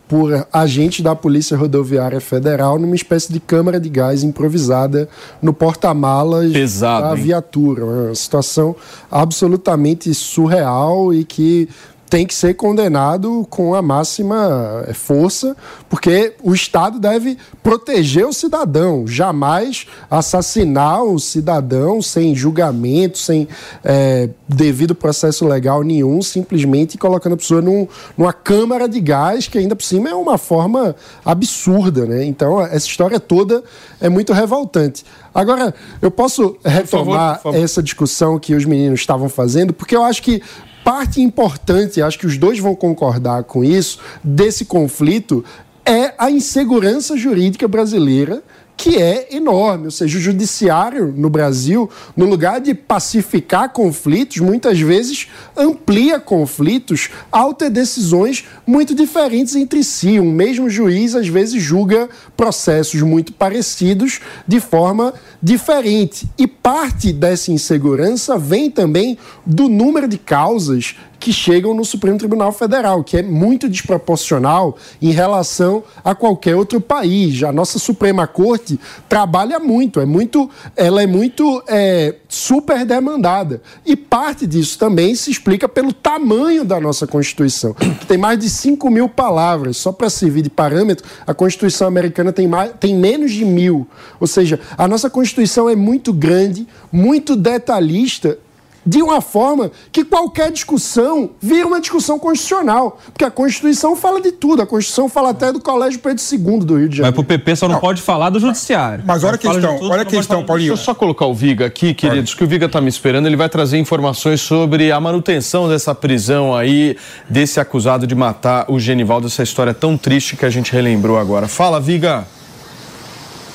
[0.07, 5.09] por agentes da Polícia Rodoviária Federal numa espécie de câmara de gás improvisada
[5.41, 7.85] no porta-malas da viatura.
[7.85, 8.75] Uma situação
[9.09, 11.67] absolutamente surreal e que
[12.13, 15.57] tem que ser condenado com a máxima força,
[15.89, 23.47] porque o Estado deve proteger o cidadão, jamais assassinar o cidadão sem julgamento, sem
[23.83, 29.57] é, devido processo legal nenhum, simplesmente colocando a pessoa num, numa câmara de gás, que
[29.57, 30.95] ainda por cima é uma forma
[31.25, 32.05] absurda.
[32.05, 32.25] Né?
[32.25, 33.63] Então, essa história toda
[33.99, 35.03] é muito revoltante.
[35.33, 37.63] Agora, eu posso retomar por favor, por favor.
[37.63, 40.43] essa discussão que os meninos estavam fazendo, porque eu acho que
[40.83, 45.43] parte importante, acho que os dois vão concordar com isso, desse conflito
[45.85, 48.43] é a insegurança jurídica brasileira
[48.75, 49.85] que é enorme.
[49.85, 57.09] Ou seja, o judiciário no Brasil, no lugar de pacificar conflitos, muitas vezes amplia conflitos
[57.31, 60.19] ao ter decisões muito diferentes entre si.
[60.19, 66.27] Um mesmo juiz, às vezes, julga processos muito parecidos de forma diferente.
[66.37, 72.51] E parte dessa insegurança vem também do número de causas que chegam no Supremo Tribunal
[72.51, 77.41] Federal, que é muito desproporcional em relação a qualquer outro país.
[77.43, 78.77] A nossa Suprema Corte
[79.07, 83.61] trabalha muito, é muito, ela é muito é, super demandada.
[83.85, 88.49] E parte disso também se explica pelo tamanho da nossa Constituição, que tem mais de
[88.49, 89.77] 5 mil palavras.
[89.77, 93.87] Só para servir de parâmetro, a Constituição americana tem, mais, tem menos de mil.
[94.19, 98.37] Ou seja, a nossa Constituição é muito grande, muito detalhista
[98.85, 102.99] de uma forma que qualquer discussão vira uma discussão constitucional.
[103.05, 104.61] Porque a Constituição fala de tudo.
[104.61, 107.01] A Constituição fala até do Colégio Pedro II do Rio de Janeiro.
[107.01, 107.81] Mas pro PP só não, não.
[107.81, 109.03] pode falar do Judiciário.
[109.05, 110.69] Mas olha a questão, tudo, olha a questão, Paulinho.
[110.69, 113.25] Deixa eu só colocar o Viga aqui, queridos, que o Viga está me esperando.
[113.25, 116.97] Ele vai trazer informações sobre a manutenção dessa prisão aí,
[117.29, 121.47] desse acusado de matar o Genivaldo, essa história tão triste que a gente relembrou agora.
[121.47, 122.25] Fala, Viga.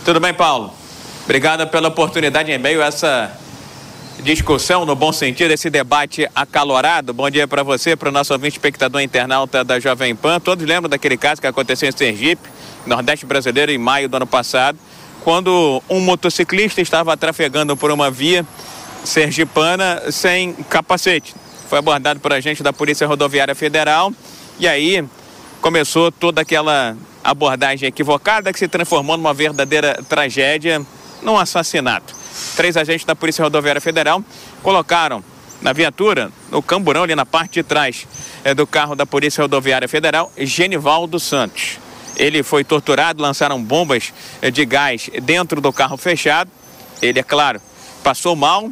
[0.05, 0.73] Tudo bem, Paulo?
[1.25, 3.31] Obrigada pela oportunidade em meio a essa
[4.23, 7.13] discussão, no bom sentido, esse debate acalorado.
[7.13, 10.41] Bom dia para você, para o nosso ouvinte espectador internauta da Jovem Pan.
[10.41, 12.49] Todos lembram daquele caso que aconteceu em Sergipe,
[12.85, 14.79] Nordeste brasileiro, em maio do ano passado,
[15.23, 18.45] quando um motociclista estava trafegando por uma via
[19.05, 21.35] sergipana sem capacete.
[21.69, 24.13] Foi abordado por agente da Polícia Rodoviária Federal
[24.59, 25.05] e aí
[25.61, 30.83] começou toda aquela abordagem equivocada que se transformou numa verdadeira tragédia,
[31.23, 32.18] num assassinato
[32.57, 34.23] três agentes da Polícia Rodoviária Federal
[34.63, 35.23] colocaram
[35.61, 38.07] na viatura, no camburão ali na parte de trás
[38.45, 41.79] é, do carro da Polícia Rodoviária Federal, Genivaldo Santos.
[42.17, 46.51] Ele foi torturado, lançaram bombas é, de gás dentro do carro fechado.
[47.01, 47.61] Ele, é claro,
[48.03, 48.71] passou mal,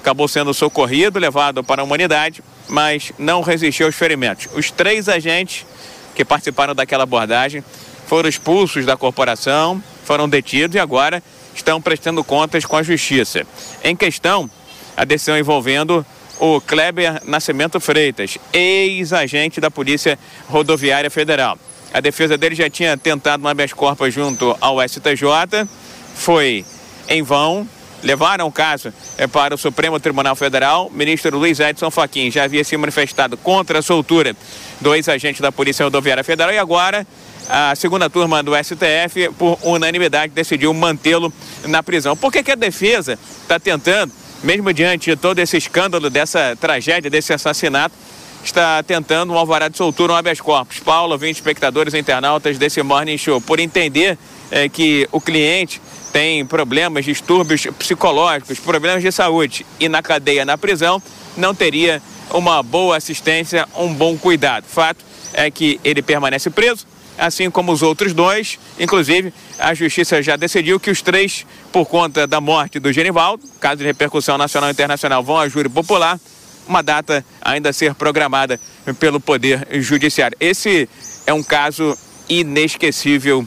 [0.00, 4.48] acabou sendo socorrido, levado para a humanidade, mas não resistiu aos ferimentos.
[4.54, 5.66] Os três agentes
[6.14, 7.64] que participaram daquela abordagem
[8.06, 11.22] foram expulsos da corporação, foram detidos e agora
[11.54, 13.46] estão prestando contas com a Justiça.
[13.82, 14.50] Em questão,
[14.96, 16.04] a decisão envolvendo
[16.38, 20.18] o Kleber Nascimento Freitas, ex-agente da Polícia
[20.48, 21.58] Rodoviária Federal.
[21.92, 25.66] A defesa dele já tinha tentado um habeas corpus junto ao STJ,
[26.14, 26.64] foi
[27.08, 27.68] em vão.
[28.02, 30.88] Levaram o caso é, para o Supremo Tribunal Federal.
[30.88, 34.36] O ministro Luiz Edson Fachin já havia se manifestado contra a soltura
[34.78, 37.06] do ex-agente da Polícia Rodoviária Federal e agora
[37.48, 41.32] a segunda turma do STF, por unanimidade, decidiu mantê-lo
[41.66, 42.16] na prisão.
[42.16, 44.12] Por que, que a defesa está tentando,
[44.42, 47.94] mesmo diante de todo esse escândalo, dessa tragédia, desse assassinato,
[48.42, 50.78] está tentando um alvará de soltura, um habeas corpus?
[50.78, 54.18] Paulo, 20 espectadores internautas desse Morning Show, por entender
[54.50, 55.80] é, que o cliente
[56.12, 61.02] tem problemas, distúrbios psicológicos, problemas de saúde e na cadeia, na prisão,
[61.36, 62.00] não teria
[62.30, 64.64] uma boa assistência, um bom cuidado.
[64.64, 66.86] Fato é que ele permanece preso,
[67.18, 68.58] assim como os outros dois.
[68.78, 73.76] Inclusive, a justiça já decidiu que os três, por conta da morte do Genivaldo, caso
[73.76, 76.18] de repercussão nacional e internacional, vão a júri popular.
[76.66, 78.58] Uma data ainda a ser programada
[78.98, 80.36] pelo Poder Judiciário.
[80.40, 80.88] Esse
[81.26, 81.96] é um caso
[82.28, 83.46] inesquecível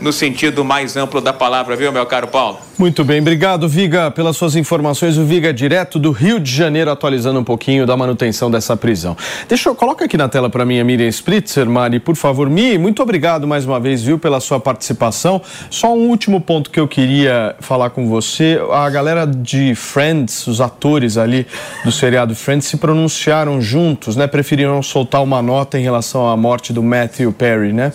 [0.00, 2.58] no sentido mais amplo da palavra, viu, meu caro Paulo?
[2.78, 5.18] Muito bem, obrigado, Viga, pelas suas informações.
[5.18, 9.16] O Viga direto do Rio de Janeiro, atualizando um pouquinho da manutenção dessa prisão.
[9.48, 12.48] Deixa eu, coloca aqui na tela para mim a Miriam Spritzer, Mari, por favor.
[12.48, 15.42] Mi, muito obrigado mais uma vez, viu, pela sua participação.
[15.70, 18.60] Só um último ponto que eu queria falar com você.
[18.70, 21.46] A galera de Friends, os atores ali
[21.84, 24.26] do seriado Friends, se pronunciaram juntos, né?
[24.26, 27.92] Preferiram soltar uma nota em relação à morte do Matthew Perry, né?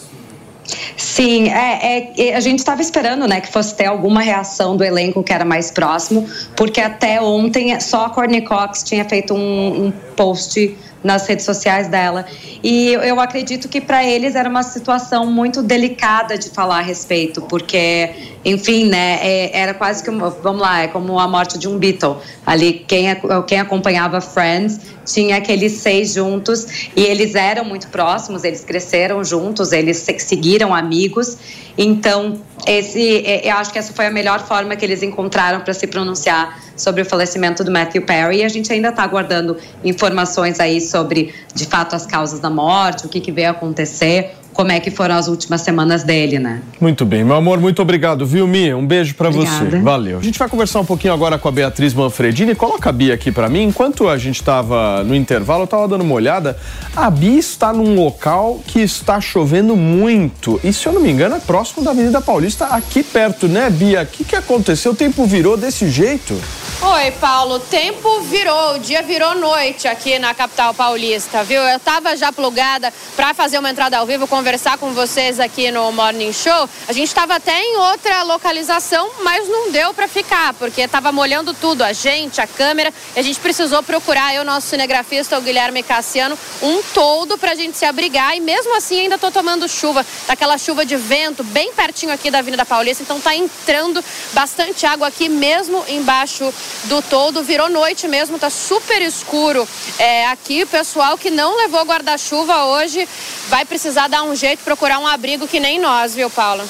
[0.96, 5.24] Sim, é, é, a gente estava esperando né, que fosse ter alguma reação do elenco
[5.24, 9.92] que era mais próximo, porque até ontem só a Courtney Cox tinha feito um, um
[10.16, 12.26] post nas redes sociais dela.
[12.64, 17.42] E eu acredito que para eles era uma situação muito delicada de falar a respeito,
[17.42, 18.10] porque,
[18.46, 22.18] enfim, né, é, era quase que, vamos lá, é como a morte de um Beatle.
[22.46, 23.06] Ali, quem,
[23.48, 29.72] quem acompanhava Friends tinha aqueles seis juntos e eles eram muito próximos, eles cresceram juntos,
[29.72, 31.38] eles seguiram amigos.
[31.78, 35.74] Então, esse, é, eu acho que essa foi a melhor forma que eles encontraram para
[35.74, 38.38] se pronunciar sobre o falecimento do Matthew Perry.
[38.38, 43.06] E a gente ainda está aguardando informações aí sobre, de fato, as causas da morte,
[43.06, 44.36] o que, que veio acontecer.
[44.54, 46.62] Como é que foram as últimas semanas dele, né?
[46.80, 48.78] Muito bem, meu amor, muito obrigado, viu, Mia?
[48.78, 49.80] Um beijo para você.
[49.82, 50.20] Valeu.
[50.20, 52.56] A gente vai conversar um pouquinho agora com a Beatriz Manfredini.
[52.56, 53.64] Coloca a Bia aqui para mim.
[53.64, 56.58] Enquanto a gente estava no intervalo, eu estava dando uma olhada.
[56.96, 60.60] A Bia está num local que está chovendo muito.
[60.64, 64.04] E se eu não me engano, é próximo da Avenida Paulista, aqui perto, né, Bia?
[64.04, 64.92] O que, que aconteceu?
[64.92, 66.40] O tempo virou desse jeito?
[66.82, 67.56] Oi, Paulo.
[67.56, 71.62] O tempo virou, o dia virou noite aqui na capital paulista, viu?
[71.62, 75.90] Eu estava já plugada para fazer uma entrada ao vivo, conversar com vocês aqui no
[75.94, 76.70] Morning Show.
[76.86, 81.54] A gente estava até em outra localização, mas não deu para ficar, porque estava molhando
[81.54, 85.82] tudo, a gente, a câmera, e a gente precisou procurar, eu, nosso cinegrafista, o Guilherme
[85.82, 90.06] Cassiano, um todo para a gente se abrigar, e mesmo assim ainda estou tomando chuva,
[90.28, 94.04] daquela chuva de vento, bem pertinho aqui da Avenida Paulista, então está entrando
[94.34, 96.54] bastante água aqui mesmo embaixo
[96.84, 97.44] do todo.
[97.44, 99.66] Virou noite mesmo, tá super escuro
[99.98, 100.64] é, aqui.
[100.64, 103.08] O pessoal que não levou guarda-chuva hoje
[103.48, 106.64] vai precisar dar um jeito, procurar um abrigo que nem nós, viu, Paulo?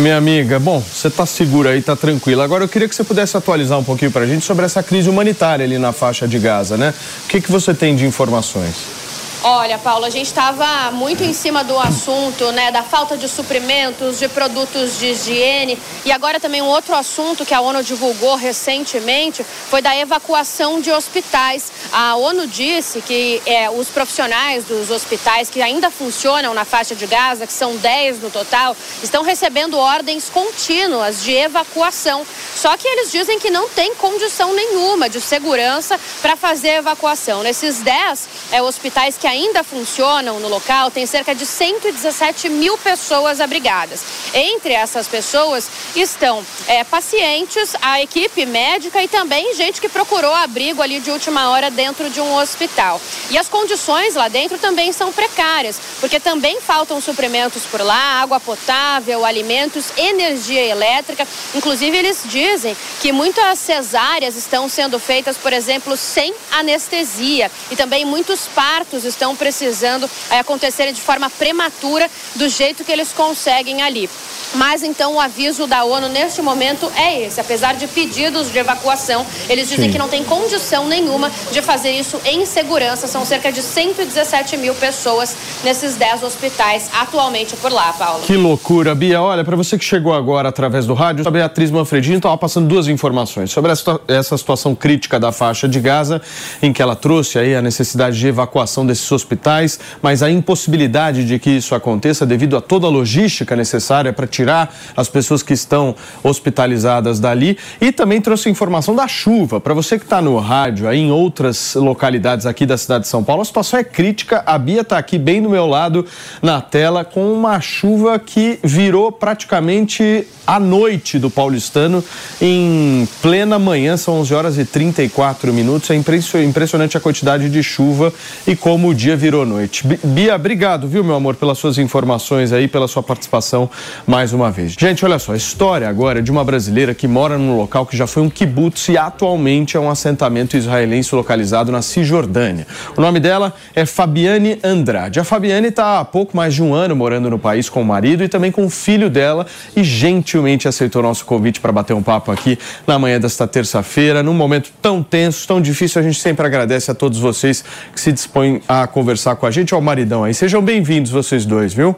[0.00, 2.44] Minha amiga, bom, você está segura aí, está tranquila.
[2.44, 5.10] Agora eu queria que você pudesse atualizar um pouquinho para a gente sobre essa crise
[5.10, 6.94] humanitária ali na faixa de Gaza, né?
[7.24, 9.01] O que, que você tem de informações?
[9.44, 14.20] Olha, Paulo, a gente estava muito em cima do assunto, né, da falta de suprimentos,
[14.20, 19.44] de produtos de higiene e agora também um outro assunto que a ONU divulgou recentemente
[19.68, 21.72] foi da evacuação de hospitais.
[21.92, 27.04] A ONU disse que é, os profissionais dos hospitais que ainda funcionam na faixa de
[27.08, 32.24] Gaza, que são 10 no total, estão recebendo ordens contínuas de evacuação.
[32.54, 37.42] Só que eles dizem que não tem condição nenhuma de segurança para fazer a evacuação.
[37.42, 43.40] Nesses 10 é, hospitais que ainda funcionam no local, tem cerca de 117 mil pessoas
[43.40, 44.04] abrigadas.
[44.34, 50.82] Entre essas pessoas estão é, pacientes, a equipe médica e também gente que procurou abrigo
[50.82, 53.00] ali de última hora dentro de um hospital.
[53.30, 58.38] E as condições lá dentro também são precárias, porque também faltam suprimentos por lá, água
[58.38, 61.26] potável, alimentos, energia elétrica.
[61.54, 67.50] Inclusive, eles dizem que muitas cesáreas estão sendo feitas, por exemplo, sem anestesia.
[67.70, 73.12] E também muitos partos estão estão precisando acontecerem de forma prematura, do jeito que eles
[73.12, 74.10] conseguem ali.
[74.54, 77.40] Mas então o aviso da ONU neste momento é esse.
[77.40, 79.92] Apesar de pedidos de evacuação, eles dizem Sim.
[79.92, 83.06] que não tem condição nenhuma de fazer isso em segurança.
[83.06, 85.34] São cerca de 117 mil pessoas
[85.64, 88.24] nesses 10 hospitais atualmente por lá, Paulo.
[88.24, 89.22] Que loucura, Bia.
[89.22, 92.88] Olha, para você que chegou agora através do rádio, a Beatriz Manfredini estava passando duas
[92.88, 96.20] informações sobre essa, essa situação crítica da faixa de Gaza,
[96.60, 101.38] em que ela trouxe aí a necessidade de evacuação desses hospitais, mas a impossibilidade de
[101.38, 105.94] que isso aconteça devido a toda a logística necessária para tirar as pessoas que estão
[106.22, 107.58] hospitalizadas dali.
[107.80, 109.60] E também trouxe informação da chuva.
[109.60, 113.22] Para você que está no rádio, aí em outras localidades aqui da cidade de São
[113.22, 114.42] Paulo, a situação é crítica.
[114.46, 116.04] A Bia está aqui bem do meu lado
[116.40, 122.02] na tela com uma chuva que virou praticamente a noite do paulistano
[122.40, 125.90] em plena manhã, são 11 horas e 34 minutos.
[125.90, 128.12] É impressionante a quantidade de chuva
[128.46, 129.84] e como o dia virou noite.
[130.04, 133.68] Bia, obrigado, viu, meu amor, pelas suas informações aí, pela sua participação
[134.06, 134.76] mais uma vez.
[134.78, 137.96] Gente, olha só, a história agora é de uma brasileira que mora num local que
[137.96, 142.64] já foi um kibbutz e atualmente é um assentamento israelense localizado na Cisjordânia.
[142.96, 145.18] O nome dela é Fabiane Andrade.
[145.18, 148.22] A Fabiane está há pouco mais de um ano morando no país com o marido
[148.22, 152.30] e também com o filho dela e gentilmente aceitou nosso convite para bater um papo
[152.30, 152.56] aqui
[152.86, 156.00] na manhã desta terça-feira, num momento tão tenso, tão difícil.
[156.00, 159.74] A gente sempre agradece a todos vocês que se dispõem a conversar com a gente,
[159.74, 160.34] ao maridão aí.
[160.34, 161.94] Sejam bem-vindos vocês dois, viu?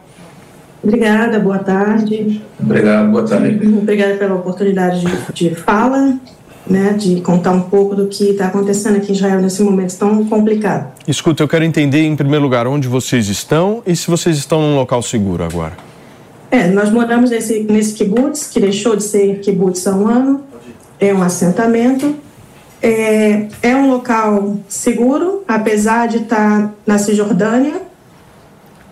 [0.82, 2.42] Obrigada, boa tarde.
[2.60, 3.66] Obrigado, boa tarde.
[3.66, 6.18] Obrigada pela oportunidade de, de fala,
[6.66, 10.24] né, de contar um pouco do que está acontecendo aqui em Israel nesse momento tão
[10.26, 10.92] complicado.
[11.08, 14.76] Escuta, eu quero entender em primeiro lugar onde vocês estão e se vocês estão num
[14.76, 15.72] local seguro agora.
[16.50, 20.42] É, nós moramos nesse, nesse kibbutz, que deixou de ser kibbutz há um ano,
[21.00, 22.14] é um assentamento.
[22.82, 27.80] É, é um local seguro, apesar de estar na Cisjordânia,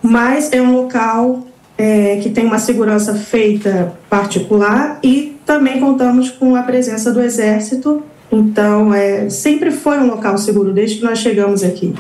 [0.03, 1.47] mas é um local
[1.77, 8.03] é, que tem uma segurança feita particular e também contamos com a presença do Exército.
[8.31, 11.95] Então, é, sempre foi um local seguro desde que nós chegamos aqui.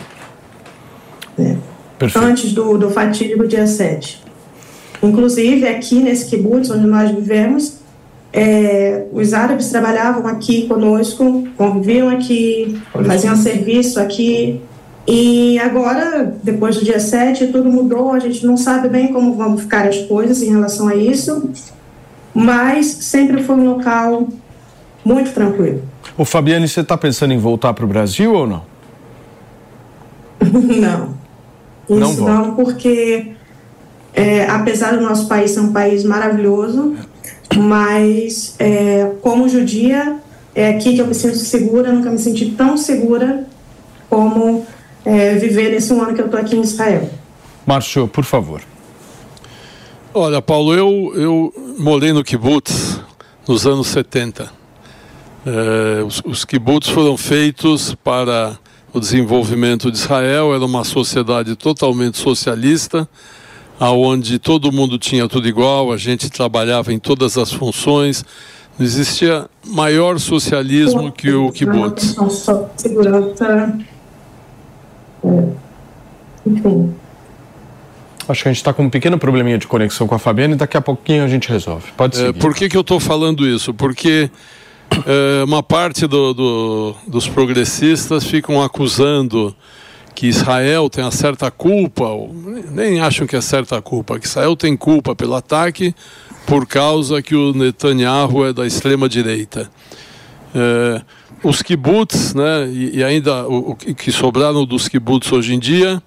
[1.39, 1.57] É,
[2.17, 4.23] antes do, do fatídico dia 7.
[5.03, 7.82] Inclusive, aqui nesse kibbutz onde nós vivemos,
[8.33, 14.61] é, os árabes trabalhavam aqui conosco, conviviam aqui, faziam serviço aqui,
[15.07, 19.59] e agora, depois do dia 7, tudo mudou, a gente não sabe bem como vão
[19.59, 21.51] ficar as coisas em relação a isso,
[22.33, 24.29] mas sempre foi um local
[25.05, 25.83] muito tranquilo.
[26.17, 28.63] O Fabiane, você está pensando em voltar para o Brasil ou não?
[30.41, 31.23] não.
[31.91, 33.33] Isso não, não porque
[34.15, 36.95] é, apesar do nosso país ser um país maravilhoso,
[37.57, 40.17] mas é, como judia,
[40.55, 43.47] é aqui que eu me sinto segura, nunca me senti tão segura
[44.09, 44.67] como
[45.05, 47.09] é, viver nesse um ano que eu estou aqui em Israel.
[47.67, 48.61] Márcio, por favor.
[50.15, 53.01] Olha, Paulo, eu, eu morei no kibbutz
[53.49, 54.51] nos anos 70.
[55.45, 58.59] É, os, os kibbutz foram feitos para
[58.93, 63.09] o desenvolvimento de Israel, era uma sociedade totalmente socialista,
[63.83, 68.25] aonde todo mundo tinha tudo igual, a gente trabalhava em todas as funções,
[68.79, 72.15] não existia maior socialismo que o kibbutz.
[72.77, 73.77] Segurança,
[75.25, 75.45] é,
[76.47, 76.95] enfim.
[78.29, 80.57] Acho que a gente está com um pequeno probleminha de conexão com a Fabiana e
[80.57, 81.91] daqui a pouquinho a gente resolve.
[81.97, 82.29] Pode ser.
[82.29, 83.75] É, por que, que eu estou falando isso?
[83.75, 84.31] Porque
[85.05, 89.53] é, uma parte do, do, dos progressistas ficam acusando
[90.15, 92.05] que Israel tem uma certa culpa,
[92.71, 95.95] nem acham que é certa culpa, que Israel tem culpa pelo ataque
[96.47, 99.71] por causa que o Netanyahu é da extrema direita.
[100.55, 101.03] É,
[101.43, 106.03] os kibbutz, né, e, e ainda o, o, que sobraram dos kibbutz hoje em dia,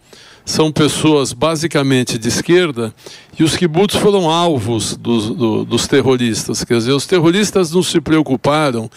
[0.45, 2.93] são pessoas basicamente de esquerda
[3.37, 6.63] e os kibbutz foram alvos dos, do, dos terroristas.
[6.63, 8.89] Quer dizer, os terroristas não se preocuparam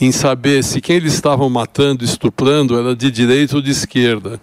[0.00, 4.40] em saber se quem eles estavam matando, estuprando, era de direita ou de esquerda.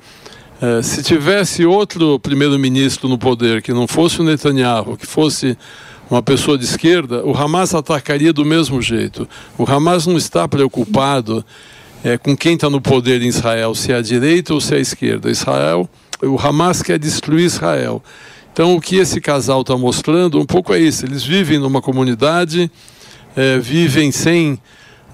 [0.61, 5.57] É, se tivesse outro primeiro-ministro no poder que não fosse o Netanyahu, que fosse
[6.09, 9.27] uma pessoa de esquerda, o Hamas atacaria do mesmo jeito.
[9.57, 11.43] O Hamas não está preocupado
[12.03, 14.77] é, com quem está no poder em Israel, se é a direita ou se é
[14.77, 15.29] a esquerda.
[15.29, 15.89] Israel
[16.21, 18.03] o Hamas quer destruir Israel.
[18.53, 22.69] Então, o que esse casal está mostrando um pouco é isso: eles vivem numa comunidade,
[23.35, 24.59] é, vivem sem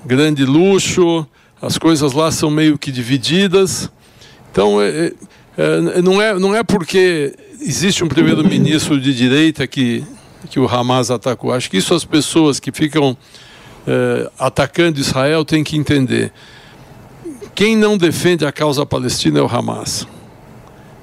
[0.06, 1.26] grande luxo,
[1.62, 3.92] as coisas lá são meio que divididas.
[4.52, 5.12] Então, é,
[5.58, 10.04] é, não, é, não é porque existe um primeiro-ministro de direita que,
[10.50, 11.52] que o Hamas atacou.
[11.52, 13.18] Acho que isso as pessoas que ficam
[13.88, 16.32] é, atacando Israel têm que entender.
[17.56, 20.08] Quem não defende a causa palestina é o Hamas.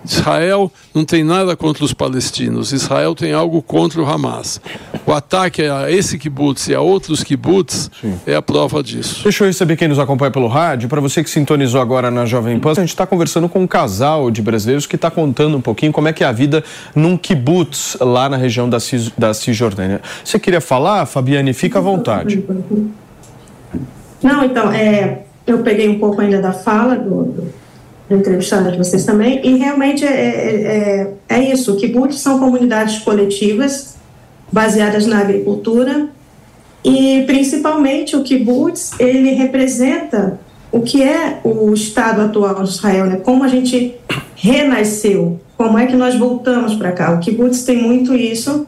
[0.05, 4.61] Israel não tem nada contra os palestinos, Israel tem algo contra o Hamas.
[5.07, 8.19] O ataque a esse kibbutz e a outros kibbutz Sim.
[8.27, 9.23] é a prova disso.
[9.23, 10.89] Deixa eu receber quem nos acompanha pelo rádio.
[10.89, 14.31] Para você que sintonizou agora na Jovem Pan, a gente está conversando com um casal
[14.31, 16.63] de brasileiros que está contando um pouquinho como é que é a vida
[16.95, 20.01] num kibbutz lá na região da, Cis, da Cisjordânia.
[20.25, 21.53] Você queria falar, Fabiane?
[21.53, 22.45] Fica à vontade.
[24.23, 27.64] Não, então, é, eu peguei um pouco ainda da fala do, do
[28.11, 33.97] entrevistada de vocês também, e realmente é, é, é, é isso, kibbutz são comunidades coletivas
[34.53, 36.09] baseadas na agricultura
[36.85, 40.39] e principalmente o kibbutz, ele representa
[40.71, 43.17] o que é o estado atual de Israel, né?
[43.17, 43.95] como a gente
[44.37, 47.15] renasceu, como é que nós voltamos para cá.
[47.15, 48.67] O kibbutz tem muito isso,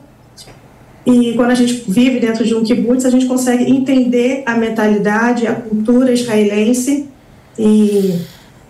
[1.05, 5.47] e quando a gente vive dentro de um kibbutz, a gente consegue entender a mentalidade,
[5.47, 7.09] a cultura israelense
[7.57, 8.19] e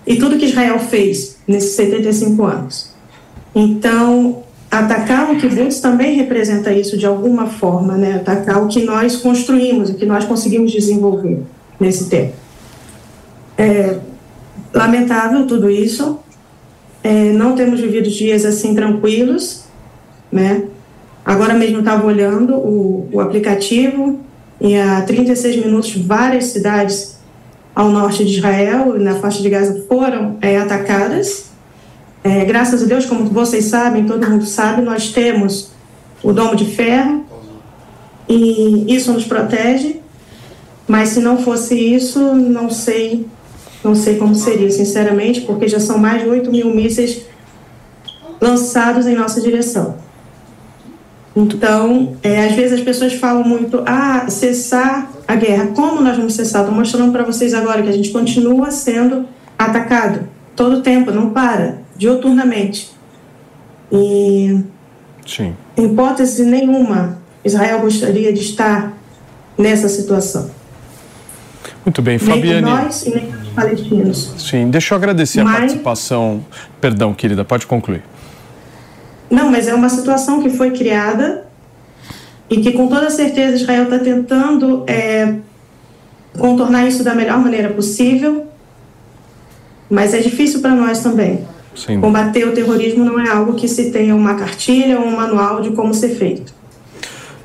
[0.06, 2.94] e tudo que Israel fez nesses 75 anos.
[3.54, 8.16] Então, atacar o kibbutz também representa isso de alguma forma, né?
[8.16, 11.42] Atacar o que nós construímos, o que nós conseguimos desenvolver
[11.80, 12.34] nesse tempo.
[13.58, 13.98] É
[14.72, 16.18] lamentável tudo isso.
[17.02, 19.64] É, não temos vivido dias assim tranquilos,
[20.30, 20.64] né?
[21.24, 24.20] Agora mesmo estava olhando o, o aplicativo
[24.60, 27.15] e há 36 minutos várias cidades
[27.76, 31.50] ao norte de Israel, na faixa de Gaza, foram é, atacadas.
[32.24, 35.72] É, graças a Deus, como vocês sabem, todo mundo sabe, nós temos
[36.22, 37.26] o domo de ferro
[38.26, 40.00] e isso nos protege.
[40.88, 43.26] Mas se não fosse isso, não sei,
[43.84, 47.26] não sei como seria, sinceramente, porque já são mais de 8 mil mísseis
[48.40, 49.96] lançados em nossa direção.
[51.34, 55.66] Então, é, às vezes as pessoas falam muito, ah, cessar a guerra.
[55.68, 56.62] Como nós vamos cessar?
[56.62, 59.26] Estou mostrando para vocês agora que a gente continua sendo
[59.58, 62.90] atacado todo o tempo, não para, dioturnamente.
[63.90, 64.60] E,
[65.26, 65.54] Sim.
[65.76, 68.92] em hipótese nenhuma, Israel gostaria de estar
[69.56, 70.50] nessa situação.
[71.84, 72.62] Muito bem, Fabiane.
[72.62, 74.34] Nem nós e nem os palestinos.
[74.38, 75.54] Sim, deixa eu agradecer Mas...
[75.54, 76.44] a participação.
[76.80, 78.02] Perdão, querida, pode concluir.
[79.30, 81.45] Não, mas é uma situação que foi criada
[82.48, 85.34] e que com toda certeza Israel está tentando é,
[86.38, 88.46] contornar isso da melhor maneira possível,
[89.90, 91.46] mas é difícil para nós também.
[91.74, 92.00] Sim.
[92.00, 95.70] Combater o terrorismo não é algo que se tenha uma cartilha ou um manual de
[95.70, 96.54] como ser feito.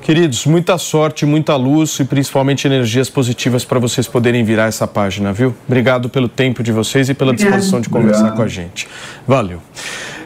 [0.00, 5.32] Queridos, muita sorte, muita luz e principalmente energias positivas para vocês poderem virar essa página,
[5.32, 5.54] viu?
[5.64, 8.36] Obrigado pelo tempo de vocês e pela disposição de conversar Obrigado.
[8.36, 8.88] com a gente.
[9.28, 9.60] Valeu.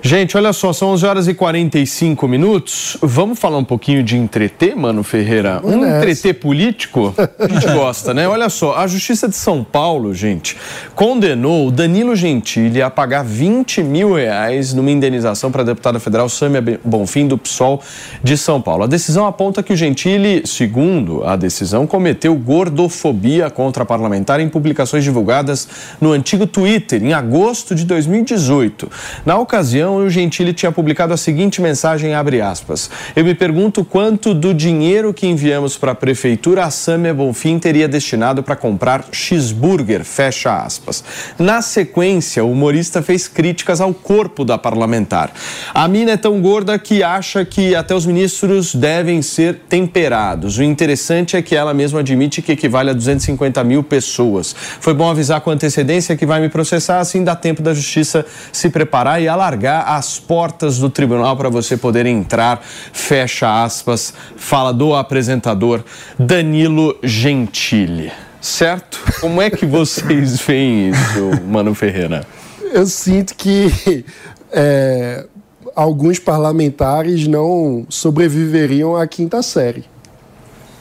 [0.06, 2.96] Gente, olha só, são 11 horas e 45 minutos.
[3.02, 5.60] Vamos falar um pouquinho de entreter, Mano Ferreira?
[5.64, 7.12] Um entreter político?
[7.36, 8.28] A gente gosta, né?
[8.28, 10.56] Olha só, a Justiça de São Paulo, gente,
[10.94, 16.28] condenou o Danilo Gentili a pagar 20 mil reais numa indenização para a deputada federal
[16.28, 17.82] Sâmia Bonfim do PSOL
[18.22, 18.84] de São Paulo.
[18.84, 24.48] A decisão aponta que o Gentili, segundo a decisão, cometeu gordofobia contra a parlamentar em
[24.48, 25.66] publicações divulgadas
[26.00, 28.88] no antigo Twitter em agosto de 2018.
[29.24, 32.90] Na ocasião, o Gentili tinha publicado a seguinte mensagem, abre aspas.
[33.14, 37.88] Eu me pergunto quanto do dinheiro que enviamos para a prefeitura a Samia Bonfim teria
[37.88, 41.04] destinado para comprar cheeseburger, fecha aspas.
[41.38, 45.32] Na sequência, o humorista fez críticas ao corpo da parlamentar.
[45.74, 50.58] A mina é tão gorda que acha que até os ministros devem ser temperados.
[50.58, 54.54] O interessante é que ela mesma admite que equivale a 250 mil pessoas.
[54.80, 58.70] Foi bom avisar com antecedência que vai me processar, assim dá tempo da justiça se
[58.70, 64.94] preparar e alargar as portas do tribunal para você poder entrar, fecha aspas, fala do
[64.94, 65.84] apresentador
[66.18, 68.12] Danilo Gentili.
[68.40, 69.00] Certo?
[69.20, 72.26] Como é que vocês veem isso, Mano Ferreira?
[72.72, 74.04] Eu sinto que
[74.52, 75.26] é,
[75.74, 79.84] alguns parlamentares não sobreviveriam à quinta série.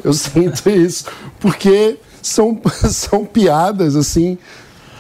[0.04, 1.06] Eu sinto isso,
[1.40, 2.60] porque são,
[2.90, 4.38] são piadas assim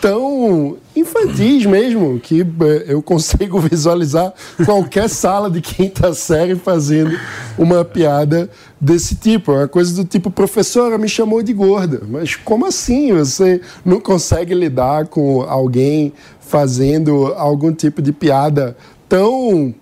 [0.01, 4.33] tão infantis mesmo que é, eu consigo visualizar
[4.65, 7.17] qualquer sala de quinta série fazendo
[7.57, 8.49] uma piada
[8.79, 9.51] desse tipo.
[9.51, 12.01] É uma coisa do tipo, professora me chamou de gorda.
[12.07, 13.13] Mas como assim?
[13.13, 18.77] Você não consegue lidar com alguém fazendo algum tipo de piada
[19.09, 19.73] tão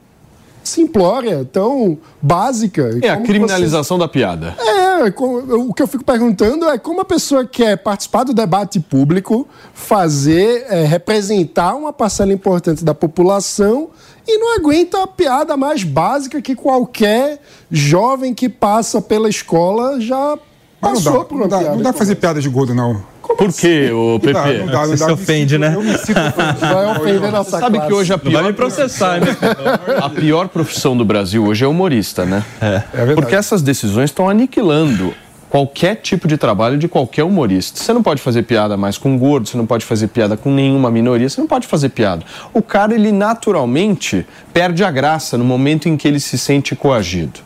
[0.63, 2.99] simplória, tão básica.
[3.01, 4.03] É a criminalização você...
[4.03, 4.55] da piada.
[4.59, 9.47] É, o que eu fico perguntando é como a pessoa quer participar do debate público,
[9.73, 13.89] fazer, é, representar uma parcela importante da população
[14.27, 20.37] e não aguenta a piada mais básica que qualquer jovem que passa pela escola já
[20.79, 21.75] passou dá, por uma não dá, piada.
[21.75, 23.12] Não dá pra fazer piada de gordo, não.
[23.37, 24.33] Por quê, o PP?
[24.33, 25.73] Não dá, não dá, não Você se ofende, né?
[25.75, 26.19] Eu me sinto
[26.59, 27.87] Vai ofender nossa Você sabe classe.
[27.87, 28.41] que hoje a pior...
[28.41, 29.27] Vai me processar, né?
[30.01, 32.43] A pior profissão do Brasil hoje é humorista, né?
[32.61, 32.81] É.
[32.93, 33.15] verdade.
[33.15, 35.13] Porque essas decisões estão aniquilando
[35.53, 37.79] qualquer tipo de trabalho de qualquer humorista.
[37.79, 40.89] Você não pode fazer piada mais com gordo, você não pode fazer piada com nenhuma
[40.89, 42.25] minoria, você não pode fazer piada.
[42.51, 47.39] O cara, ele naturalmente perde a graça no momento em que ele se sente coagido.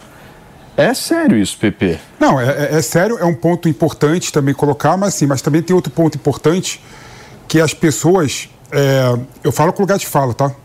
[0.78, 1.98] É sério isso, PP.
[2.20, 5.62] Não, é, é- é sério, é um ponto importante também colocar, mas sim, mas também
[5.62, 6.80] tem outro ponto importante,
[7.48, 8.48] que as pessoas.
[8.72, 10.52] é, eu falo com lugar de fala, tá?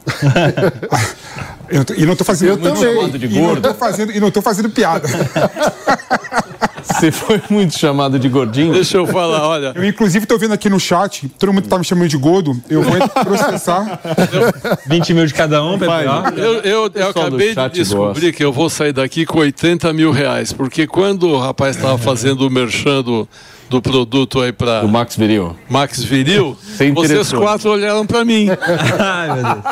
[1.71, 2.51] Eu e não tô fazendo.
[2.51, 3.09] Eu não também.
[3.19, 3.63] De E não gordo.
[3.63, 5.09] tô fazendo, e não tô fazendo piada.
[6.83, 8.73] Você foi muito chamado de gordinho?
[8.73, 9.73] Deixa eu falar, olha.
[9.75, 12.61] Eu, inclusive, tô vendo aqui no chat, todo mundo tá me chamando de gordo.
[12.69, 14.01] Eu vou processar.
[14.87, 15.93] 20 mil de cada um, Pepe.
[16.37, 18.33] Eu, eu, eu acabei de descobrir gosta.
[18.33, 22.47] que eu vou sair daqui com 80 mil reais, porque quando o rapaz estava fazendo
[22.47, 23.29] o merchan do,
[23.73, 25.57] do produto aí para O Max Viril.
[25.69, 28.49] Max Viril, Você vocês quatro olharam para mim.
[29.01, 29.63] Ai, meu Deus.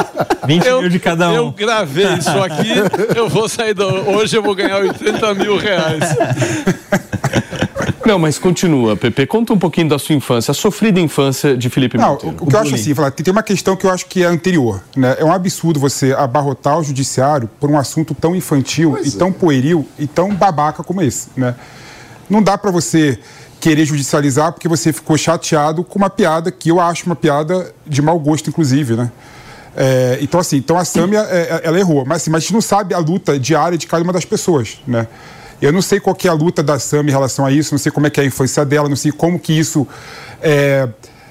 [0.46, 1.52] 20 Eu, mil de cada eu um.
[1.52, 2.72] gravei isso aqui,
[3.14, 6.00] eu vou sair do, hoje eu vou ganhar 80 mil reais.
[8.06, 9.26] Não, mas continua, PP.
[9.26, 12.36] Conta um pouquinho da sua infância, a sofrida infância de Felipe Não, o, Monteiro.
[12.40, 14.82] o que eu acho assim, falar, tem uma questão que eu acho que é anterior.
[14.96, 15.16] Né?
[15.18, 19.86] É um absurdo você abarrotar o judiciário por um assunto tão infantil e tão pueril
[19.98, 21.28] e tão babaca como esse.
[21.36, 21.54] Né?
[22.28, 23.18] Não dá pra você
[23.60, 28.00] querer judicializar porque você ficou chateado com uma piada que eu acho uma piada de
[28.00, 29.12] mau gosto, inclusive, né?
[29.76, 32.04] É, então, assim, então a Sâmia, é, é, ela errou.
[32.04, 34.78] Mas, assim, mas a gente não sabe a luta diária de cada uma das pessoas,
[34.86, 35.06] né?
[35.60, 37.92] Eu não sei qual é a luta da Sâmia em relação a isso, não sei
[37.92, 39.86] como é que é a infância dela, não sei como que isso
[40.40, 40.88] é,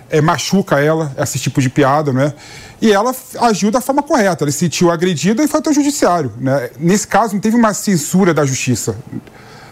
[0.08, 2.32] é, machuca ela, esse tipo de piada, né?
[2.80, 6.32] E ela agiu da forma correta, ela se sentiu agredida e foi até o judiciário,
[6.38, 6.70] né?
[6.80, 8.96] Nesse caso, não teve uma censura da justiça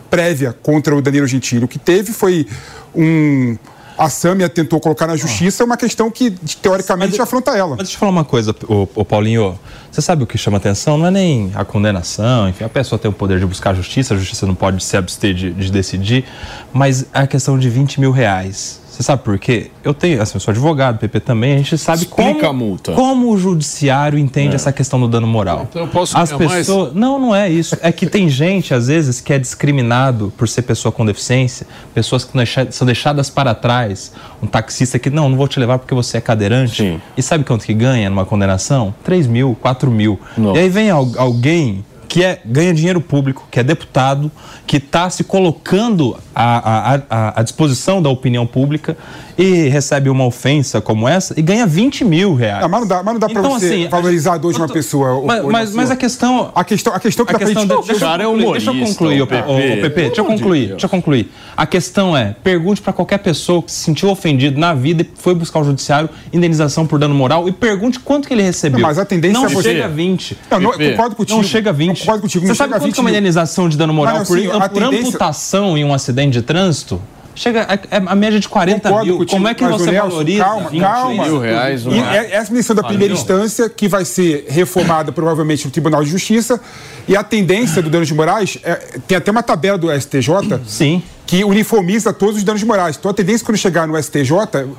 [0.09, 1.63] prévia contra o Danilo Gentili.
[1.63, 2.47] O que teve foi
[2.95, 3.57] um...
[3.97, 6.29] A Sâmia tentou colocar na justiça uma questão que,
[6.61, 7.71] teoricamente, afronta ela.
[7.71, 9.57] Mas deixa eu falar uma coisa, ô, ô Paulinho.
[9.91, 10.99] Você sabe o que chama atenção?
[10.99, 14.17] Não é nem a condenação, enfim, a pessoa tem o poder de buscar justiça, a
[14.17, 16.23] justiça não pode se abster de, de decidir,
[16.71, 18.79] mas a questão de 20 mil reais.
[18.97, 19.69] Você sabe por quê?
[19.83, 22.91] Eu tenho, assim, eu sou advogado, PP também, a gente sabe Explica como, a multa.
[22.93, 25.67] como o judiciário entende essa questão do dano moral.
[25.69, 26.65] Então eu posso As ganhar mais?
[26.65, 27.77] pessoas, não, não é isso.
[27.83, 32.23] É que tem gente, às vezes, que é discriminado por ser pessoa com deficiência, pessoas
[32.23, 32.31] que
[32.71, 34.11] são deixadas para trás.
[34.41, 36.77] Um taxista que, não, não vou te levar porque você é cadeirante.
[36.81, 37.01] Sim.
[37.15, 38.95] E sabe quanto que ganha numa condenação?
[39.03, 40.19] 3 mil, 4 mil.
[40.35, 40.59] Nossa.
[40.59, 44.31] E aí vem al- alguém que é, ganha dinheiro público, que é deputado,
[44.65, 48.97] que está se colocando à, à, à, disposição da opinião pública
[49.37, 52.61] e recebe uma ofensa como essa e ganha 20 mil reais.
[52.61, 55.21] Não, mas não dá, mas não dá então, para você assim, valorizar dois uma pessoa.
[55.25, 56.51] Mas, mas, mas, a questão.
[56.55, 59.21] A questão, a questão que a questão frente, deixa, cara é humorista, deixa eu concluir,
[59.21, 59.49] o PP.
[59.49, 61.31] O, o PP deixa eu concluir, deixa eu concluir.
[61.55, 65.35] A questão é: pergunte para qualquer pessoa que se sentiu ofendido na vida e foi
[65.35, 68.79] buscar o judiciário indenização por dano moral e pergunte quanto que ele recebeu.
[68.79, 69.69] Não, mas a tendência não é você...
[69.69, 70.37] chega a 20.
[70.51, 71.37] Não, não, concordo contigo.
[71.37, 71.96] Não chega a 20.
[71.99, 72.47] Concordo contigo.
[72.47, 75.07] Você sabe quanto que é uma indenização de dano moral por, assim, por tendência...
[75.07, 77.01] amputação em um acidente de trânsito?
[77.37, 79.17] Chega a, é a média de 40 Concordo mil.
[79.19, 81.23] Contigo, Como é que você Nelson, valoriza calma, 20 calma.
[81.23, 81.85] mil reais?
[81.85, 86.09] E é, essa missão da primeira instância, que vai ser reformada provavelmente no Tribunal de
[86.09, 86.59] Justiça,
[87.07, 88.75] e a tendência do dano de morais, é,
[89.07, 91.03] tem até uma tabela do STJ Sim.
[91.27, 92.97] que uniformiza todos os danos de morais.
[92.97, 94.31] Então a tendência quando chegar no STJ,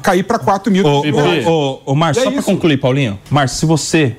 [0.02, 0.84] cair para 4 mil.
[0.84, 3.20] Ô, ô, ô, ô Márcio, é só para concluir, Paulinho.
[3.30, 4.16] Márcio, se você,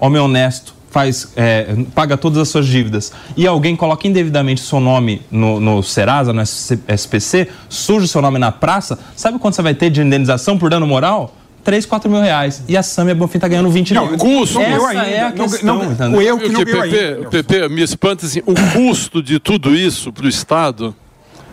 [0.00, 5.22] homem honesto, faz, é, paga todas as suas dívidas e alguém coloca indevidamente seu nome
[5.30, 9.88] no, no Serasa, no SPC, surge seu nome na praça, sabe quanto você vai ter
[9.88, 11.34] de indenização por dano moral?
[11.64, 12.64] 3, 4 mil reais.
[12.68, 14.18] E a Samia Bonfim está ganhando 20 não, mil.
[14.18, 14.60] Custo.
[14.60, 15.06] Essa ainda.
[15.06, 15.78] é a questão.
[15.78, 17.28] Não, não, o erro que não PP, ainda.
[17.30, 20.94] PP, me espanta assim, o custo de tudo isso para o Estado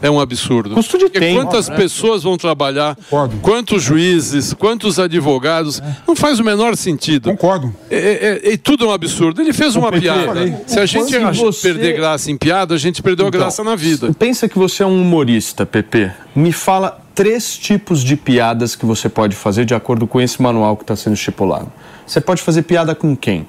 [0.01, 0.75] é um absurdo.
[0.75, 1.41] Custo de tempo.
[1.41, 1.75] Quantas né?
[1.75, 2.95] pessoas vão trabalhar?
[2.95, 3.37] Concordo.
[3.41, 4.53] Quantos juízes?
[4.53, 5.79] Quantos advogados?
[5.79, 5.97] É.
[6.07, 7.29] Não faz o menor sentido.
[7.31, 7.73] Concordo.
[7.89, 9.41] E, e, e tudo é um absurdo.
[9.41, 10.63] Ele fez uma piada.
[10.67, 11.73] Se a gente você...
[11.73, 14.13] perder graça em piada, a gente perdeu então, a graça na vida.
[14.17, 16.11] Pensa que você é um humorista, Pepe.
[16.35, 20.77] Me fala três tipos de piadas que você pode fazer de acordo com esse manual
[20.77, 21.71] que está sendo estipulado.
[22.05, 23.45] Você pode fazer piada com quem?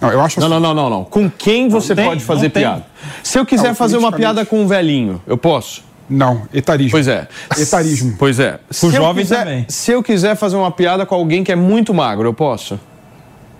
[0.00, 0.54] Não, eu acho não, assim...
[0.54, 1.04] não, não, não, não.
[1.04, 2.84] Com quem você tem, pode fazer piada?
[3.22, 5.84] Se eu quiser não, fazer uma piada com um velhinho, eu posso?
[6.08, 6.92] Não, etarismo.
[6.92, 7.26] Pois é.
[7.58, 8.14] Etarismo.
[8.18, 8.60] Pois é.
[8.80, 9.66] Com jovem quiser, também.
[9.68, 12.78] Se eu quiser fazer uma piada com alguém que é muito magro, eu posso?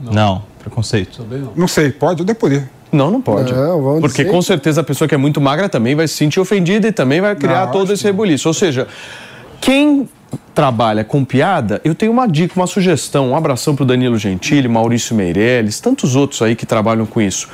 [0.00, 0.12] Não.
[0.12, 1.22] não preconceito.
[1.22, 1.52] Também não.
[1.54, 2.68] Não sei, pode ou poder.
[2.92, 3.52] Não, não pode.
[3.52, 4.30] Não, Porque dizer.
[4.32, 7.20] com certeza a pessoa que é muito magra também vai se sentir ofendida e também
[7.20, 8.48] vai criar não, todo esse rebuliço.
[8.48, 8.86] Ou seja,
[9.60, 10.08] quem
[10.54, 14.68] trabalha com piada, eu tenho uma dica, uma sugestão, um abração para o Danilo Gentili,
[14.68, 17.48] Maurício Meirelles, tantos outros aí que trabalham com isso.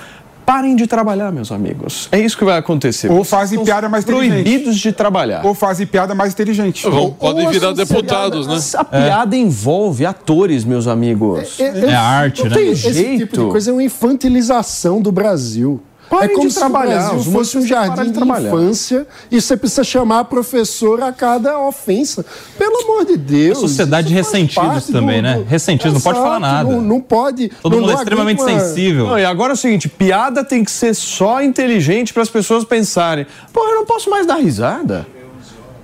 [0.44, 2.08] Parem de trabalhar, meus amigos.
[2.10, 3.10] É isso que vai acontecer.
[3.10, 4.42] Ou fazem piada mais inteligente.
[4.42, 5.46] Proibidos de trabalhar.
[5.46, 6.86] Ou fazem piada mais inteligente.
[6.86, 8.58] Ou, ou podem virar deputados, né?
[8.76, 9.38] A piada é.
[9.38, 11.60] envolve atores, meus amigos.
[11.60, 12.60] É, é, é arte, né?
[12.60, 13.18] Esse jeito.
[13.18, 15.80] tipo de coisa é uma infantilização do Brasil.
[16.12, 17.14] Parem é como de se trabalhar.
[17.14, 21.58] o fosse um jardim de, de infância e você precisa chamar a professora a cada
[21.58, 22.24] ofensa.
[22.58, 23.56] Pelo amor de Deus.
[23.56, 25.44] A sociedade de ressentidos também, do, né?
[25.48, 26.70] Ressentidos, não pode falar nada.
[26.70, 27.50] Não, não pode.
[27.62, 28.60] Todo não, mundo é extremamente uma...
[28.60, 29.06] sensível.
[29.06, 32.62] Não, e agora é o seguinte: piada tem que ser só inteligente para as pessoas
[32.62, 33.26] pensarem.
[33.50, 35.06] Pô, eu não posso mais dar risada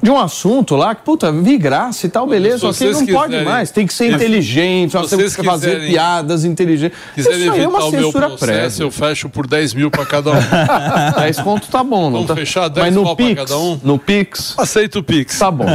[0.00, 3.14] de um assunto lá que, puta, vi graça e tal, beleza, só que não quiserem,
[3.14, 6.98] pode mais, tem que ser inteligente, nós temos que fazer quiserem, piadas inteligentes.
[7.14, 8.82] Quiserem Isso aí é uma censura prévia.
[8.82, 10.34] Eu fecho por 10 mil para cada um.
[11.18, 12.36] 10 conto tá bom, não Vamos tá?
[12.36, 13.80] fechar 10 Mas no Pix, para cada um?
[13.82, 14.54] No Pix?
[14.58, 15.38] Aceito o Pix.
[15.38, 15.66] Tá bom.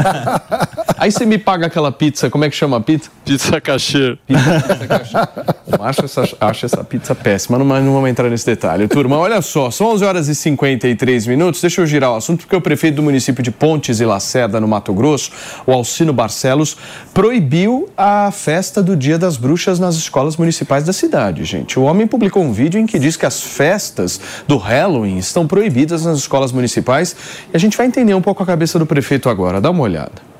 [0.98, 3.10] aí você me paga aquela pizza, como é que chama a pizza?
[3.26, 4.18] Pizza cachê.
[4.26, 5.30] Pizza,
[5.68, 8.88] Eu acho essa, acho essa pizza péssima, mas não vamos entrar nesse detalhe.
[8.88, 12.56] Turma, olha só, são 11 horas e 53 minutos, deixa eu girar o assunto, porque
[12.56, 15.32] o prefeito do município de Pontes e Lacerda, no Mato Grosso,
[15.66, 16.78] o Alcino Barcelos,
[17.14, 21.80] proibiu a festa do Dia das Bruxas nas escolas municipais da cidade, gente.
[21.80, 26.06] O homem publicou um vídeo em que diz que as festas do Halloween estão proibidas
[26.06, 27.16] nas escolas municipais
[27.54, 29.60] e a gente vai entender um pouco a cabeça do prefeito agora.
[29.60, 30.33] Dá uma olhada.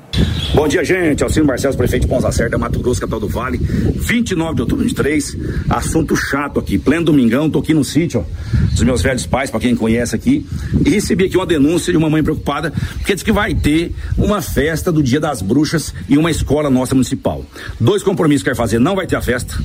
[0.54, 1.22] Bom dia, gente.
[1.24, 3.58] Alcino Barcelos, prefeito de Pons Lacerda, Mato Grosso, capital do Vale.
[3.58, 5.36] 29 de outubro de 23.
[5.68, 6.78] Assunto chato aqui.
[6.78, 10.46] Pleno domingão, tô aqui no sítio, ó, dos meus velhos pais, para quem conhece aqui.
[10.84, 14.40] E recebi aqui uma denúncia de uma mãe preocupada, porque diz que vai ter uma
[14.40, 17.44] festa do Dia das Bruxas em uma escola nossa municipal.
[17.80, 19.58] Dois compromissos que quer fazer: não vai ter a festa.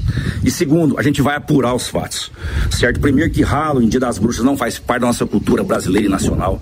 [0.43, 2.31] E segundo, a gente vai apurar os fatos.
[2.71, 2.99] Certo?
[2.99, 6.61] Primeiro, que Halloween, Dia das Bruxas, não faz parte da nossa cultura brasileira e nacional.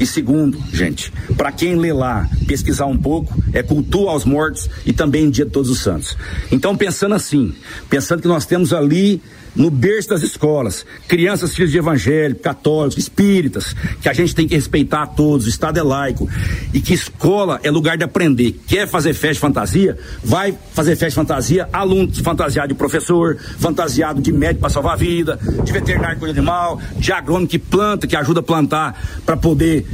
[0.00, 4.92] E segundo, gente, para quem lê lá, pesquisar um pouco, é cultua aos mortos e
[4.92, 6.16] também dia de todos os santos.
[6.50, 7.54] Então, pensando assim,
[7.88, 9.20] pensando que nós temos ali
[9.58, 14.54] no berço das escolas, crianças filhos de evangélicos, católicos, espíritas, que a gente tem que
[14.54, 16.28] respeitar a todos, o Estado é laico,
[16.72, 18.52] e que escola é lugar de aprender.
[18.68, 19.98] Quer fazer festa de fantasia?
[20.22, 24.96] Vai fazer festa de fantasia, aluno fantasiado de professor, fantasiado de médico para salvar a
[24.96, 29.36] vida, de veterinário que cuida animal, de agrônomo que planta, que ajuda a plantar para
[29.36, 29.84] poder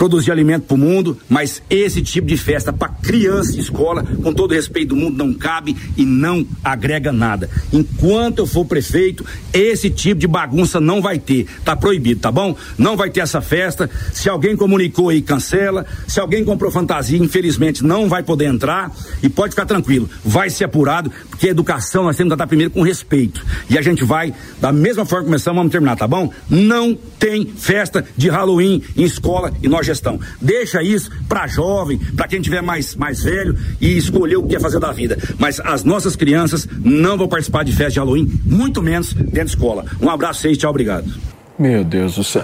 [0.00, 4.32] produzir alimento para o mundo, mas esse tipo de festa para criança e escola, com
[4.32, 7.50] todo respeito do mundo, não cabe e não agrega nada.
[7.70, 11.46] Enquanto eu for prefeito, esse tipo de bagunça não vai ter.
[11.66, 12.56] Tá proibido, tá bom?
[12.78, 13.90] Não vai ter essa festa.
[14.10, 15.84] Se alguém comunicou aí, cancela.
[16.08, 18.90] Se alguém comprou fantasia, infelizmente não vai poder entrar.
[19.22, 22.72] E pode ficar tranquilo, vai ser apurado, porque a educação nós temos que tratar primeiro
[22.72, 23.44] com respeito.
[23.68, 24.32] E a gente vai,
[24.62, 26.32] da mesma forma que começamos, vamos terminar, tá bom?
[26.48, 30.18] Não tem festa de Halloween em escola e nós gestão.
[30.40, 34.60] Deixa isso para jovem, para quem tiver mais, mais velho e escolher o que quer
[34.60, 35.18] fazer da vida.
[35.38, 39.42] Mas as nossas crianças não vão participar de festa de Halloween, muito menos dentro da
[39.44, 39.84] escola.
[40.00, 41.10] Um abraço e tchau, obrigado.
[41.58, 42.42] Meu Deus do céu.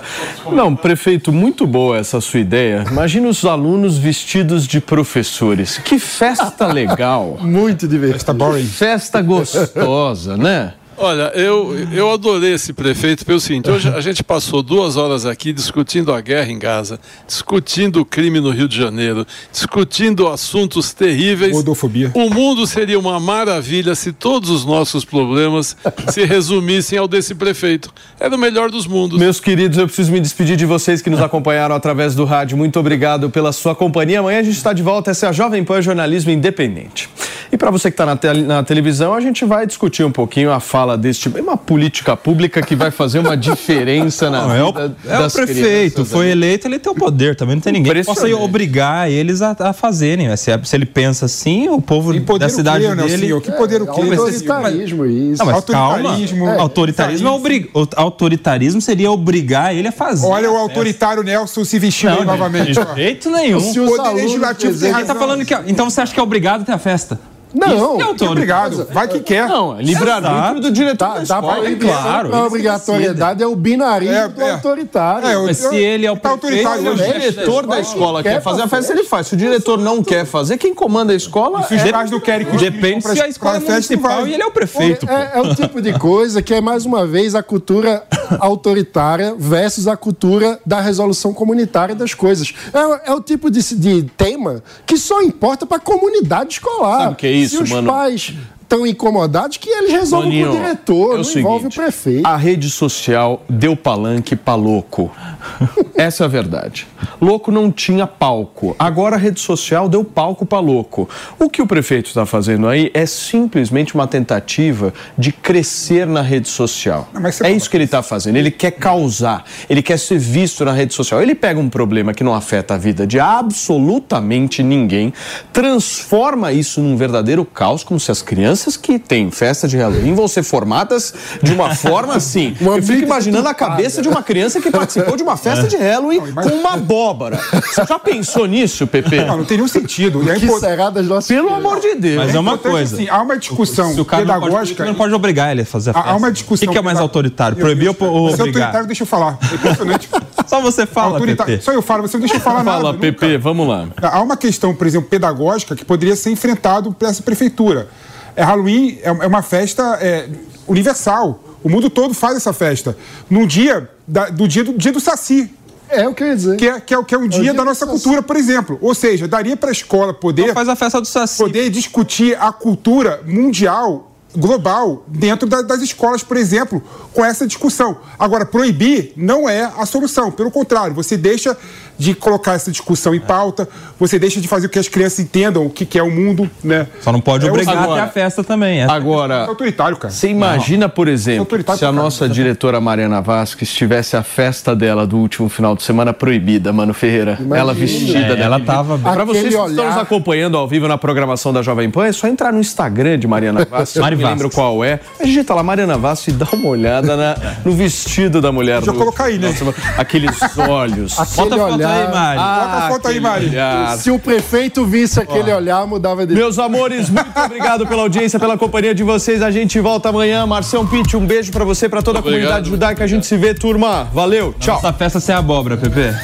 [0.52, 2.84] Não, prefeito, muito boa essa sua ideia.
[2.90, 5.78] Imagina os alunos vestidos de professores.
[5.78, 7.38] Que festa legal.
[7.40, 8.18] muito divertido.
[8.18, 8.66] Festa boring.
[8.68, 10.74] Festa gostosa, né?
[10.98, 15.52] Olha, eu, eu adorei esse prefeito pelo seguinte: hoje a gente passou duas horas aqui
[15.52, 21.52] discutindo a guerra em Gaza, discutindo o crime no Rio de Janeiro, discutindo assuntos terríveis.
[21.52, 22.10] Gordofobia.
[22.14, 25.76] O mundo seria uma maravilha se todos os nossos problemas
[26.08, 27.92] se resumissem ao desse prefeito.
[28.18, 29.18] Era o melhor dos mundos.
[29.18, 32.56] Meus queridos, eu preciso me despedir de vocês que nos acompanharam através do rádio.
[32.56, 34.20] Muito obrigado pela sua companhia.
[34.20, 35.10] Amanhã a gente está de volta.
[35.10, 37.10] Essa é a Jovem Pan Jornalismo Independente.
[37.52, 40.50] E para você que está na, te na televisão, a gente vai discutir um pouquinho
[40.50, 41.38] a fala desse tipo.
[41.38, 45.18] É uma política pública que vai fazer uma diferença na Não, vida é o, é
[45.20, 46.32] das o prefeito, crianças, foi né?
[46.32, 49.72] eleito, ele tem o poder também, não tem ninguém que possa obrigar eles a, a
[49.72, 50.28] fazerem.
[50.28, 50.36] né?
[50.36, 53.32] Se, é- se ele pensa assim, o povo da o cidade quê, dele...
[53.32, 54.02] O que poder o quê?
[54.04, 55.38] Mas- Autoritarismo, isso.
[55.42, 56.10] Não, mas calma.
[56.10, 56.48] Autoritarismo.
[56.48, 60.26] É, autoritarismo, é obri- o autoritarismo seria obrigar ele a fazer.
[60.26, 62.72] Olha o autoritário Nelson se vestindo novamente.
[62.72, 63.56] de jeito nenhum.
[63.58, 65.16] Os Poder legislativo tem Ele tá razão.
[65.16, 65.54] falando que.
[65.66, 67.18] Então você acha que é obrigado a ter a festa?
[67.56, 68.86] Não, é obrigado.
[68.92, 69.48] Vai que quer.
[69.48, 71.54] Não, é livre-arbítrio do diretor Dá, da dá escola.
[71.60, 74.50] pra é claro, A obrigatoriedade é o binarismo É, do é.
[74.52, 75.28] autoritário.
[75.28, 78.22] É, eu- Mas se ele é o Tá prefeito, autoritário Se o diretor da escola
[78.22, 79.26] quer quer fazer a festa, ele faz.
[79.28, 81.92] Se o diretor não quer fazer, quem comanda a escola Se os é...
[81.92, 85.08] pais não querem que Depende se a escola é municipal e ele é o prefeito.
[85.08, 88.02] É, é o tipo de coisa que é, mais uma vez, a cultura
[88.40, 92.52] autoritária versus a cultura da resolução comunitária das coisas.
[92.72, 96.98] É, é o tipo de, de tema que só importa para a comunidade escolar.
[97.02, 98.34] Sabe o que é isso, Se os pais
[98.66, 101.82] estão incomodados, que eles resolvam Toninho, com o diretor, é não o envolve seguinte, o
[101.82, 102.26] prefeito.
[102.26, 105.10] A rede social deu palanque pra louco.
[105.96, 106.86] Essa é a verdade.
[107.20, 108.74] Louco não tinha palco.
[108.78, 111.08] Agora a rede social deu palco pra louco.
[111.38, 116.48] O que o prefeito está fazendo aí é simplesmente uma tentativa de crescer na rede
[116.48, 117.08] social.
[117.14, 118.36] Não, É isso que ele está fazendo.
[118.36, 121.22] Ele quer causar, ele quer ser visto na rede social.
[121.22, 125.12] Ele pega um problema que não afeta a vida de absolutamente ninguém,
[125.52, 130.26] transforma isso num verdadeiro caos, como se as crianças que têm festa de Halloween vão
[130.28, 131.12] ser formadas
[131.42, 132.56] de uma forma assim.
[132.60, 135.76] Uma Eu fico imaginando a cabeça de uma criança que participou de uma festa de
[135.76, 137.38] Halloween com uma abóbora.
[137.52, 139.16] Você já pensou nisso, Pepe?
[139.24, 140.22] Não, não tem nenhum sentido.
[140.24, 142.24] E é que impor- será das nossas Pelo amor de Deus.
[142.24, 142.94] Mas é uma importante, coisa.
[142.96, 144.84] assim, há uma discussão o cara não pode, pedagógica.
[144.84, 146.18] não pode obrigar ele a fazer a Há- há festa.
[146.18, 147.56] uma discussão O que, que é mais autoritário?
[147.56, 148.40] Proibir ou, é obrigar?
[148.46, 149.38] autoritário, deixa eu falar.
[149.50, 150.08] É impressionante.
[150.46, 151.20] Só você fala.
[151.20, 151.60] Pepe.
[151.60, 152.76] Só eu falo, você não deixa eu falar nada.
[152.78, 153.00] Fala, nunca.
[153.12, 153.88] Pepe, vamos lá.
[154.00, 157.88] Há uma questão, por exemplo, pedagógica que poderia ser enfrentado por essa prefeitura.
[158.36, 160.28] É, Halloween é é uma festa é,
[160.68, 161.42] universal.
[161.64, 162.96] O mundo todo faz essa festa.
[163.28, 165.50] No dia da- do dia do dia do Saci.
[165.88, 166.56] É o que eu ia dizer.
[166.56, 167.90] Que é, que é, que é um dia, dia da nossa Saci.
[168.02, 168.78] cultura, por exemplo.
[168.80, 171.38] Ou seja, daria para a escola poder, Então faz a festa do Saci.
[171.38, 176.82] poder discutir a cultura mundial, global, dentro da- das escolas, por exemplo,
[177.12, 177.96] com essa discussão.
[178.18, 180.30] Agora, proibir não é a solução.
[180.30, 181.56] Pelo contrário, você deixa
[181.98, 183.68] de colocar essa discussão em pauta,
[183.98, 186.50] você deixa de fazer com que as crianças entendam o que, que é o mundo,
[186.62, 186.86] né?
[187.00, 188.80] Só não pode É o- obrigar Agora- a festa também.
[188.80, 190.12] Essa- É Agora, autoritário, cara.
[190.12, 192.34] Você imagina, por exemplo, Autoritário se a nossa caramba.
[192.34, 197.38] diretora Mariana Vasques tivesse a festa dela do último final de semana proibida, Mano Ferreira.
[197.54, 198.56] Ela vestida É, dela.
[198.56, 200.00] ela tava- Pra vocês que Aquele estão nos olhar.
[200.02, 203.64] acompanhando ao vivo na programação da Jovem Pan, é só entrar no Instagram de Mariana
[203.70, 204.00] Vasques.
[204.00, 205.00] Mari não me lembro qual é.
[205.22, 208.76] Digita lá Mariana Vasques e dá uma olhada na- no vestido da mulher.
[208.80, 209.48] Deixa eu colocar aí, né?
[209.48, 211.18] Nossa, Aqueles olhos.
[211.18, 211.85] Aquele Bota olhar.
[211.86, 212.38] Aí, Mari.
[212.38, 213.46] Bota a foto aí, Mari.
[213.46, 213.96] olhar.
[213.98, 216.34] Se o prefeito visse aquele olhar, mudava de.
[216.34, 219.42] Meus amores, muito obrigado pela audiência, pela companhia de vocês.
[219.42, 220.46] A gente volta amanhã.
[220.46, 222.40] Marcião Pitt, um beijo pra você, pra toda a Obrigado.
[222.40, 223.04] comunidade judaica.
[223.04, 224.04] A gente se vê, turma.
[224.12, 224.76] Valeu, tchau.
[224.76, 226.14] Nossa festa sem abóbora, Pepe.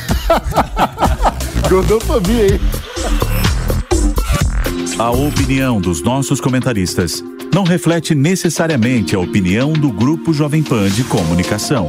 [1.68, 2.60] Gordofobia aí.
[4.98, 7.22] A opinião dos nossos comentaristas
[7.52, 11.88] não reflete necessariamente a opinião do Grupo Jovem Pan de Comunicação.